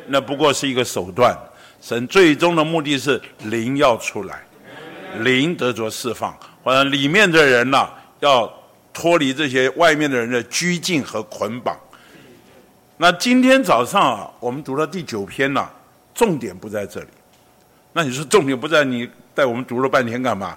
[0.06, 1.36] 那不过是一个手段。
[1.82, 4.40] 神最终的目的是灵要出来，
[5.18, 6.32] 灵得着释放，
[6.62, 8.50] 或者里面的人呐、啊、要
[8.92, 11.76] 脱离这些外面的人的拘禁和捆绑。
[12.96, 15.72] 那今天早上啊，我们读了第九篇呐、啊，
[16.14, 17.08] 重点不在这里。
[17.92, 20.56] 那你说重点不在，你带我们读了半天干嘛？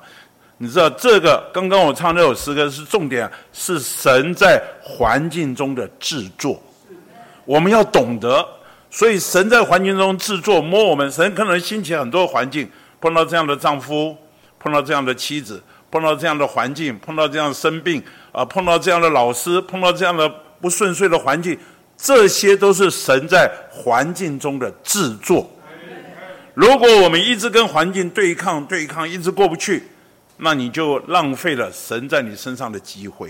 [0.59, 6.61] 你知道这个刚刚我唱这首诗歌是重点，是神在环境中的制作，
[7.45, 8.47] 我们要懂得。
[8.95, 12.65] 所以神在环境中制作摸我们，神可能兴起很多环境，
[13.01, 14.15] 碰到这样的丈夫，
[14.57, 15.61] 碰到这样的妻子，
[15.91, 18.01] 碰到这样的环境，碰到这样生病
[18.31, 20.29] 啊，碰到这样的老师，碰到这样的
[20.61, 21.59] 不顺遂的环境，
[21.97, 25.45] 这些都是神在环境中的制作。
[26.53, 29.83] 如果我们一直跟环境对抗，对抗一直过不去，
[30.37, 33.29] 那你就浪费了神在你身上的机会。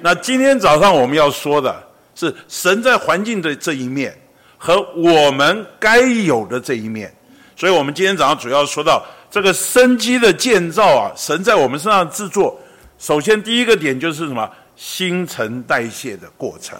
[0.00, 1.80] 那今天早上我们要说的
[2.16, 4.12] 是神在环境的这一面。
[4.56, 7.12] 和我们该有的这一面，
[7.56, 12.58] 所以我们今天早上主要说到这个生机的建造啊，神在我们身上制作。
[12.98, 14.50] 首先第一个点就是什么？
[14.74, 16.78] 新陈代谢的过程，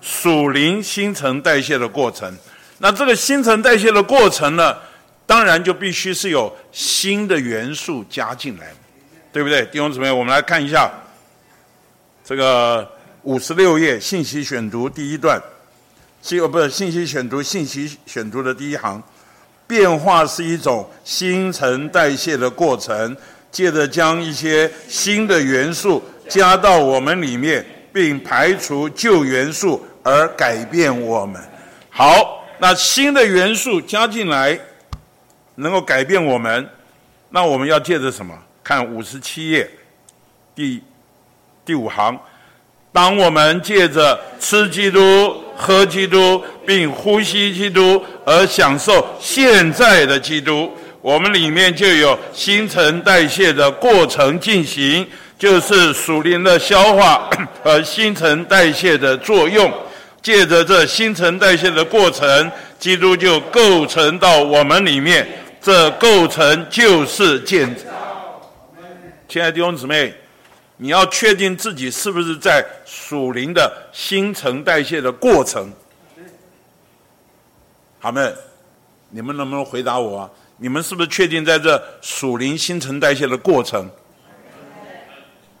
[0.00, 2.34] 属灵新陈代谢的过程。
[2.78, 4.74] 那这个新陈代谢的过程呢，
[5.26, 8.72] 当然就必须是有新的元素加进来，
[9.30, 9.62] 对不对？
[9.66, 10.90] 弟兄姊妹，我们来看一下
[12.24, 12.90] 这个
[13.24, 15.38] 五十六页信息选读第一段。
[16.24, 19.02] 信哦，不是信息选读，信息选读的第一行，
[19.66, 23.14] 变化是一种新陈代谢的过程，
[23.52, 31.38] 借着将一些新的元素加到我们里面，并排除旧元素而改变我们。
[31.90, 34.58] 好，那新的元素加进来，
[35.56, 36.66] 能够改变我们，
[37.28, 38.34] 那我们要借着什么？
[38.62, 39.70] 看五十七页，
[40.54, 40.82] 第
[41.66, 42.18] 第五行。
[42.90, 50.70] 当我们借着吃基督、喝基督，并呼吸基督而享受现在的基督，
[51.00, 55.06] 我们里面就有新陈代谢的过程进行，
[55.38, 57.30] 就是属灵的消化
[57.62, 59.72] 和新陈代谢的作用。
[60.22, 65.26] 借着这新陈代谢的过程，基督就构成到我们里面，
[65.60, 67.82] 这构成就是建造。
[69.28, 70.14] 亲爱的弟兄姊妹。
[70.76, 75.72] 你要确定自己是不是在属灵的新陈代谢的过程。
[78.00, 78.36] 好们，
[79.10, 80.28] 你们能不能回答我？
[80.56, 83.88] 你们是不是确定在这属灵新陈代谢的过程？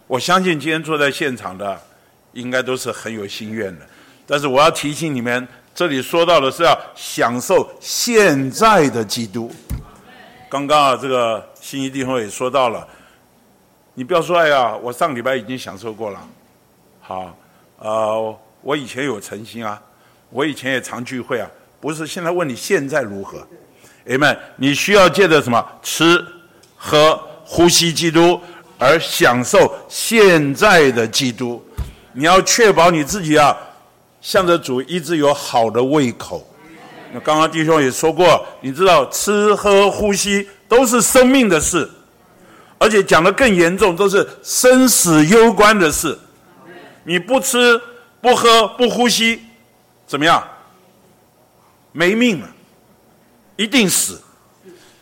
[0.06, 1.80] 我相信今天坐在现场的，
[2.32, 3.86] 应该都是很有心愿的。
[4.26, 9.50] 但是我要提醒你们，这里说到的是要享受现在的基督。
[10.50, 12.86] 刚刚啊，这个信息弟兄也说到了，
[13.94, 16.20] 你不要说哎呀，我上礼拜已经享受过了。
[17.00, 17.36] 好，
[17.78, 19.80] 呃，我以前有诚心啊，
[20.30, 21.48] 我以前也常聚会啊，
[21.80, 23.46] 不是现在问你现在如何？
[24.06, 25.64] 哎们，你需要借着什么？
[25.80, 26.22] 吃、
[26.76, 28.40] 喝、呼吸基督，
[28.78, 31.64] 而享受现在的基督。
[32.12, 33.56] 你要确保你自己啊，
[34.20, 36.44] 向着主一直有好的胃口。
[37.12, 41.88] 那刚刚弟兄也说过，你知道吃喝呼吸都是生命的事，
[42.84, 46.18] 而且讲得更严重，都是生死攸关的事。
[47.04, 47.80] 你不吃
[48.20, 49.40] 不喝不呼吸，
[50.06, 50.46] 怎么样？
[51.92, 52.48] 没命了。
[53.56, 54.20] 一定死，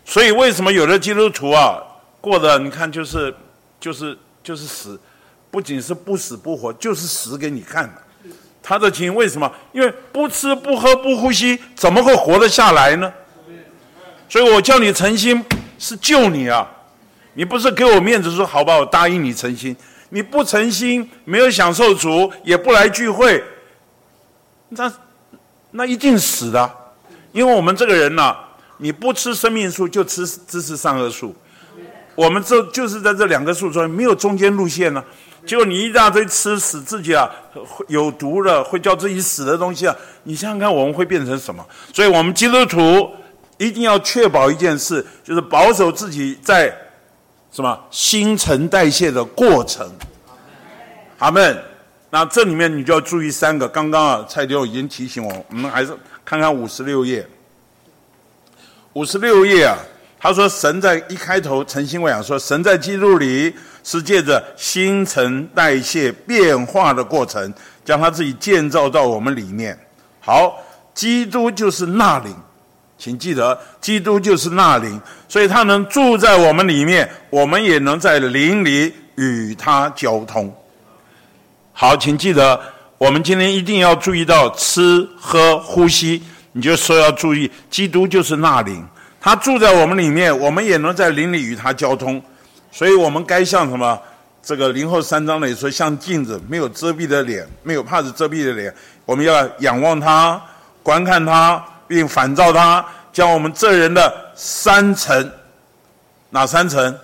[0.04, 1.82] 所以为什么有的基督徒啊
[2.20, 3.34] 过的你看就是
[3.80, 5.00] 就是就是死，
[5.50, 8.30] 不仅是不死不活，就是死给你看的。
[8.62, 9.52] 他的情为什么？
[9.72, 13.12] 因为不吃不喝不呼吸，怎么会活得下来呢？
[14.28, 15.44] 所以我叫你诚心
[15.80, 16.70] 是救你啊，
[17.34, 19.76] 你不是给我面子说好吧，我答应你诚心，
[20.10, 23.42] 你不诚心，没有享受主，也不来聚会，
[24.68, 24.92] 那
[25.70, 26.70] 那一定死的。
[27.32, 28.36] 因为我们这个人呐、
[28.76, 31.34] 你不吃生命树，就吃知识善恶树。
[32.14, 35.04] 我们这就是在这两个树中没有中间路线呢、啊。
[35.46, 37.28] 结果你一大堆吃死自己啊，
[37.88, 41.66] 有毒的会叫自己死的东西啊，你想想看我们会变成什么？
[41.92, 43.10] 所以我们基督徒
[43.56, 46.70] 一定要确保一件事，就是保守自己在
[47.52, 49.88] 什么新陈代谢的过程。
[51.18, 51.62] 阿门。
[52.10, 53.68] 那这里面你就要注意三个。
[53.68, 55.96] 刚刚啊，蔡丢已经提醒我，我们还是。
[56.24, 57.26] 看看五十六页，
[58.92, 59.76] 五十六页啊，
[60.20, 63.52] 他说神在一开头诚心喂养说，神在基督里
[63.82, 67.52] 是借着新陈代谢变化的过程，
[67.84, 69.76] 将他自己建造到我们里面。
[70.20, 70.56] 好，
[70.94, 72.32] 基督就是那灵，
[73.02, 80.54] 请记得，基督就是那灵，所以他能住在我们里面，我们也能在灵里与他交通。
[81.72, 82.60] 好，请记得。
[82.98, 86.22] 我们今天一定要注意到吃喝呼吸，
[86.52, 88.86] 你就说要注意，基督就是那灵，
[89.20, 92.22] 他住在我们里面，我们也能在灵里与他交通，
[92.70, 94.00] 所以我们该像什么？
[94.40, 98.72] 这个林后三章里说，像镜子，没有遮蔽的脸，没有帕子遮蔽的脸，
[99.04, 100.40] 我们要仰望他，
[100.84, 101.60] 观看他，
[101.94, 105.30] 并反照他，将我们这人的三层，
[106.30, 106.98] 哪三层？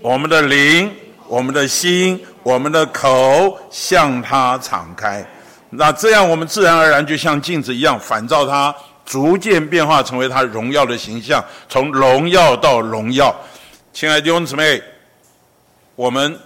[0.00, 0.90] 我们的灵，
[1.26, 2.24] 我们的心。
[2.44, 5.22] 我们的口向他敞开，
[5.68, 13.34] 那这样我们自然而然就像镜子一样反照他，逐渐变化成为他荣耀的形象，从荣耀到荣耀。
[13.92, 14.82] 亲爱的弟兄姊妹，
[15.94, 16.38] 我们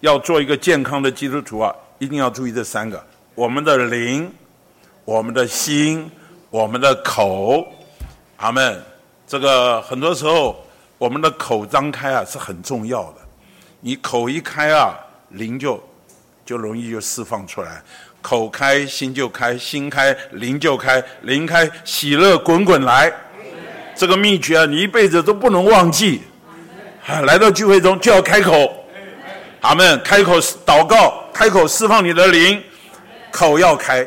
[0.00, 3.02] 要做一个健康的基督徒啊，一定要注意这三个：
[3.34, 4.30] 我们的灵、
[5.06, 6.10] 我们的心、
[6.50, 7.66] 我们的口。
[8.36, 8.82] 阿门。
[9.26, 10.64] 这个很多时候
[10.98, 13.18] 我们的口张开啊是很重要的，
[13.80, 14.94] 你口一开啊。
[15.30, 15.80] 灵就
[16.44, 17.80] 就容易就释放出来，
[18.20, 23.12] 口开心就开，心开灵就开，灵开喜乐滚滚来。
[23.94, 26.22] 这个秘诀啊，你一辈子都不能忘记。
[27.06, 28.74] 啊，来到聚会中就要开口，
[29.60, 30.02] 阿门。
[30.02, 32.60] 开口祷告，开口释放你的灵，
[33.30, 34.04] 口要开，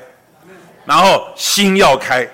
[0.86, 2.28] 然后心要开，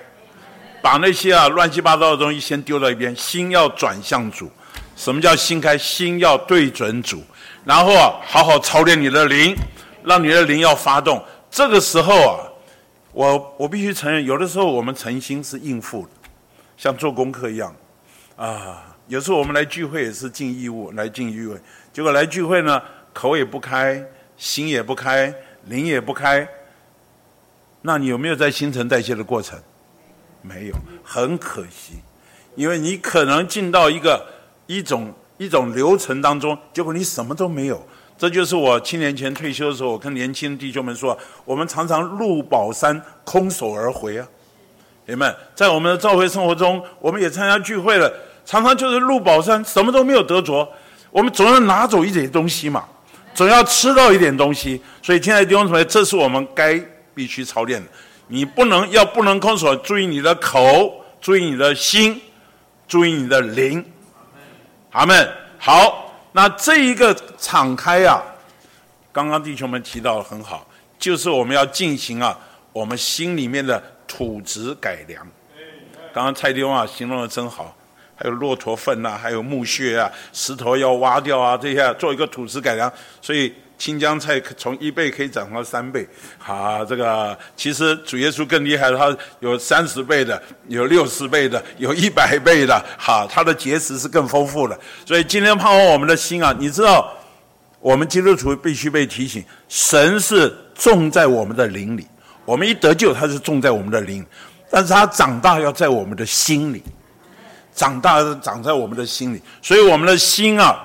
[0.82, 4.50] 把那些啊乱七八糟的东西先丢到一边，心要转向主。
[4.96, 5.78] 什么叫心开？
[5.78, 7.22] 心要对准主。
[7.64, 9.54] 然后啊，好好操练你的灵，
[10.02, 11.22] 让你的灵要发动。
[11.50, 12.40] 这个时候啊，
[13.12, 16.08] 我我必须承认，有的时候我们诚心是应付的，
[16.76, 17.74] 像做功课一样
[18.36, 18.84] 啊。
[19.08, 21.58] 有时候我们来聚会也是尽义务来尽义务，
[21.92, 22.80] 结果来聚会呢，
[23.12, 24.00] 口也不开，
[24.36, 26.46] 心也不开，灵也不开。
[27.82, 29.58] 那你有没有在新陈代谢的过程？
[30.42, 31.94] 没有，很可惜，
[32.54, 34.26] 因为你可能进到一个
[34.66, 35.12] 一种。
[35.40, 37.82] 一种流程当中，结果你什么都没有。
[38.18, 44.28] 这就是我七年前退休的时候，我跟年轻的弟兄们说，我们常常入宝山空手而回啊。
[45.06, 48.12] 弟兄们，在我们的教会生活中，我们也参加聚会了，
[48.44, 50.70] 常常就是入宝山，什么都没有得着。
[51.10, 52.84] 我们总要拿走一点东西嘛，
[53.32, 54.78] 总要吃到一点东西。
[55.00, 56.78] 所以，亲爱的弟兄姊妹，这是我们该
[57.14, 57.88] 必须操练的。
[58.28, 62.20] 你不能要不能空手，注意你的口，注意你的心，
[62.86, 63.84] 注意你的灵。
[64.92, 65.32] 阿门。
[65.58, 68.22] 好，那这一个敞开啊，
[69.12, 70.66] 刚刚弟兄们提到的很好，
[70.98, 72.38] 就是我们要进行啊，
[72.72, 75.26] 我们心里面的土质改良。
[76.14, 77.76] 刚刚蔡弟兄啊形容的真好，
[78.16, 86.06] 还有骆驼粪啊，还有木屑啊，石头要挖掉啊，这些做一个土质改良，所以青江菜从一倍可以涨到三倍。
[86.36, 92.84] 好，这个其实主耶稣更厉害，他有三十倍的，有六十倍的，有一百倍的。
[92.98, 94.78] 好，他的结实是更丰富的。
[95.06, 97.10] 所以今天盼望我们的心啊，你知道，
[97.80, 102.06] 我们基督徒必须被提醒，神是种在我们的灵里。
[102.44, 104.22] 我们一得救，他是种在我们的灵，
[104.70, 106.82] 但是他长大要在我们的心里，
[107.74, 110.78] 长大长在我们的心里，所以我们的心啊，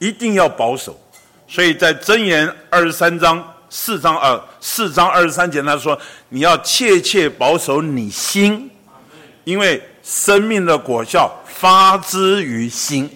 [0.00, 0.98] 一定要保守。
[1.46, 5.98] 所以在箴言二十三章四章二四章二十三节，他说
[6.30, 8.70] ：“你要切切保守你心，
[9.44, 13.10] 因为生命的果效发之于心。”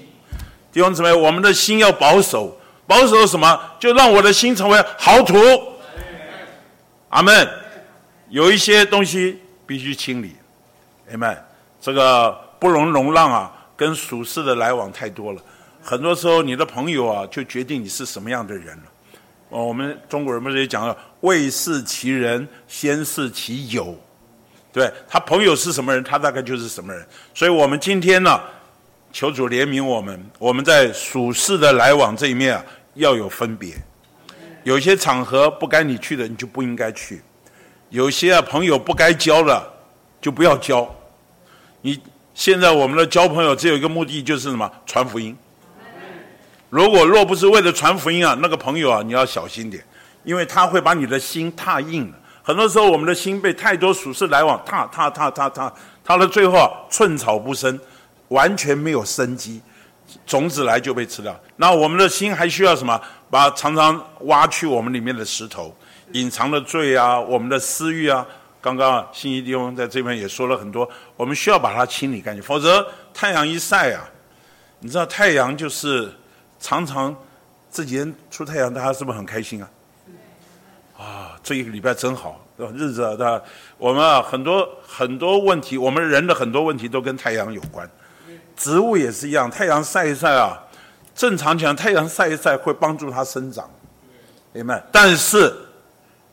[0.72, 3.58] 弟兄姊妹，我们的心要保守，保守什么？
[3.78, 5.36] 就让我的心成为好土。
[7.08, 7.48] 阿门。
[8.28, 10.34] 有一些东西必须清理，
[11.10, 11.44] 阿们，
[11.80, 15.40] 这个不容容让啊，跟属世的来往太多了。
[15.86, 18.82] 很多时候，你的朋友啊，就决定你是什么样的人了。
[19.50, 23.96] 哦，我们中国人不是也讲了，未视其人，先视其友。
[24.72, 27.06] 对，他朋友是什么人，他大概就是什么人。
[27.32, 28.40] 所以我们今天呢，
[29.12, 32.64] 求主怜悯我们，我们在属世的来往这一面啊，
[32.94, 33.72] 要有分别。
[34.64, 37.22] 有些场合不该你去的，你就不应该去。
[37.90, 39.72] 有些啊朋友不该交的，
[40.20, 40.92] 就不要交。
[41.80, 42.02] 你
[42.34, 44.68] 现在我们的交朋友只有一个目的，就是什么？
[44.84, 45.36] 传福音。
[46.76, 49.82] 如果若不是为了传福音啊，那个朋友啊，你要小心点，
[50.24, 52.18] 因为他会把你的心踏硬了。
[52.42, 55.72] 很多时候，我们的心被太多俗世来往踏踏踏踏踏，
[56.04, 57.80] 踏到最后啊，寸草不生，
[58.28, 59.62] 完全没有生机，
[60.26, 61.34] 种子来就被吃掉。
[61.56, 63.00] 那我们的心还需要什么？
[63.30, 65.74] 把常常挖去我们里面的石头。
[66.12, 68.26] 隐藏的罪啊，我们的私欲啊，
[68.60, 70.86] 刚刚信义弟兄在这边也说了很多，
[71.16, 74.06] 我们需要把它清理干净，否则太阳一晒啊，
[74.80, 76.12] 你知道太阳就是
[76.58, 77.14] 常常
[77.70, 79.70] 这几天出太阳，大家是不是很开心啊？
[80.98, 82.40] 啊，这一个礼拜真好，
[82.74, 83.40] 日子啊，大
[83.78, 87.88] 我们啊很多很多问题，我们人的很多问题都跟太阳有关，
[88.56, 90.58] 植物也是一样，太阳晒一晒啊，
[91.14, 93.70] 正常讲太阳晒一晒会帮助它生长，
[94.52, 94.82] 明白？
[94.90, 95.54] 但是。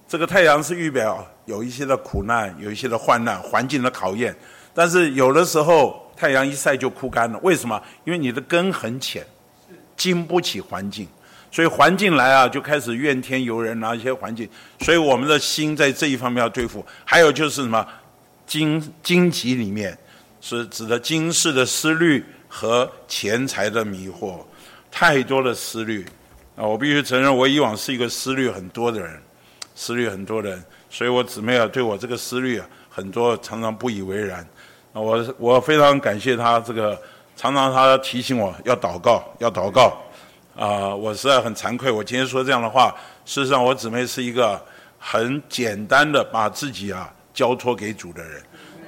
[0.06, 4.36] 这个太阳是预表有一些的苦难，有一些的患难，环境的考验。
[4.72, 7.82] 但是有的时候太阳一晒就枯干了，为什么？
[8.04, 9.26] 因为你的根很浅，
[9.96, 11.08] 经不起环境，
[11.52, 14.48] 所以环境来啊，就开始怨天尤人啊，一些环境。
[14.80, 16.86] 所以我们的心在这一方面要对付。
[17.06, 17.86] 还有就是什么？
[18.46, 19.98] 经经籍里面
[20.42, 24.44] 是指的今世的思虑和钱财的迷惑，
[24.92, 26.06] 太多的思虑
[26.58, 26.64] 啊！
[26.64, 29.20] 我必须承认，我以往是一个思虑很多的人。
[29.76, 34.42] 思虑很多人，所以我姊妹啊，对我这个思虑啊，很多常常不以为然。
[34.92, 37.02] 啊，我我非常感谢他这个，
[37.36, 39.98] 常常他提醒我要祷告，要祷告。
[40.56, 42.94] 啊，我实在很惭愧，我今天说这样的话。
[43.26, 44.62] 事实上，我姊妹是一个
[45.00, 48.42] 很简单的把自己啊交托给主的人。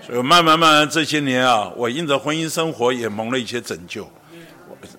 [0.06, 4.08] 所以慢慢慢慢这些年啊，我因着婚姻生活也蒙了一些拯救，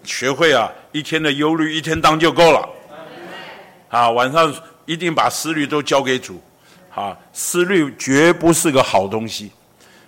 [0.05, 2.69] 学会啊一天的忧虑一天当就够了。
[3.89, 4.55] 啊，晚上。
[4.87, 6.41] 一定把思虑都交给主，
[6.95, 9.51] 啊，思虑绝不是个好东西。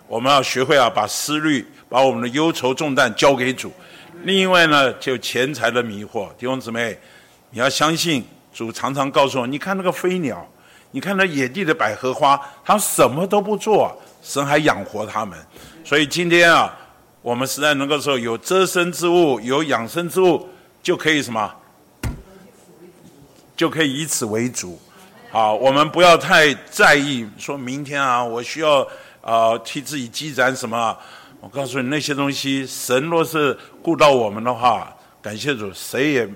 [0.09, 3.70] 我们要学会啊，把思虑、把我们的忧愁重担交给主。
[4.24, 6.98] 另外呢，就钱财的迷惑，弟兄姊妹，
[7.51, 10.44] 你要相信主常常告诉我，你看那个飞鸟，
[10.90, 15.39] 你看那野地的百合花，它什么都不做，神还养活它们。
[15.85, 16.74] 所以今天啊，
[17.20, 20.48] 我们实在能够说，有遮身之物，有养生之物，
[20.82, 21.55] 就可以什么？
[23.55, 24.80] 就可以以此为主，
[25.30, 27.28] 好，我们不要太在意。
[27.36, 28.86] 说明天啊，我需要
[29.28, 30.96] 啊、替自己积攒什么？
[31.40, 34.90] 我告诉你，那些东西，神若是顾到我们的话，
[35.20, 36.28] 感谢主，谁也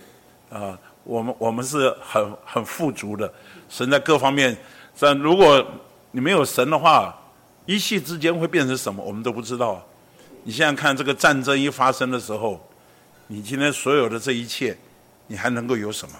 [0.51, 3.32] 啊、我们我们是很很富足的。
[3.70, 4.55] 神在各方面，
[5.01, 5.66] 但如果
[6.10, 7.19] 你没有神的话，
[7.64, 9.82] 一夕之间会变成什么，我们都不知道。
[10.44, 12.60] 你现在看这个战争一发生的时候，
[13.27, 14.77] 你今天所有的这一切，
[15.28, 16.14] 你还能够有什么？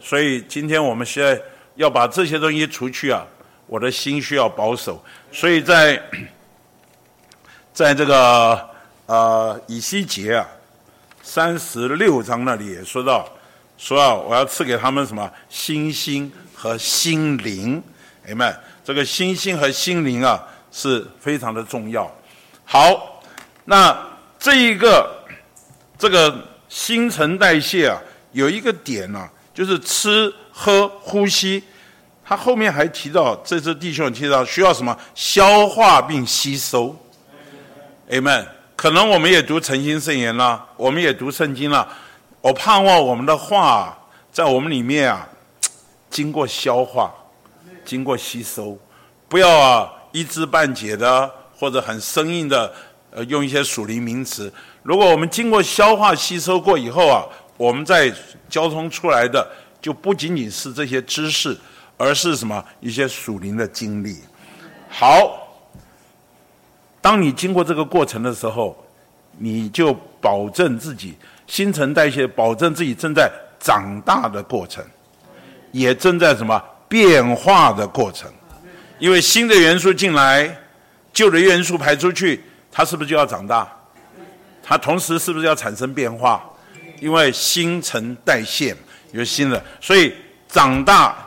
[0.00, 1.38] 所以今天我们现在
[1.74, 3.26] 要把这些东西除去啊，
[3.66, 5.02] 我的心需要保守。
[5.32, 6.02] 所以在
[7.72, 8.68] 在这个
[9.06, 10.46] 呃以西结啊
[11.22, 13.28] 三十六章那里也说到，
[13.76, 17.82] 说啊我要赐给他们什么心心和心灵，
[18.26, 22.10] 哎们，这个心心和心灵啊是非常的重要。
[22.64, 23.22] 好，
[23.64, 23.96] 那
[24.38, 25.24] 这一个
[25.98, 28.00] 这个新陈代谢啊
[28.32, 31.62] 有一个点呢、就是吃喝呼吸，
[32.28, 36.94] 他后面还提到，这次弟兄提到需要什么消化并吸收
[38.10, 38.44] ，Amen。
[38.74, 41.86] 可能我们也读诚心圣言了，我们也读圣经了。
[42.40, 43.96] 我盼望我们的话
[44.32, 45.26] 在我们里面啊，
[46.10, 47.14] 经过消化，
[47.84, 48.76] 经过吸收，
[49.28, 52.72] 不要啊一知半解的或者很生硬的
[53.12, 54.52] 呃用一些属灵名词。
[54.82, 57.24] 如果我们经过消化吸收过以后啊，
[57.56, 58.12] 我们在
[58.48, 59.48] 交通出来的
[59.80, 61.56] 就不仅仅是这些知识，
[61.96, 64.18] 而是什么一些属灵的经历。
[64.88, 65.48] 好，
[67.00, 68.76] 当你经过这个过程的时候，
[69.38, 71.14] 你就保证自己
[71.46, 74.84] 新陈代谢，保证自己正在长大的过程，
[75.72, 78.30] 也正在什么变化的过程。
[78.98, 80.56] 因为新的元素进来，
[81.12, 82.42] 旧的元素排出去，
[82.72, 83.70] 它是不是就要长大？
[84.62, 86.42] 它同时是不是要产生变化？
[86.98, 88.74] 因为新陈代谢
[89.12, 90.14] 有新的，所以
[90.48, 91.25] 长大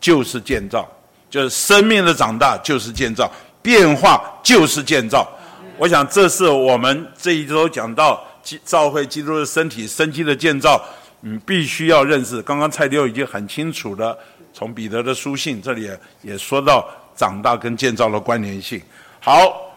[0.00, 0.86] 就是建造。
[1.28, 5.28] 就是生命的长大就是建造，变化就是建造。
[5.76, 8.24] 我想这是我们这一周讲到
[8.64, 10.80] 教会基督的身体生机的建造，
[11.22, 12.40] 嗯，必须要认识。
[12.42, 14.16] 刚刚蔡弟兄已经很清楚的
[14.54, 18.80] 从彼得的书信这里也，也说到长大跟建造的关联性。
[19.20, 19.76] 好，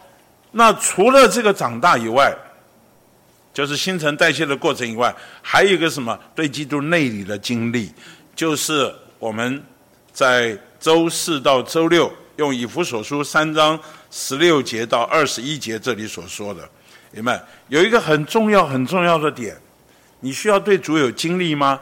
[0.52, 2.32] 那除了这个长大以外，
[3.52, 6.18] 就是新陈代谢的过程以外，还有一个什么？
[6.34, 7.92] 对基督内里的经历，
[8.36, 9.62] 就是我们
[10.12, 10.58] 在。
[10.80, 13.78] 周四到周六，用以弗所书三章
[14.10, 16.66] 十六节到二十一节这里所说的，
[17.10, 17.38] 明白？
[17.68, 19.54] 有一个很重要、很重要的点，
[20.20, 21.78] 你需要对主有经历吗？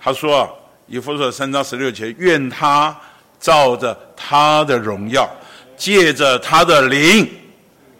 [0.00, 0.58] 他说，
[0.88, 2.92] 以弗所三章十六节，愿他
[3.38, 5.30] 照着他的荣耀，
[5.76, 7.24] 借着他的灵，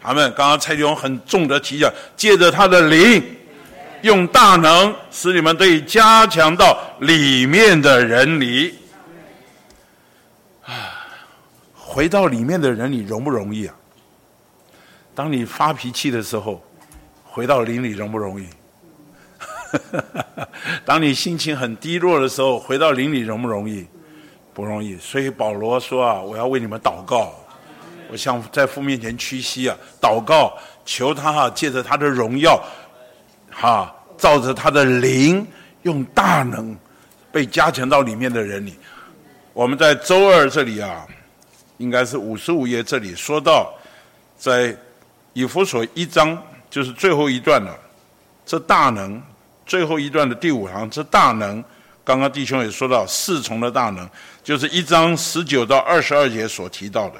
[0.01, 3.23] 他们刚刚蔡弟兄很重的提讲，借着他的灵，
[4.01, 8.75] 用大能使你们得以加强到里面的人里。
[11.93, 13.75] 回到里面的人你容不容易啊？
[15.13, 16.59] 当你发脾气的时候，
[17.23, 18.47] 回到灵里容不容易？
[20.83, 23.85] 当你心情很低落的时候，回到灵里容不容易？
[24.55, 24.97] 不容易。
[24.97, 27.31] 所以保罗说啊，我要为你们祷告，
[28.09, 32.59] 我向在父面前屈膝啊，祷告，求他哈、啊，借着他的荣耀，
[33.51, 35.45] 哈、啊，照着他的灵，
[35.83, 36.75] 用大能
[37.31, 38.73] 被加强到里面的人里。
[39.53, 41.05] 我们在周二这里啊。
[41.77, 43.73] 应该是五十五页这里说到，
[44.37, 44.75] 在
[45.33, 46.37] 以弗所一章
[46.69, 47.77] 就是最后一段了。
[48.45, 49.21] 这大能
[49.65, 51.63] 最后一段的第五行，这大能，
[52.03, 54.07] 刚刚弟兄也说到四重的大能，
[54.43, 57.15] 就是一章十九到二十二节所提到的。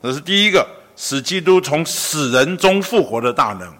[0.00, 0.66] 那是第一个，
[0.96, 3.72] 使基督从死人中复活的大能。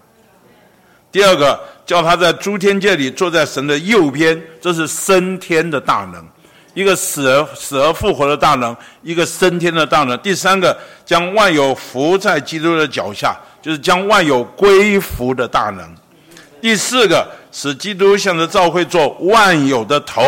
[1.11, 6.25] 第二个，叫他在诸天界里坐在神的右边，这是升天的大能。
[6.73, 10.17] 一个死而死而复活的大能，一个升天的大能。
[10.19, 10.75] 第三个，
[11.05, 15.95] 将万有伏在基督的脚下，就是将万有归服的大能。
[16.61, 20.23] 第四个，使基督向着教会做万有的头，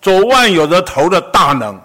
[0.00, 1.80] 做万有的头的大能。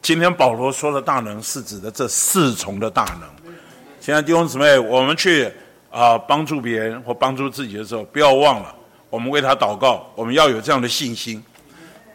[0.00, 3.52] 今天保罗说的大能，是指的这四重的大能。
[4.00, 5.52] 亲爱的弟兄姊妹，我们去
[5.90, 8.72] 啊、帮助别人或帮助自己的时候，不要忘了，
[9.10, 11.42] 我们为他祷告，我们要有这样的信心。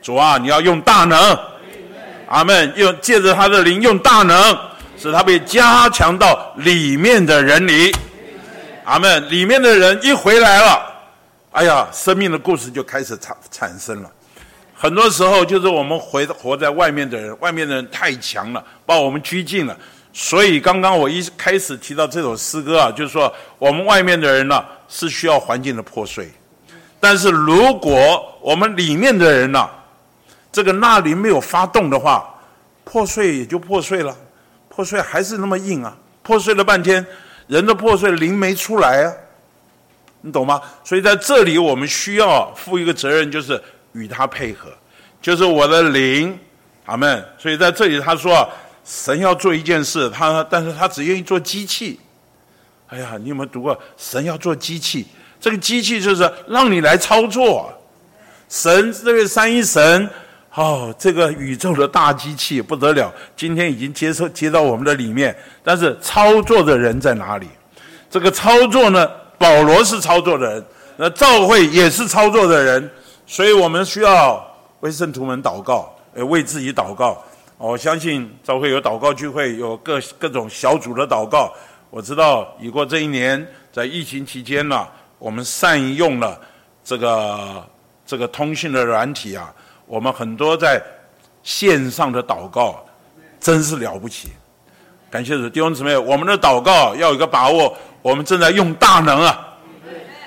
[0.02, 1.38] 主啊，你要用大能，
[2.28, 2.74] 阿门！
[2.76, 4.58] 用借着他的灵，用大能，
[4.98, 7.96] 使他被加强到里面的人里，
[8.84, 9.30] 阿门！
[9.30, 10.82] 里面的人一回来了，
[11.52, 14.10] 哎呀，生命的故事就开始产产生了。
[14.74, 19.78] 很多时候就是我们活活在外面的人，外面的人太强了，把我们拘禁了。
[20.12, 26.28] 所以刚刚我一开始提到这首诗歌啊，就是说我们外面的人呢、是需要环境的破碎，
[27.00, 29.70] 但是如果我们里面的人呢、
[30.52, 32.28] 这个纳灵没有发动的话，
[32.84, 34.14] 破碎也就破碎了，
[34.68, 35.96] 破碎还是那么硬啊！
[36.24, 37.06] 破碎了半天，
[37.48, 39.14] 人都破碎，灵没出来啊，
[40.22, 40.62] 你懂吗？
[40.84, 43.62] 所以在这里我们需要负一个责任，就是
[43.94, 44.70] 与他配合，
[45.22, 46.38] 就是我的灵，
[46.86, 47.26] 阿门。
[47.38, 48.48] 所以在这里他说，
[48.84, 51.98] 神要做一件事，他但是他只愿意做机器。
[52.88, 53.80] 哎呀，你有没有读过？
[53.98, 55.08] 神要做机器，
[55.40, 57.72] 这个机器就是让你来操作。
[58.50, 60.10] 神这个三一神。
[60.54, 67.48] 哦，这个宇宙的大机器不得了，今天已经接受接到我们的里面，但是操作的人在哪里？
[68.10, 69.10] 这个操作呢？
[69.38, 70.66] 保罗是操作的人，
[70.98, 72.92] 那赵会也是操作的人，
[73.26, 74.46] 所以我们需要
[74.82, 77.24] 为圣徒们祷告，呃，为自己祷告。
[77.58, 81.52] 我相信赵会有祷告聚会，有各各种小组的祷告。
[81.90, 84.88] 我知道，已过这一年，在疫情期间呢，
[85.18, 86.40] 我们善用了
[86.84, 87.68] 这个
[88.06, 89.52] 这个通讯的软体啊。
[89.92, 90.82] 我们很多在
[91.44, 92.82] 线上的祷告，
[93.42, 94.30] 真是了不起。
[95.10, 99.50] 感谢主，弟兄姊妹，我们的祷告要有个把握，我们正在用大能啊，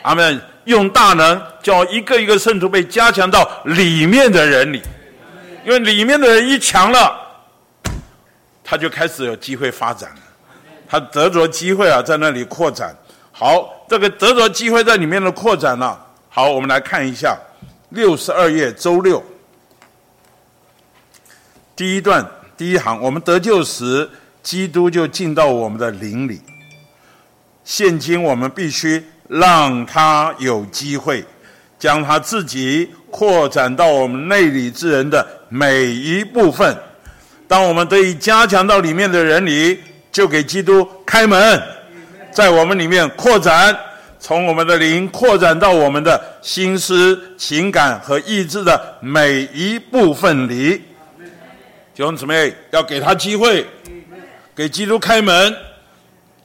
[0.03, 4.83] 阿门，用大能叫一个一个圣徒被加强到里面的人里，
[5.65, 7.19] 因为里面的人一强了，
[8.63, 10.21] 他就开始有机会发展了，
[10.87, 12.95] 他得着机会啊，在那里扩展。
[13.33, 15.99] 好，这个得着机会在里面的扩展了。
[16.29, 17.35] 好，我们来看一下
[17.89, 19.25] 六十二页周六
[21.77, 22.25] 第一段
[22.57, 24.09] 第一行，我们得救时，
[24.45, 26.41] 基督就进到我们的灵里。
[27.65, 31.25] 现今我们必须让他有机会，
[31.77, 36.77] 将他自己扩展到我们内里之人的每一部分。
[37.49, 39.81] 当我们得以加强到里面的人里，
[40.13, 41.61] 就给基督开门，
[42.31, 43.77] 在我们里面扩展，
[44.21, 50.81] 从我们的灵扩展到我们的心思、情感和意志的每一部分里。
[51.95, 53.65] 弟兄姊妹，要给他机会，
[54.53, 55.57] 给基督开门，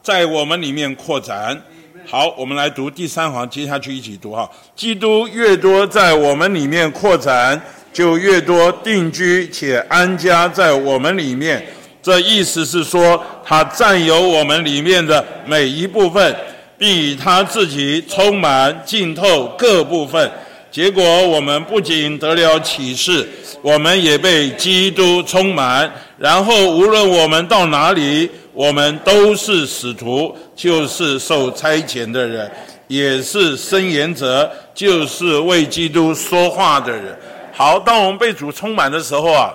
[0.04, 1.60] 在我们里面扩展。
[2.06, 4.48] 好，我们来读第三行，接下去一起读哈。
[4.76, 7.60] 基督越多在我们里面扩展。
[7.92, 11.66] 就越多定居且安家在我们里面，
[12.04, 16.36] 这意思是说，他占有我们里面的每一部分，
[16.78, 20.32] 并以他自己充满浸透各部分。
[20.72, 23.28] 结果，我们不仅得了启示，
[23.62, 25.92] 我们也被基督充满。
[26.18, 32.52] 然后，无论我们到哪里，我们都是使徒，就是受差遣的人，
[32.88, 37.18] 也是申言者，就是为基督说话的人。
[37.52, 39.54] 好，当我们被主充满的时候啊，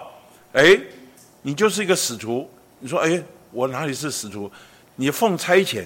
[0.52, 0.76] 哎，
[1.42, 2.48] 你就是一个使徒。
[2.80, 3.22] 你说，哎，
[3.52, 4.50] 我哪里是使徒？
[4.96, 5.84] 你奉差遣，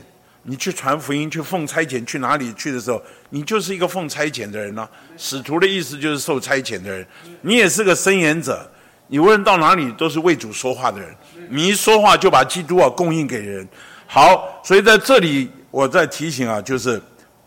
[0.51, 4.89] 你去传福音，去奉差遣，去哪里去的时候，你就是一个奉差遣的人呢、
[5.19, 7.07] 使徒的意思就是受差遣的人。
[7.43, 8.67] 你也是个伸言者，
[9.09, 11.15] 你无论到哪里都是为主说话的人。
[11.51, 13.69] 你一说话就把基督啊供应给人。
[14.07, 16.99] 好，所以在这里我在提醒啊，就是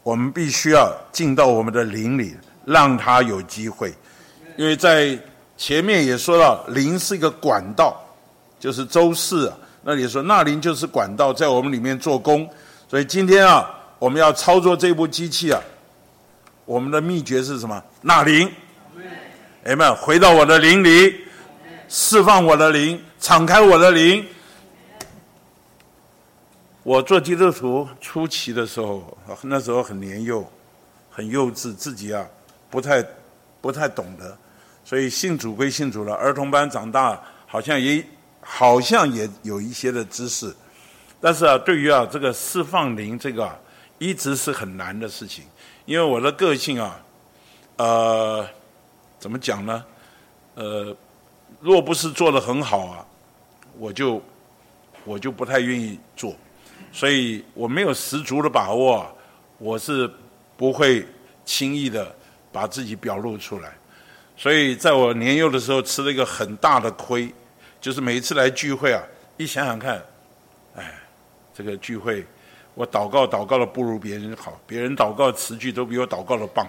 [0.04, 3.92] 我们必须要进到我们的灵里，让他有机会。
[4.58, 5.18] 因为在
[5.58, 8.00] 前面也说到，灵是一个管道，
[8.60, 12.48] 就是周四啊，那里说那灵就是管道，在我们里面做工。
[12.92, 15.62] 所以今天啊，我们要操作这部机器啊，
[16.66, 17.82] 我们的秘诀是什么？
[18.02, 18.52] 纳灵，
[19.64, 21.22] 哎们回到我的灵里，
[21.88, 24.28] 释放我的灵，敞开我的灵。
[26.84, 30.46] 我做基督徒初期的时候，那时候很年幼，
[31.10, 32.28] 很幼稚，自己啊
[32.70, 33.02] 不太。
[33.62, 34.36] 不太懂得，
[34.84, 36.16] 所以信主归信主了。
[36.16, 38.04] 儿童班长大，好像也
[38.42, 40.52] 好像也有一些的知识，
[41.22, 43.58] 但是啊，对于啊这个释放灵这个啊，
[44.00, 45.46] 一直是很难的事情。
[45.86, 47.00] 因为我的个性啊，
[47.78, 48.46] 呃，
[49.20, 49.86] 怎么讲呢？
[50.56, 50.96] 呃，
[51.62, 53.06] 若不是做得很好啊，
[53.78, 54.22] 我就
[55.06, 56.36] 我就不太愿意做，
[56.92, 59.10] 所以我没有十足的把握，
[59.60, 60.12] 我是
[60.58, 61.06] 不会
[61.46, 62.14] 轻易的。
[62.54, 63.72] 把自己表露出来，
[64.36, 67.34] 所以在我年幼的时候吃了一个很大的亏，
[67.80, 69.02] 就是每一次来聚会啊，
[69.38, 70.04] 一想想看，
[71.54, 72.26] 这个聚会
[72.74, 76.66] 我祷告祷告的不如别人好，别人祷告词句都比我祷告的棒，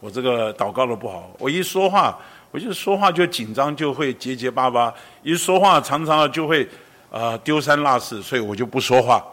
[0.00, 2.18] 我这个祷告的不好，我一说话，
[2.50, 4.92] 我就说话就紧张，就会结结巴巴，
[5.22, 6.68] 一说话常常就会
[7.10, 9.24] 啊、丢三落四，所以我就不说话。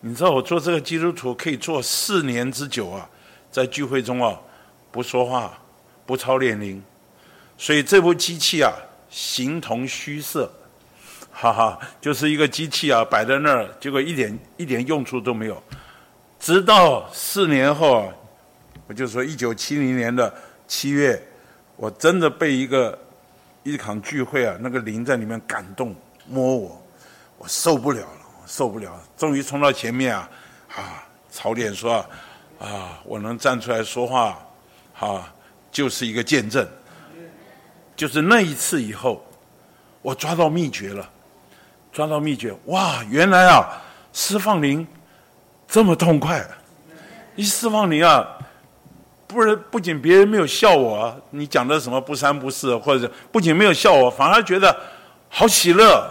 [0.00, 3.08] 你知道我做这个基督徒可以做四年之久啊，
[3.50, 4.38] 在聚会中啊。
[4.92, 5.52] 不说话，
[6.06, 6.82] 不操练灵，
[7.58, 8.72] 所以这部机器啊，
[9.10, 10.50] 形同虚设，
[11.38, 15.62] 哈哈，就是一个机器啊，摆在那儿，结果一点一点用处都没有。
[16.40, 18.10] 直到四年后，
[18.86, 20.34] 我就说一九七零年的
[20.66, 21.22] 七月，
[21.76, 22.98] 我真的被一个
[23.62, 25.94] 一场聚会啊，那个灵在里面感动
[26.26, 26.82] 摸我，
[27.36, 28.08] 我受不了了，
[28.40, 30.30] 我受不了，终于冲到前面啊，
[30.74, 32.04] 啊，操练说，
[32.58, 34.38] 啊，我能站出来说话。
[34.98, 35.30] 啊，
[35.70, 36.66] 就是一个见证，
[37.94, 39.22] 就是那一次以后，
[40.00, 41.06] 我抓到秘诀了，
[41.96, 43.66] 抓到秘诀，哇，原来啊，
[44.12, 44.86] 释放灵
[45.66, 46.46] 这么痛快，
[47.36, 48.22] 一释放灵啊，
[49.26, 54.76] 不是不仅别人没有笑我，你讲的什么不三不四，或者不仅没有笑我，反而觉得
[55.30, 56.06] 好喜乐。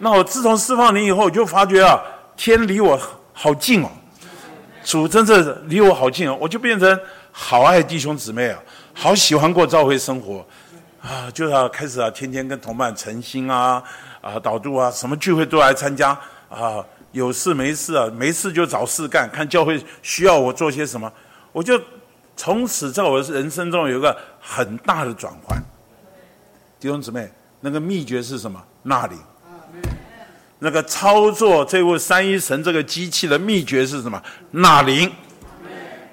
[0.00, 2.02] 那我自从释放灵以后，我就发觉啊，
[2.36, 2.98] 天离我
[3.32, 3.88] 好近哦，
[4.82, 7.00] 主真是离我好近哦，我就变成。
[7.30, 8.58] 好爱弟兄姊妹啊，
[8.92, 10.44] 好喜欢过教会生活，
[11.00, 13.82] 啊，就要开始啊，天天跟同伴诚心啊，
[14.24, 16.18] 啊，导读啊，什么聚会都来参加
[16.48, 16.82] 啊，
[17.12, 21.12] 有事没事啊，没事就找事干，看教会需要我做些什么，
[21.52, 21.78] 我就
[22.34, 25.62] 从此在我的人生中有一个很大的转换。
[26.80, 27.30] 弟兄姊妹，
[27.60, 28.58] 那个秘诀是什么？
[28.82, 29.18] 那灵，
[30.58, 34.22] 那个操作这位三一神这个机器的秘诀是什么？
[34.52, 35.12] 纳灵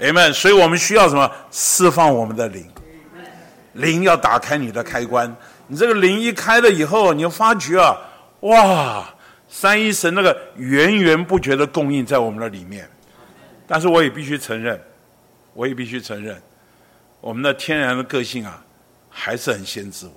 [0.01, 0.33] ，Amen。
[0.33, 1.31] 所以我们需要什么？
[1.49, 2.69] 释放我们的灵，
[3.71, 5.33] 灵要打开你的开关。
[5.71, 7.97] 你这个灵一开了以后，你就发觉啊，
[8.41, 9.09] 哇，
[9.47, 12.85] 三一神那个源源不绝的供应在我们的里面。
[13.65, 14.77] 但是我也必须承认，
[15.53, 16.37] 我也必须承认，
[17.21, 18.61] 我们的天然的个性啊，
[19.09, 20.13] 还是很限制我。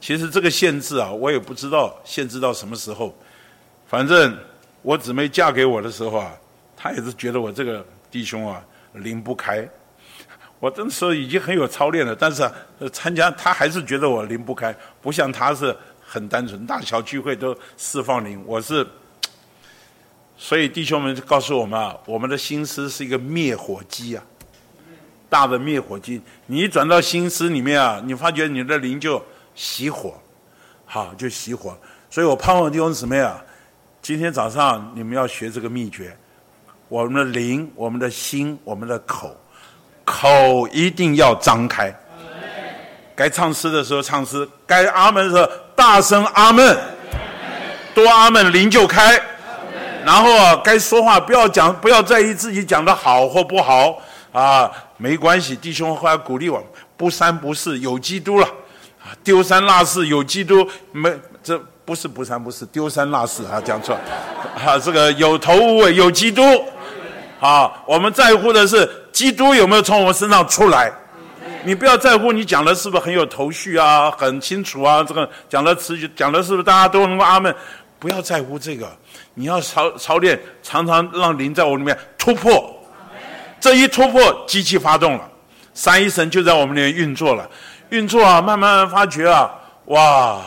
[0.00, 3.14] 其实这个限制啊，我也不知道限制到什么时候。
[3.86, 4.34] 反正
[4.80, 6.34] 我姊妹嫁给我的时候啊，
[6.74, 8.64] 她也是觉得我这个弟兄啊
[8.94, 9.68] 灵不开。
[10.58, 12.52] 我那时候已经很有操练了，但是啊，
[12.92, 18.42] 参加他还是觉得我灵不开，不像他是很单纯，大小聚会都释放灵。
[18.46, 18.86] 我是，
[20.36, 24.24] 所以弟兄们就告诉我们啊，我们的心思是一个灭火机啊，
[25.28, 26.20] 大的灭火机。
[26.46, 29.22] 你一转到心思里面啊，你发觉你的灵就
[29.56, 30.14] 熄火，
[30.84, 31.76] 好就熄火。
[32.10, 33.42] 所以我盼望弟兄姊妹啊。
[34.02, 36.16] 今天早上你们要学这个秘诀，
[36.88, 39.36] 我们的灵、我们的心、我们的口，
[40.06, 41.94] 口一定要张开。
[43.14, 46.74] 该唱诗的时候唱诗，该阿门的时候大声阿门，
[47.94, 49.20] 多阿门，灵就开。
[50.04, 54.00] 然后啊，该说话不要讲，不要在意自己讲的好或不好
[54.32, 55.54] 啊，没关系。
[55.54, 56.64] 弟兄后来鼓励我，
[56.96, 58.48] 不三不四有基督了，
[59.22, 61.12] 丢三落四有基督没
[61.42, 61.60] 这。
[61.86, 64.00] 不是不三不四，丢三落四啊，讲错了，
[64.66, 66.42] 啊，这个有头无尾有基督，
[67.46, 70.90] 啊，我们在乎的是基督有没有从我们身上出来，
[71.64, 77.54] 你不要在乎你讲的是不是很有头绪啊，很清楚啊，这个讲的词句讲的是不是大家都能够阿门，
[77.98, 78.90] 不要在乎这个，
[79.34, 82.74] 你要操操练，常常让灵在我里面突破，
[83.60, 85.28] 这一突破，机器发动了，
[85.72, 87.48] 三一神就在我们里面运作了，
[87.90, 89.50] 运作啊，慢慢发觉啊，
[89.86, 90.40] 哇。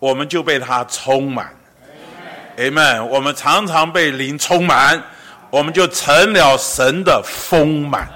[0.00, 1.48] 我们就被他充满
[2.58, 3.02] ，Amen。
[3.04, 5.02] 我们常常被灵充满，
[5.54, 8.10] 我们就成了神的丰满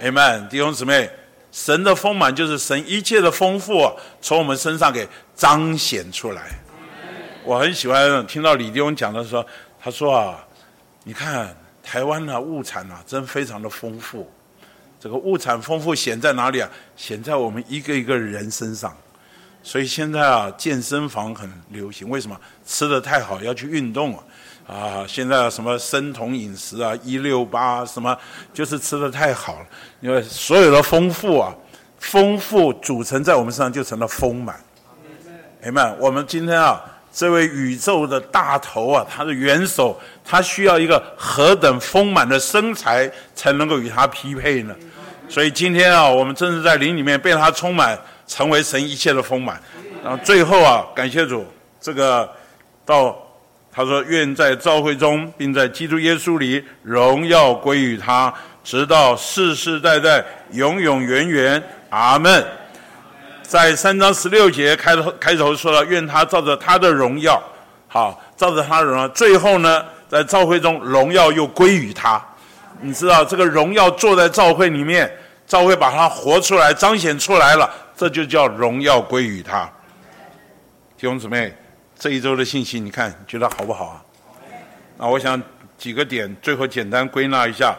[0.00, 0.46] ，Amen。
[0.46, 1.10] 弟兄姊妹，
[1.50, 3.90] 神的丰满就是神一切的丰富
[4.20, 6.56] 从我们身上给彰显出来。
[7.42, 9.44] 我很喜欢听到李弟兄讲的时候，
[9.82, 10.38] 他说啊，
[11.02, 11.52] 你看
[11.82, 14.30] 台湾的物产啊，真非常的丰富。
[15.00, 16.70] 这个物产丰富显在哪里啊？
[16.96, 18.96] 显在我们一个一个人身上。
[19.64, 22.08] 所以现在啊，健身房很流行。
[22.08, 22.40] 为什么？
[22.64, 24.22] 吃的太好，要去运动啊！
[24.68, 28.16] 啊，现在什么生酮饮食啊，一六八什么，
[28.52, 29.66] 就是吃的太好了。
[30.00, 31.52] 因为所有的丰富啊，
[31.98, 34.54] 丰富组成在我们身上就成了丰满。
[35.62, 36.80] 哎们，我们今天啊，
[37.12, 44.76] 这位宇宙的大头啊，他的元首，他需要一个何等丰满的身材才能够与他匹配呢？
[45.28, 47.98] 所以今天啊，我们正是在灵里面被他充满。
[48.28, 49.58] 成为神一切的丰满，
[50.04, 51.46] 然后最后啊，感谢主，
[51.80, 52.30] 这个
[52.84, 53.16] 到
[53.70, 58.32] 他说愿在召会中，并在基督耶稣里荣耀归于他，
[58.64, 62.44] 直到世世代代永永远远，阿门。
[63.42, 67.42] 在三章十六节开头开头说了，愿他照着他的荣耀，
[67.86, 72.22] 好，照着他的荣耀，最后呢，在召会中荣耀又归于他。
[72.80, 75.10] 你知道这个荣耀坐在召会里面，
[75.46, 77.70] 召会把它活出来，彰显出来了。
[77.96, 79.64] 这就叫荣耀归于他，
[80.96, 81.52] 弟兄姊妹，
[81.98, 84.04] 这一周的信息你看觉得好不好啊？
[84.96, 85.40] 那我想
[85.76, 87.76] 几个点，最后简单归纳一下：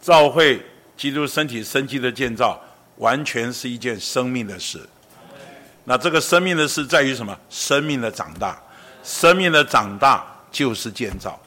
[0.00, 0.60] 召会
[0.96, 2.60] 基督身体生机的建造，
[2.96, 4.80] 完全是一件生命的事。
[5.84, 7.36] 那这个生命的事在于什么？
[7.48, 8.60] 生命的长大，
[9.04, 11.38] 生命的长大就是建造，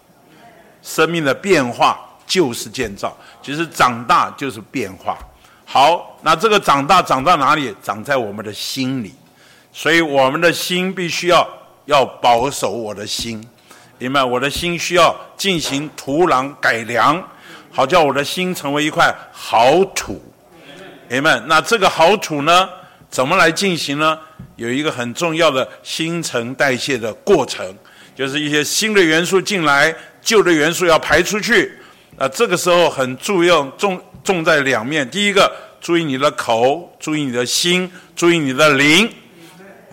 [0.81, 3.15] 生命的变化就是建造。
[3.41, 5.17] 其实长大就是变化。
[5.65, 7.75] 好，那这个长大长到哪里？
[7.83, 9.13] 长在我们的心里，
[9.73, 11.47] 所以我们的心必须要
[11.85, 13.45] 要保守我的心，
[13.97, 14.23] 明白？
[14.23, 17.21] 我的心需要进行土壤改良，
[17.71, 20.21] 好叫我的心成为一块好土，
[21.09, 21.39] 明白？
[21.47, 22.69] 那这个好土呢，
[23.09, 24.17] 怎么来进行呢？
[24.55, 27.75] 有一个很重要的新陈代谢的过程，
[28.15, 31.71] 就是一些新的元素进来，旧的元素要排出去。
[32.17, 35.09] 那这个时候很重要，重重在两面。
[35.09, 35.51] 第一个，
[35.81, 39.11] 注意你的口，注意你的心，注意你的灵。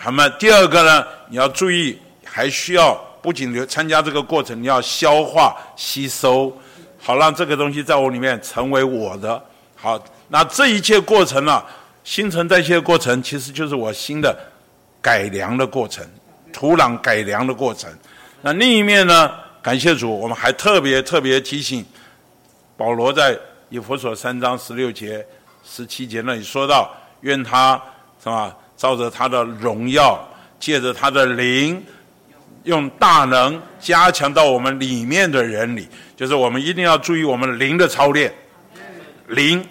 [0.02, 0.28] 那么？
[0.30, 6.56] 第二个呢，你要注意，还需要不仅留参加这个过程，你要消化吸收，
[6.98, 9.42] 好让这个东西在我里面成为我的。
[9.76, 11.62] 好，那这一切过程呢、
[12.02, 14.36] 新陈代谢过程，其实就是我新的
[15.02, 16.06] 改良的过程，
[16.52, 17.90] 土壤改良的过程。
[18.40, 21.84] 那另一面呢，感谢主，我们还特别特别提醒。
[22.76, 25.24] 保罗在以弗所三章十六节、
[25.62, 26.90] 十七节那里说到
[27.20, 27.80] ：“愿他
[28.22, 30.18] 是吧，照着他的荣耀，
[30.58, 31.84] 借着他的灵，
[32.64, 35.86] 用大能加强到我们里面的人里，
[36.16, 38.32] 就是我们一定要注意我们灵的操练，
[39.26, 39.62] 灵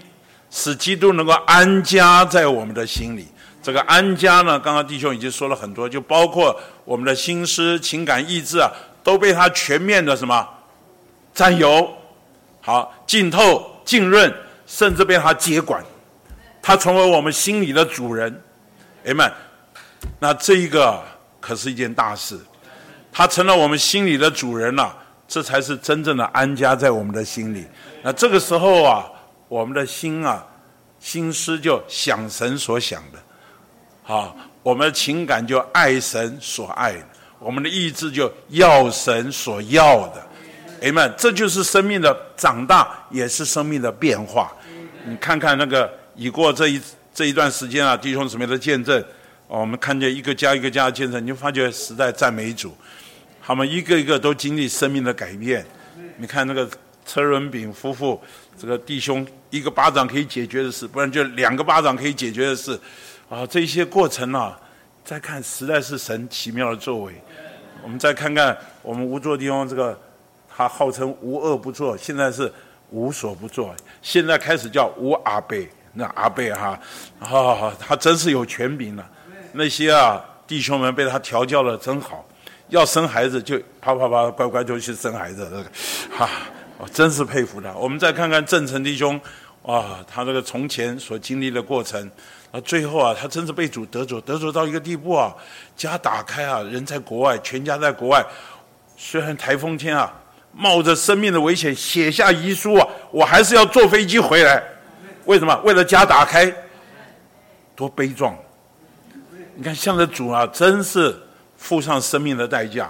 [0.52, 3.27] 使基督能够安家在我们的心里。
[3.64, 6.56] 这个安家呢，刚刚弟兄已经说了很多，就包括
[6.86, 8.69] 我们的心思、情感、意志啊，
[9.03, 10.48] 都被他全面的什么？
[11.34, 11.91] 占有，
[12.61, 14.31] 好浸透、浸润，
[14.68, 15.84] 甚至被他接管，
[16.61, 18.40] 他成为我们心里的主人。
[19.10, 19.31] 哎们，
[20.19, 21.03] 那这一个
[21.40, 22.40] 可是一件大事，
[23.11, 24.95] 他成了我们心里的主人了，
[25.27, 27.65] 这才是真正的安家在我们的心里。
[28.03, 29.10] 那这个时候啊，
[29.48, 30.45] 我们的心啊，
[30.99, 34.14] 心思就想神所想的。
[34.14, 34.31] 啊，
[34.61, 37.06] 我们的情感就爱神所爱的，
[37.40, 40.27] 我们的意志就要神所要的，
[40.84, 44.52] 哎们，这就是生命的长大，也是生命的变化。
[45.03, 46.80] 你看看那个已过这一
[47.14, 49.03] 这一段时间啊，弟兄姊妹的见证，
[49.48, 52.76] 我们看见一个家一个家的见证，你就发觉实在赞美主，
[53.41, 55.65] 他们一个一个都经历生命的改变。
[56.18, 56.69] 你看那个
[57.06, 58.22] 车轮饼夫妇，
[58.57, 62.80] 这个弟兄一个巴掌可以解决的事，不然就两个巴掌可以解决的事。
[63.27, 64.60] 啊，这些过程啊，
[65.03, 67.14] 再看实在是神奇妙的作为。
[67.81, 69.99] 我们再看看我们无作的地方，这个
[70.48, 72.52] 他号称无恶不作，现在是
[72.91, 75.57] 无所不作，现在开始叫无阿伯，
[76.00, 76.80] 那阿贝哈，
[77.20, 79.06] 啊，他真是有权柄了。
[79.52, 82.26] 那些啊弟兄们被他调教的真好，
[82.70, 85.66] 要生孩子就啪啪啪乖乖就去生孩子，这个
[86.18, 86.30] 哈，
[86.78, 87.72] 我真是佩服他。
[87.74, 89.20] 我们再看看正成弟兄，
[89.64, 92.10] 啊，他这个从前所经历的过程。
[92.52, 95.32] 啊，最后啊，他真是被主得着，得着到一个地步啊，
[95.78, 98.26] 家打开啊，人在国外，全家在国外，
[98.98, 100.12] 虽然台风天啊，
[100.52, 104.64] 冒着生命的危险写下遗书啊，我还是要坐飞机回来。
[105.30, 105.56] 为什么？
[105.64, 106.51] 为了家打开，
[107.76, 108.35] 多悲壮！
[109.53, 111.15] 你看，向着主啊，真是
[111.56, 112.89] 付上生命的代价。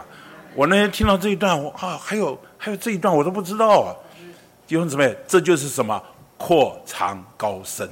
[0.56, 3.92] 我那天听到这一段，我啊，还有还有这一段我都不知道啊。
[4.66, 6.02] 弟兄姊妹，这就是什么？
[6.38, 7.90] 扩长高深。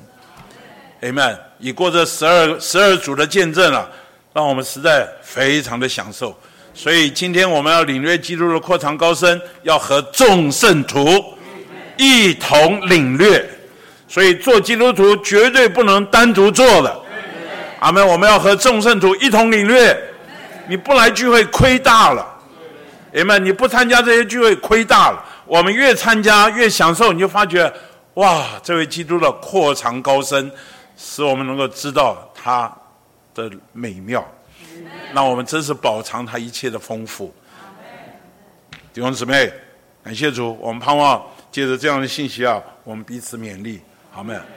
[1.01, 3.91] Amen，已过这十二十二组的见证了，
[4.31, 6.33] 让我们实在非常的享受。
[6.73, 11.05] 所以今天我们要领略基督的扩长高深，要和众圣徒
[11.97, 13.45] 一同领略。
[14.07, 16.99] 所以做基督徒绝对不能单独做的。
[17.79, 18.05] 阿门。
[18.07, 19.97] 我们要和众圣徒一同领略。
[20.67, 22.25] 你不来聚会亏大了。
[23.13, 25.23] Amen，你不参加这些聚会亏大了。
[25.45, 27.71] 我们越参加越享受，你就发觉
[28.15, 30.51] 哇，这位基督的扩长高深。
[30.99, 32.75] 使我们能够知道他
[33.35, 34.27] 的美妙，
[35.13, 37.31] 那我们真是饱尝他一切的丰富。
[38.91, 39.53] 弟兄姊妹，
[40.03, 43.79] 感谢主，我们盼望借着这样的信息啊，我们彼此勉励，
[44.17, 44.56] 好吗？